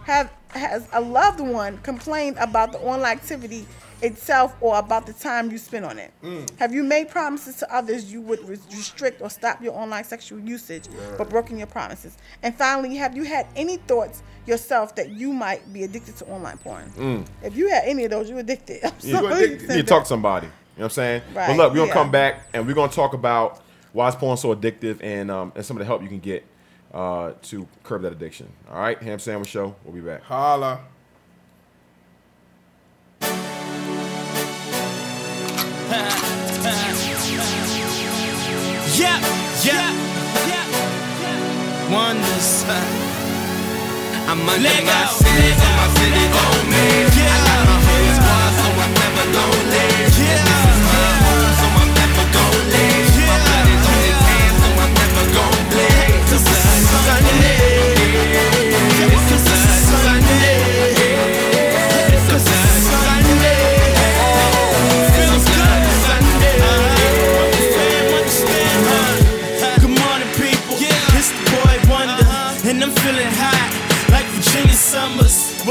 [0.05, 3.65] Have has a loved one complained about the online activity
[4.01, 6.11] itself or about the time you spent on it?
[6.59, 10.39] Have you made promises to others you would re- restrict or stop your online sexual
[10.39, 10.85] usage
[11.17, 12.17] but broken your promises?
[12.43, 16.57] And finally, have you had any thoughts yourself that you might be addicted to online
[16.57, 16.89] porn?
[16.97, 17.25] Mm.
[17.43, 18.83] If you had any of those, you're addicted.
[18.83, 20.47] I'm You, sorry you need to talk to somebody.
[20.47, 21.21] You know what I'm saying?
[21.33, 21.93] Right, But look, we're gonna yeah.
[21.93, 23.61] come back and we're gonna talk about
[23.93, 26.45] why is porn so addictive and um, and some of the help you can get
[26.93, 28.51] uh, to curb that addiction.
[28.69, 29.75] All right, Ham Sandwich Show.
[29.83, 30.23] We'll be back.
[30.23, 30.79] Holla.
[38.93, 39.19] Yeah,
[39.63, 39.91] yeah,
[40.47, 41.91] yeah.
[41.91, 42.65] Wonders.
[44.27, 46.85] I'm under Let my city, my city on me.
[47.03, 49.85] I got my whole squad, so I'm never lonely.
[50.31, 50.60] And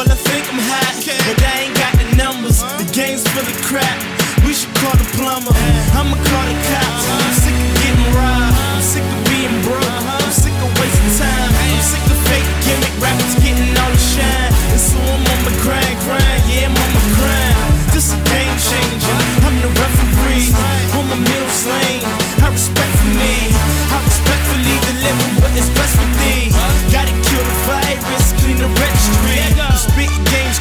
[0.01, 2.65] Well, I think I'm hot, but I ain't got the numbers.
[2.65, 4.01] The game's of crap.
[4.49, 5.53] We should call the plumber.
[5.93, 7.05] I'ma call the cops.
[7.05, 8.57] I'm sick of getting robbed.
[8.57, 9.85] I'm sick of being broke.
[9.85, 11.53] I'm sick of wasting time.
[11.53, 14.53] I'm sick of fake gimmick rappers getting all the shine.
[14.73, 16.41] And so I'm on my grind, grind.
[16.49, 17.61] Yeah, I'm on my grind.
[17.93, 19.21] This a game changer.
[19.45, 20.49] I'm the referee
[20.97, 22.09] on my middle Lane.
[22.41, 23.53] I respect for me.
[23.53, 26.40] I respectfully deliver what is best for thee.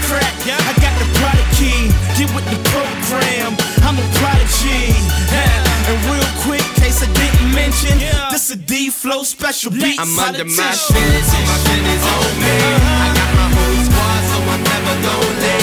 [0.10, 0.34] Crack.
[0.50, 1.94] I got the product key.
[2.18, 3.54] Get with the program.
[3.86, 4.98] I'm a prodigy.
[5.30, 5.90] Yeah.
[5.90, 7.98] And real quick, case I didn't mention,
[8.34, 10.00] this a D flow special beat.
[10.02, 12.58] I'm under my so my city's on me.
[13.06, 15.59] I got my whole squad, so I'm never gon' leave.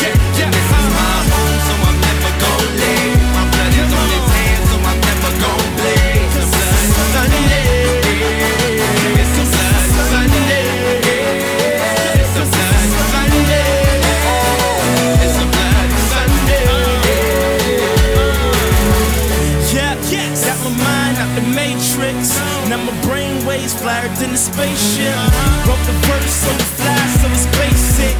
[24.57, 25.13] Spaceship.
[25.69, 28.17] Wrote the verse on the fly, so it's basic.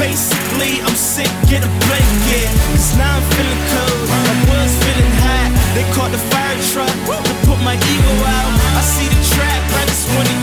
[0.00, 2.48] Basically, I'm sick, get a blanket.
[2.72, 4.08] Cause now I'm feeling cold.
[4.08, 5.50] I was feeling hot.
[5.76, 6.94] They caught the fire truck
[7.28, 8.52] to put my ego out.
[8.80, 10.33] I see the trap, I just wanna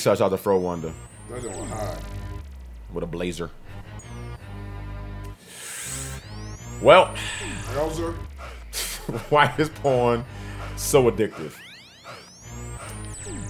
[0.00, 0.94] Big shout out to Fro Wonder
[1.28, 2.02] That
[2.90, 3.50] with a blazer.
[6.80, 7.08] Well,
[9.28, 10.24] why is porn
[10.76, 11.52] so addictive?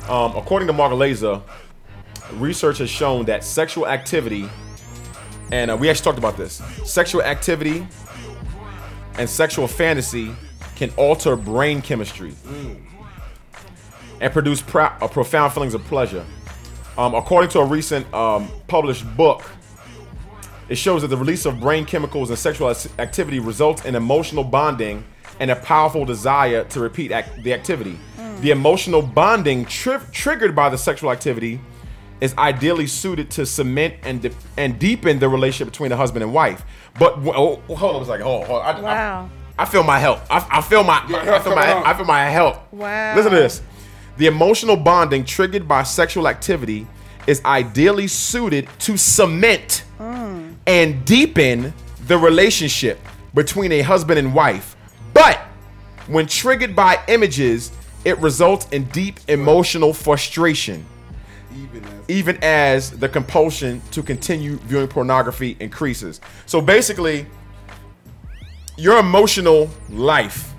[0.09, 1.41] Um, according to Mark Laaser,
[2.33, 4.49] research has shown that sexual activity
[5.53, 6.55] and uh, we actually talked about this.
[6.85, 7.87] Sexual activity
[9.19, 10.35] and sexual fantasy
[10.75, 12.35] can alter brain chemistry
[14.21, 16.25] and produce pro- uh, profound feelings of pleasure.
[16.99, 19.43] Um, according to a recent um, published book,
[20.69, 25.05] it shows that the release of brain chemicals and sexual activity results in emotional bonding
[25.41, 27.99] and a powerful desire to repeat act- the activity.
[28.41, 31.61] The emotional bonding tri- triggered by the sexual activity
[32.21, 36.33] is ideally suited to cement and de- and deepen the relationship between the husband and
[36.33, 36.65] wife.
[36.99, 38.23] But w- oh, hold on a second.
[38.27, 38.45] Hold.
[38.47, 38.63] Hold.
[38.63, 39.31] I, Wow.
[39.59, 40.21] I, I feel my help.
[40.31, 41.03] I, I feel my.
[41.07, 41.83] I feel my.
[41.85, 42.73] I feel my help.
[42.73, 43.15] Wow.
[43.15, 43.63] Listen to this.
[44.21, 46.87] The emotional bonding triggered by sexual activity
[47.27, 50.57] is ideally suited to cement Mm.
[50.67, 51.73] and deepen
[52.07, 53.01] the relationship
[53.33, 54.77] between a husband and wife.
[55.15, 55.39] But
[56.07, 57.73] when triggered by images,
[58.05, 60.85] it results in deep emotional frustration.
[62.07, 66.21] Even as the compulsion to continue viewing pornography increases.
[66.45, 67.25] So basically,
[68.77, 70.53] your emotional life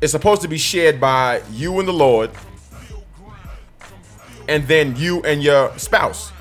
[0.00, 2.30] is supposed to be shared by you and the Lord,
[4.48, 6.32] and then you and your spouse.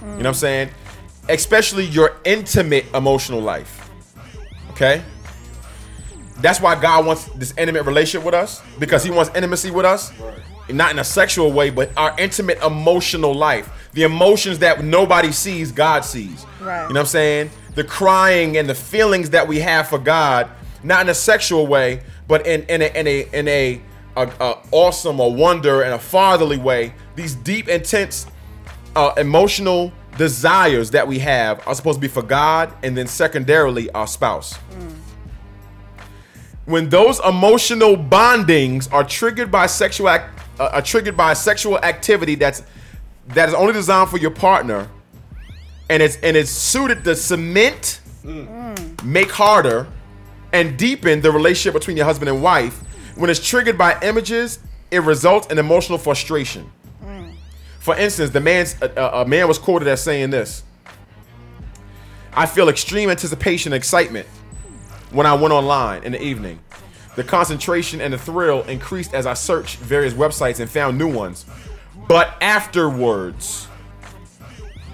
[0.00, 0.70] You know what I'm saying?
[1.28, 3.90] Especially your intimate emotional life.
[4.72, 5.02] Okay?
[6.38, 10.12] That's why God wants this intimate relationship with us because He wants intimacy with us.
[10.68, 13.88] Not in a sexual way, but our intimate emotional life.
[13.92, 16.44] The emotions that nobody sees, God sees.
[16.60, 16.82] Right.
[16.82, 17.50] You know what I'm saying?
[17.74, 20.50] The crying and the feelings that we have for God,
[20.82, 23.80] not in a sexual way, but in, in a in a in a,
[24.16, 26.94] a, a awesome, a wonder, and a fatherly way.
[27.16, 28.26] These deep, intense
[28.96, 33.90] uh, emotional desires that we have are supposed to be for God and then secondarily
[33.90, 34.54] our spouse.
[36.66, 42.36] When those emotional bondings are triggered by sexual act, uh, are triggered by sexual activity
[42.36, 42.62] that's
[43.28, 44.88] that is only designed for your partner,
[45.90, 48.00] and it's and it's suited to cement,
[49.02, 49.86] make harder,
[50.54, 52.80] and deepen the relationship between your husband and wife.
[53.16, 54.60] When it's triggered by images,
[54.90, 56.70] it results in emotional frustration.
[57.80, 60.62] For instance, the man's a, a a man was quoted as saying this:
[62.32, 64.26] "I feel extreme anticipation and excitement
[65.10, 66.60] when I went online in the evening.
[67.16, 71.44] The concentration and the thrill increased as I searched various websites and found new ones.
[72.08, 73.68] But afterwards,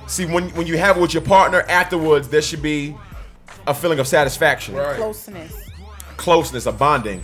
[0.07, 2.97] see when when you have it with your partner, afterwards there should be
[3.67, 5.71] a feeling of satisfaction, Closeness.
[6.17, 7.23] closeness, a bonding.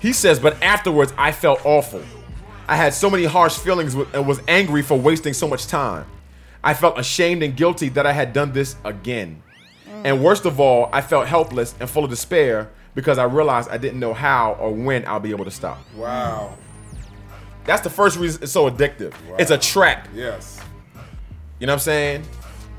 [0.00, 2.02] He says, but afterwards I felt awful.
[2.68, 6.06] I had so many harsh feelings and was angry for wasting so much time.
[6.64, 9.42] I felt ashamed and guilty that I had done this again.
[9.88, 10.02] Mm.
[10.04, 13.78] And worst of all, I felt helpless and full of despair because I realized I
[13.78, 15.78] didn't know how or when I'll be able to stop.
[15.96, 16.56] Wow.
[17.64, 19.12] That's the first reason it's so addictive.
[19.38, 20.08] It's a trap.
[20.14, 20.60] Yes.
[21.58, 22.24] You know what I'm saying?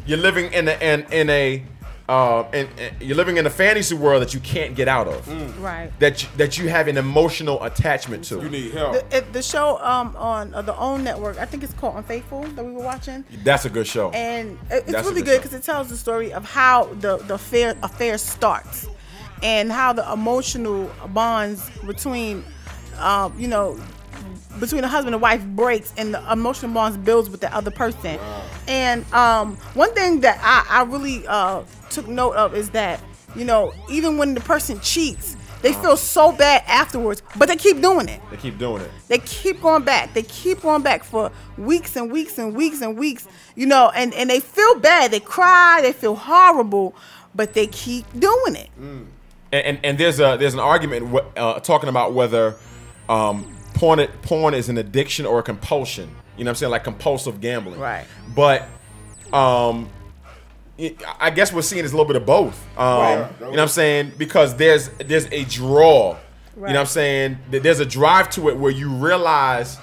[0.05, 1.63] You're living in a in, in a
[2.09, 5.59] uh, in, in- you're living in a fantasy world that you can't get out of.
[5.61, 5.89] Right.
[5.99, 8.41] That you, that you have an emotional attachment to.
[8.41, 9.09] You need help.
[9.09, 12.63] The, the show um on uh, the OWN network, I think it's called Unfaithful that
[12.65, 13.23] we were watching.
[13.43, 14.11] That's a good show.
[14.11, 17.35] and it's That's really good good because it tells the story of how the the
[17.35, 18.87] affair affair starts
[19.41, 22.43] and how the emotional bonds between
[22.99, 23.79] um, you know
[24.59, 28.19] between a husband and wife breaks and the emotional bonds builds with the other person
[28.67, 33.01] and um, one thing that I, I really uh, took note of is that
[33.35, 37.81] you know even when the person cheats they feel so bad afterwards but they keep
[37.81, 38.91] doing it They keep doing it.
[39.07, 40.13] they keep going back.
[40.13, 43.25] They keep going back for weeks and weeks and weeks and weeks,
[43.55, 45.11] you know, and, and they feel bad.
[45.11, 46.93] They cry, they feel horrible,
[47.33, 48.69] but they keep doing it.
[48.77, 49.07] And,
[49.53, 52.55] and, and there's a there's an argument uh, talking about whether
[53.07, 56.09] um, porn porn is an addiction or a compulsion.
[56.37, 56.71] You know what I'm saying?
[56.71, 57.79] Like compulsive gambling.
[57.79, 58.05] Right.
[58.35, 58.67] But
[59.31, 59.89] um,
[61.19, 62.61] I guess we're seeing is a little bit of both.
[62.77, 63.29] Um, Right.
[63.39, 64.13] You know what I'm saying?
[64.17, 66.17] Because there's there's a draw.
[66.55, 66.69] Right.
[66.69, 67.37] You know what I'm saying?
[67.51, 69.77] Th- There's a drive to it where you realize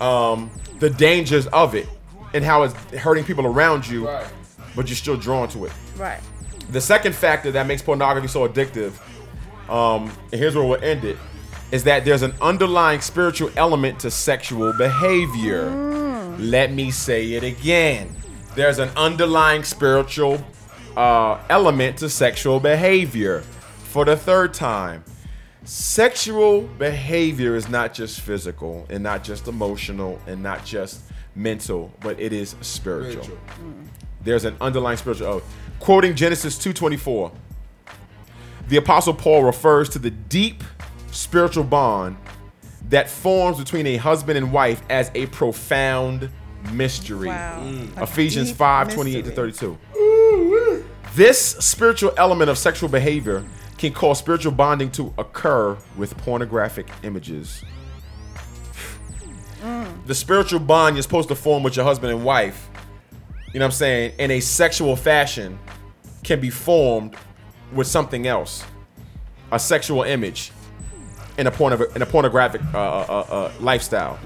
[0.00, 1.86] um, the dangers of it
[2.32, 4.26] and how it's hurting people around you, Right.
[4.74, 5.72] but you're still drawn to it.
[5.96, 6.20] Right.
[6.70, 8.92] The second factor that makes pornography so addictive,
[9.70, 11.18] um, and here's where we'll end it,
[11.74, 15.68] is that there's an underlying spiritual element to sexual behavior.
[16.38, 18.14] Let me say it again.
[18.54, 20.38] There's an underlying spiritual
[20.96, 23.40] uh, element to sexual behavior.
[23.90, 25.02] For the third time,
[25.64, 31.02] sexual behavior is not just physical and not just emotional and not just
[31.34, 33.24] mental, but it is spiritual.
[33.24, 33.38] Spiritual.
[34.22, 35.54] There's an underlying spiritual oath.
[35.80, 37.32] Quoting Genesis 2:24,
[38.68, 40.62] the apostle Paul refers to the deep
[41.14, 42.16] spiritual bond
[42.88, 46.28] that forms between a husband and wife as a profound
[46.72, 47.28] mystery.
[47.28, 47.60] Wow.
[47.62, 48.02] Mm.
[48.02, 49.34] Ephesians Deep 5 28 to mystery.
[49.34, 49.78] 32.
[51.14, 53.44] This spiritual element of sexual behavior
[53.78, 57.62] can cause spiritual bonding to occur with pornographic images.
[60.06, 62.68] The spiritual bond you're supposed to form with your husband and wife,
[63.52, 65.58] you know what I'm saying, in a sexual fashion
[66.22, 67.16] can be formed
[67.72, 68.64] with something else.
[69.52, 70.52] A sexual image
[71.38, 74.18] in a in a pornographic uh, uh, uh, lifestyle.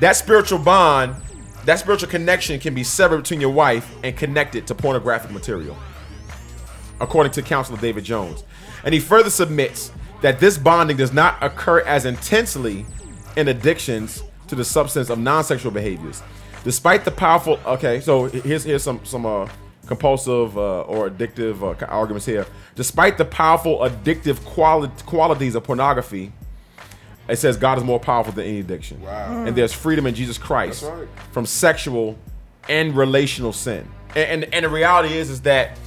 [0.00, 1.16] That spiritual bond,
[1.64, 5.76] that spiritual connection can be severed between your wife and connected to pornographic material,
[7.00, 8.44] according to Counselor David Jones.
[8.84, 12.86] And he further submits that this bonding does not occur as intensely
[13.36, 16.22] in addictions to the substance of non-sexual behaviors.
[16.64, 19.48] Despite the powerful, okay, so here's here's some some uh,
[19.86, 22.46] compulsive uh, or addictive uh, arguments here.
[22.74, 26.32] Despite the powerful addictive quali- qualities of pornography,
[27.28, 29.02] it says God is more powerful than any addiction.
[29.02, 29.44] Wow.
[29.44, 31.08] And there's freedom in Jesus Christ right.
[31.32, 32.16] from sexual
[32.68, 33.88] and relational sin.
[34.14, 35.78] And, and and the reality is is that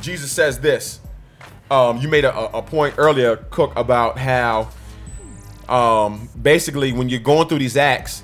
[0.00, 1.00] Jesus says this.
[1.70, 4.68] Um, you made a, a- a point earlier, Cook, about how
[5.68, 8.22] um, basically when you're going through these acts,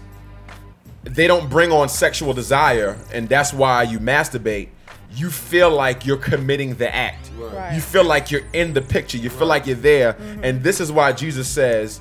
[1.04, 4.68] they don't bring on sexual desire, and that's why you masturbate.
[5.12, 7.30] You feel like you're committing the act.
[7.38, 7.74] Right.
[7.74, 9.16] You feel like you're in the picture.
[9.16, 10.14] You feel like you're there.
[10.14, 10.44] Mm-hmm.
[10.44, 12.00] And this is why Jesus says,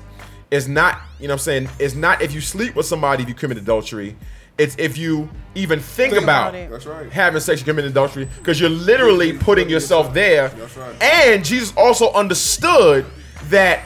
[0.50, 3.28] it's not, you know what I'm saying, it's not if you sleep with somebody if
[3.28, 4.16] you commit adultery.
[4.56, 7.12] It's if you even think, Think about, about right.
[7.12, 10.48] having sex, you commit adultery, because you're literally putting yourself there.
[10.48, 11.02] That's right.
[11.02, 13.04] And Jesus also understood
[13.44, 13.84] that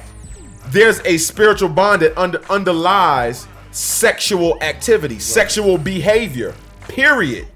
[0.66, 3.46] there's a spiritual bond that under, underlies
[3.78, 6.52] sexual activity, sexual behavior,
[6.88, 7.46] period.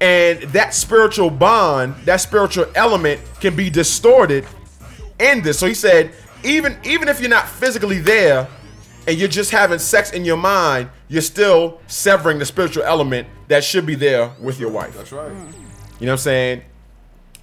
[0.00, 4.44] And that spiritual bond, that spiritual element can be distorted
[5.20, 5.60] in this.
[5.60, 6.12] So he said,
[6.42, 8.48] even even if you're not physically there
[9.06, 13.62] and you're just having sex in your mind, you're still severing the spiritual element that
[13.62, 14.96] should be there with your wife.
[14.96, 15.30] That's right.
[15.30, 15.46] You know
[15.98, 16.62] what I'm saying?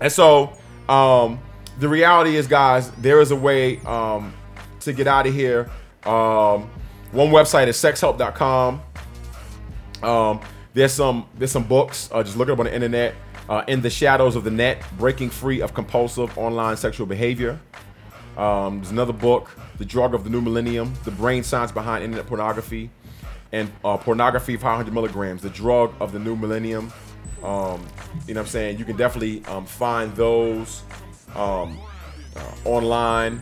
[0.01, 0.53] And so,
[0.89, 1.39] um,
[1.79, 4.33] the reality is, guys, there is a way um,
[4.81, 5.71] to get out of here.
[6.03, 6.69] Um,
[7.11, 8.81] one website is sexhelp.com.
[10.03, 10.41] Um,
[10.73, 12.09] there's some there's some books.
[12.11, 13.15] Uh, just look it up on the internet.
[13.49, 17.59] Uh, In the Shadows of the Net: Breaking Free of Compulsive Online Sexual Behavior.
[18.37, 22.27] Um, there's another book, The Drug of the New Millennium: The Brain Science Behind Internet
[22.27, 22.89] Pornography,
[23.51, 26.93] and uh, Pornography 500 Milligrams: The Drug of the New Millennium.
[27.43, 27.85] Um,
[28.27, 28.77] you know what I'm saying?
[28.77, 30.83] You can definitely um, find those
[31.35, 31.77] um,
[32.35, 33.41] uh, online.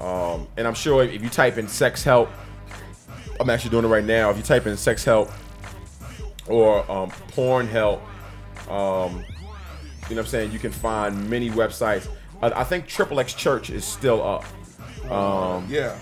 [0.00, 2.30] Um, and I'm sure if you type in sex help,
[3.40, 4.30] I'm actually doing it right now.
[4.30, 5.30] If you type in sex help
[6.48, 8.02] or um, porn help,
[8.70, 9.24] um,
[10.08, 12.08] you know what I'm saying, you can find many websites.
[12.42, 14.44] I, I think Triple X Church is still up.
[15.10, 15.96] Um, Yeah.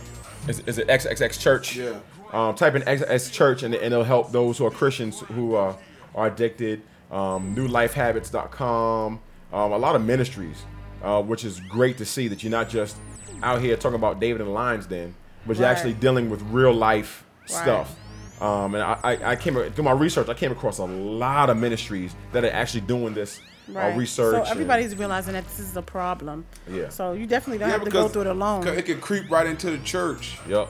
[0.49, 1.77] Is, is it XXX Church?
[1.77, 1.99] Yeah.
[2.33, 5.75] Um, type in XXX Church and, and it'll help those who are Christians who uh,
[6.15, 6.83] are addicted.
[7.11, 9.21] Um, newlifehabits.com.
[9.53, 10.65] Um, a lot of ministries,
[11.03, 12.97] uh, which is great to see that you're not just
[13.43, 15.15] out here talking about David and the Lions Den,
[15.47, 15.71] but you're Right.
[15.77, 17.63] actually dealing with real life Right.
[17.63, 17.97] stuff.
[18.41, 20.29] Um, and I, I, I came through my research.
[20.29, 23.41] I came across a lot of ministries that are actually doing this
[23.75, 24.35] uh, research.
[24.35, 26.45] So and- everybody's realizing that this is a problem.
[26.71, 26.89] Yeah.
[26.89, 28.61] So you definitely don't Yeah, have to go through it alone.
[28.63, 30.39] Because it can creep right into the church.
[30.49, 30.69] Yep.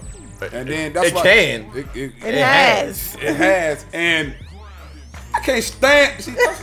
[0.52, 1.70] And then that's it why can.
[1.74, 3.14] It, it, It has.
[3.20, 3.86] It has.
[3.94, 4.34] And
[5.32, 6.22] I can't stand.
[6.22, 6.60] See, that's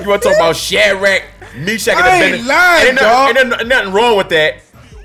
[0.00, 1.22] You want to talk about Shadrach,
[1.56, 2.48] Meshach, and I ain't Abednego?
[2.48, 3.34] lying, ain't, dog.
[3.34, 4.56] nothing, ain't nothing wrong with that.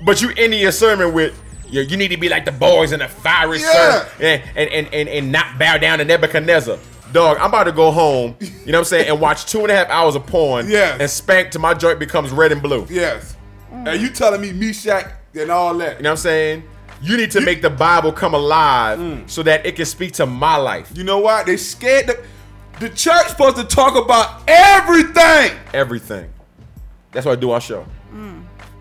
[0.04, 1.38] But you ending your sermon with,
[1.68, 3.72] you, you need to be like the boys in the fiery Yeah.
[3.72, 6.78] sermon and, and, and, and, and not bow down to Nebuchadnezzar.
[7.12, 9.70] Dog, I'm about to go home, you know what I'm saying, and watch two and
[9.70, 11.00] a half hours of porn Yes.
[11.00, 12.86] and spank till my joint becomes red and blue.
[12.90, 13.34] Yes.
[13.72, 15.96] And you telling me Meshach and all that.
[15.96, 16.64] You know what I'm saying?
[17.00, 19.30] You need to make the Bible come alive mm.
[19.30, 20.90] so that it can speak to my life.
[20.94, 21.44] You know why?
[21.44, 22.24] They scared the
[22.80, 25.58] the church supposed to talk about everything.
[25.74, 26.30] Everything.
[27.12, 27.86] That's why I do our show.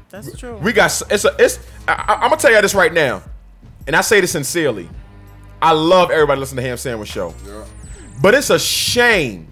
[0.10, 0.58] That's true.
[0.58, 1.60] We got it's a it's.
[1.88, 3.24] I, am gonna tell you this right now,
[3.86, 4.90] and I say this sincerely.
[5.62, 7.66] I love everybody listening to Ham Sandwich Show, Yeah.
[8.22, 9.48] but it's a shame.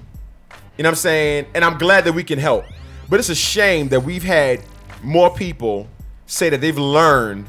[0.77, 1.45] You know what I'm saying?
[1.55, 2.65] And I'm glad that we can help.
[3.09, 4.61] But it's a shame that we've had
[5.03, 5.87] more people
[6.25, 7.45] say that they've learned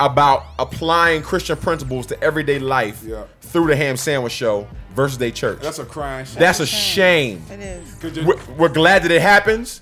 [0.00, 3.24] about applying Christian principles to everyday life Yeah.
[3.40, 5.60] through the Ham Sandwich Show versus their church.
[5.62, 6.38] That's a crying shame.
[6.38, 7.42] That's a shame.
[7.50, 7.94] It is.
[7.94, 9.80] 'Cause you- We're, we're glad that it happens,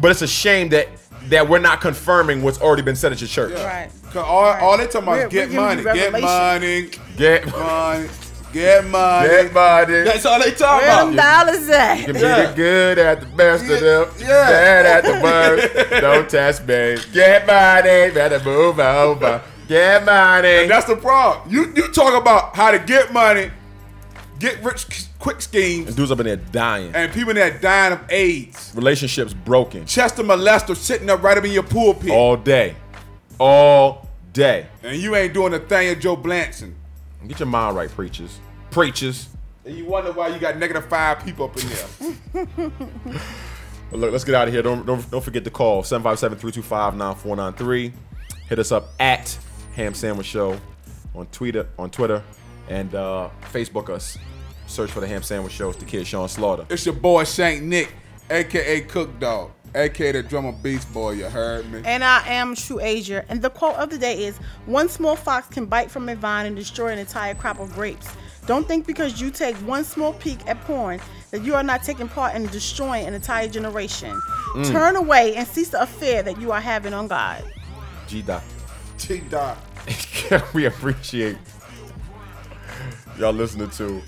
[0.00, 0.88] but it's a shame that
[1.28, 3.54] that we're not confirming what's already been said at your church.
[3.54, 3.90] Right.
[4.06, 8.08] Cause all, all they talking about We're- is get money, get money, Get money,
[8.52, 9.28] get money.
[9.28, 10.02] Get money.
[10.04, 11.46] That's all they talk Where them about.
[11.46, 11.98] dollars at?
[11.98, 14.26] You can be the good at the best of them, Yeah.
[14.48, 16.00] bad at the worst.
[16.00, 16.96] Don't test me.
[17.12, 19.42] Get money, better move over.
[19.68, 20.48] Get money.
[20.62, 21.50] And that's the problem.
[21.52, 23.50] You you talk about how to get money,
[24.38, 26.94] get rich quick schemes, And dudes up in there dying.
[26.94, 28.72] and people in there dying of AIDS.
[28.74, 29.86] Relationships broken.
[29.86, 32.10] Chester molester sitting up right up in your pulpit.
[32.10, 32.74] All day.
[33.38, 34.66] All day.
[34.82, 36.74] And you ain't doing a thing of Joe Blanton.
[37.26, 38.38] Get your mind right, preachers.
[38.70, 39.28] Preachers.
[39.64, 41.86] And you wonder why you got negative five people up in there.
[43.90, 44.62] But look, let's get out of here.
[44.62, 47.92] Don't, don't, don't forget to call 757-325-9493.
[48.48, 49.36] Hit us up at
[49.74, 50.56] Ham Sandwich Show
[51.16, 52.22] on Twitter, on Twitter,
[52.68, 54.16] and uh, Facebook us.
[54.66, 55.70] Search for the Ham Sandwich Show.
[55.70, 56.66] It's the kid Sean Slaughter.
[56.68, 57.92] it's your boy Shank Nick,
[58.30, 61.12] aka Cook Dog, aka the drummer Beast Boy.
[61.12, 61.82] You heard me?
[61.84, 63.24] And I am True Asia.
[63.28, 66.46] And the quote of the day is One small fox can bite from a vine
[66.46, 68.08] and destroy an entire crop of grapes.
[68.46, 71.00] Don't think because you take one small peek at porn
[71.32, 74.20] that you are not taking part in destroying an entire generation.
[74.54, 74.70] Mm.
[74.70, 77.44] Turn away and cease the affair that you are having on God.
[78.06, 78.44] G Dot.
[78.98, 79.58] T Dot.
[80.54, 81.36] we appreciate
[83.18, 84.00] y'all listening to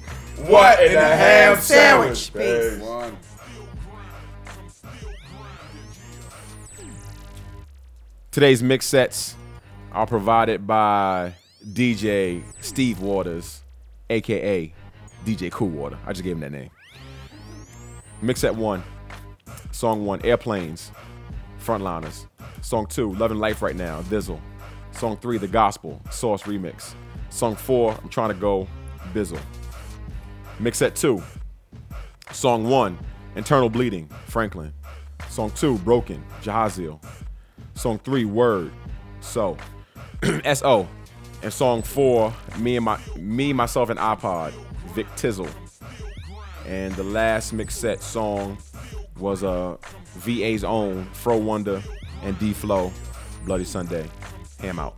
[0.46, 2.32] What in the ham sandwich?
[2.32, 2.78] Peace.
[2.78, 3.16] One.
[8.30, 9.34] Today's mix sets
[9.90, 11.34] are provided by
[11.72, 13.62] DJ Steve Waters,
[14.10, 14.72] aka
[15.24, 15.98] DJ Cool Water.
[16.06, 16.70] I just gave him that name.
[18.22, 18.84] Mix set one,
[19.72, 20.92] song one, Airplanes,
[21.58, 22.26] Frontliners.
[22.62, 24.40] Song two, Loving Life Right Now, Dizzle.
[24.92, 26.94] Song three, The Gospel, Source Remix.
[27.30, 28.68] Song four, I'm Trying to Go,
[29.12, 29.40] Bizzle.
[30.60, 31.22] Mix set two,
[32.32, 32.98] Song one,
[33.36, 34.72] Internal Bleeding, Franklin.
[35.28, 37.02] Song two, Broken, Jahaziel.
[37.74, 38.72] Song three, Word,
[39.20, 39.56] So.
[40.44, 40.88] S.O.
[41.42, 44.52] And song four, Me and my Me, Myself and iPod,
[44.94, 45.48] Vic Tizzle.
[46.66, 48.58] And the last mix set song
[49.18, 49.76] was uh,
[50.16, 51.80] VA's own Fro Wonder
[52.22, 52.92] and D Flow,
[53.44, 54.06] Bloody Sunday.
[54.60, 54.96] Ham out.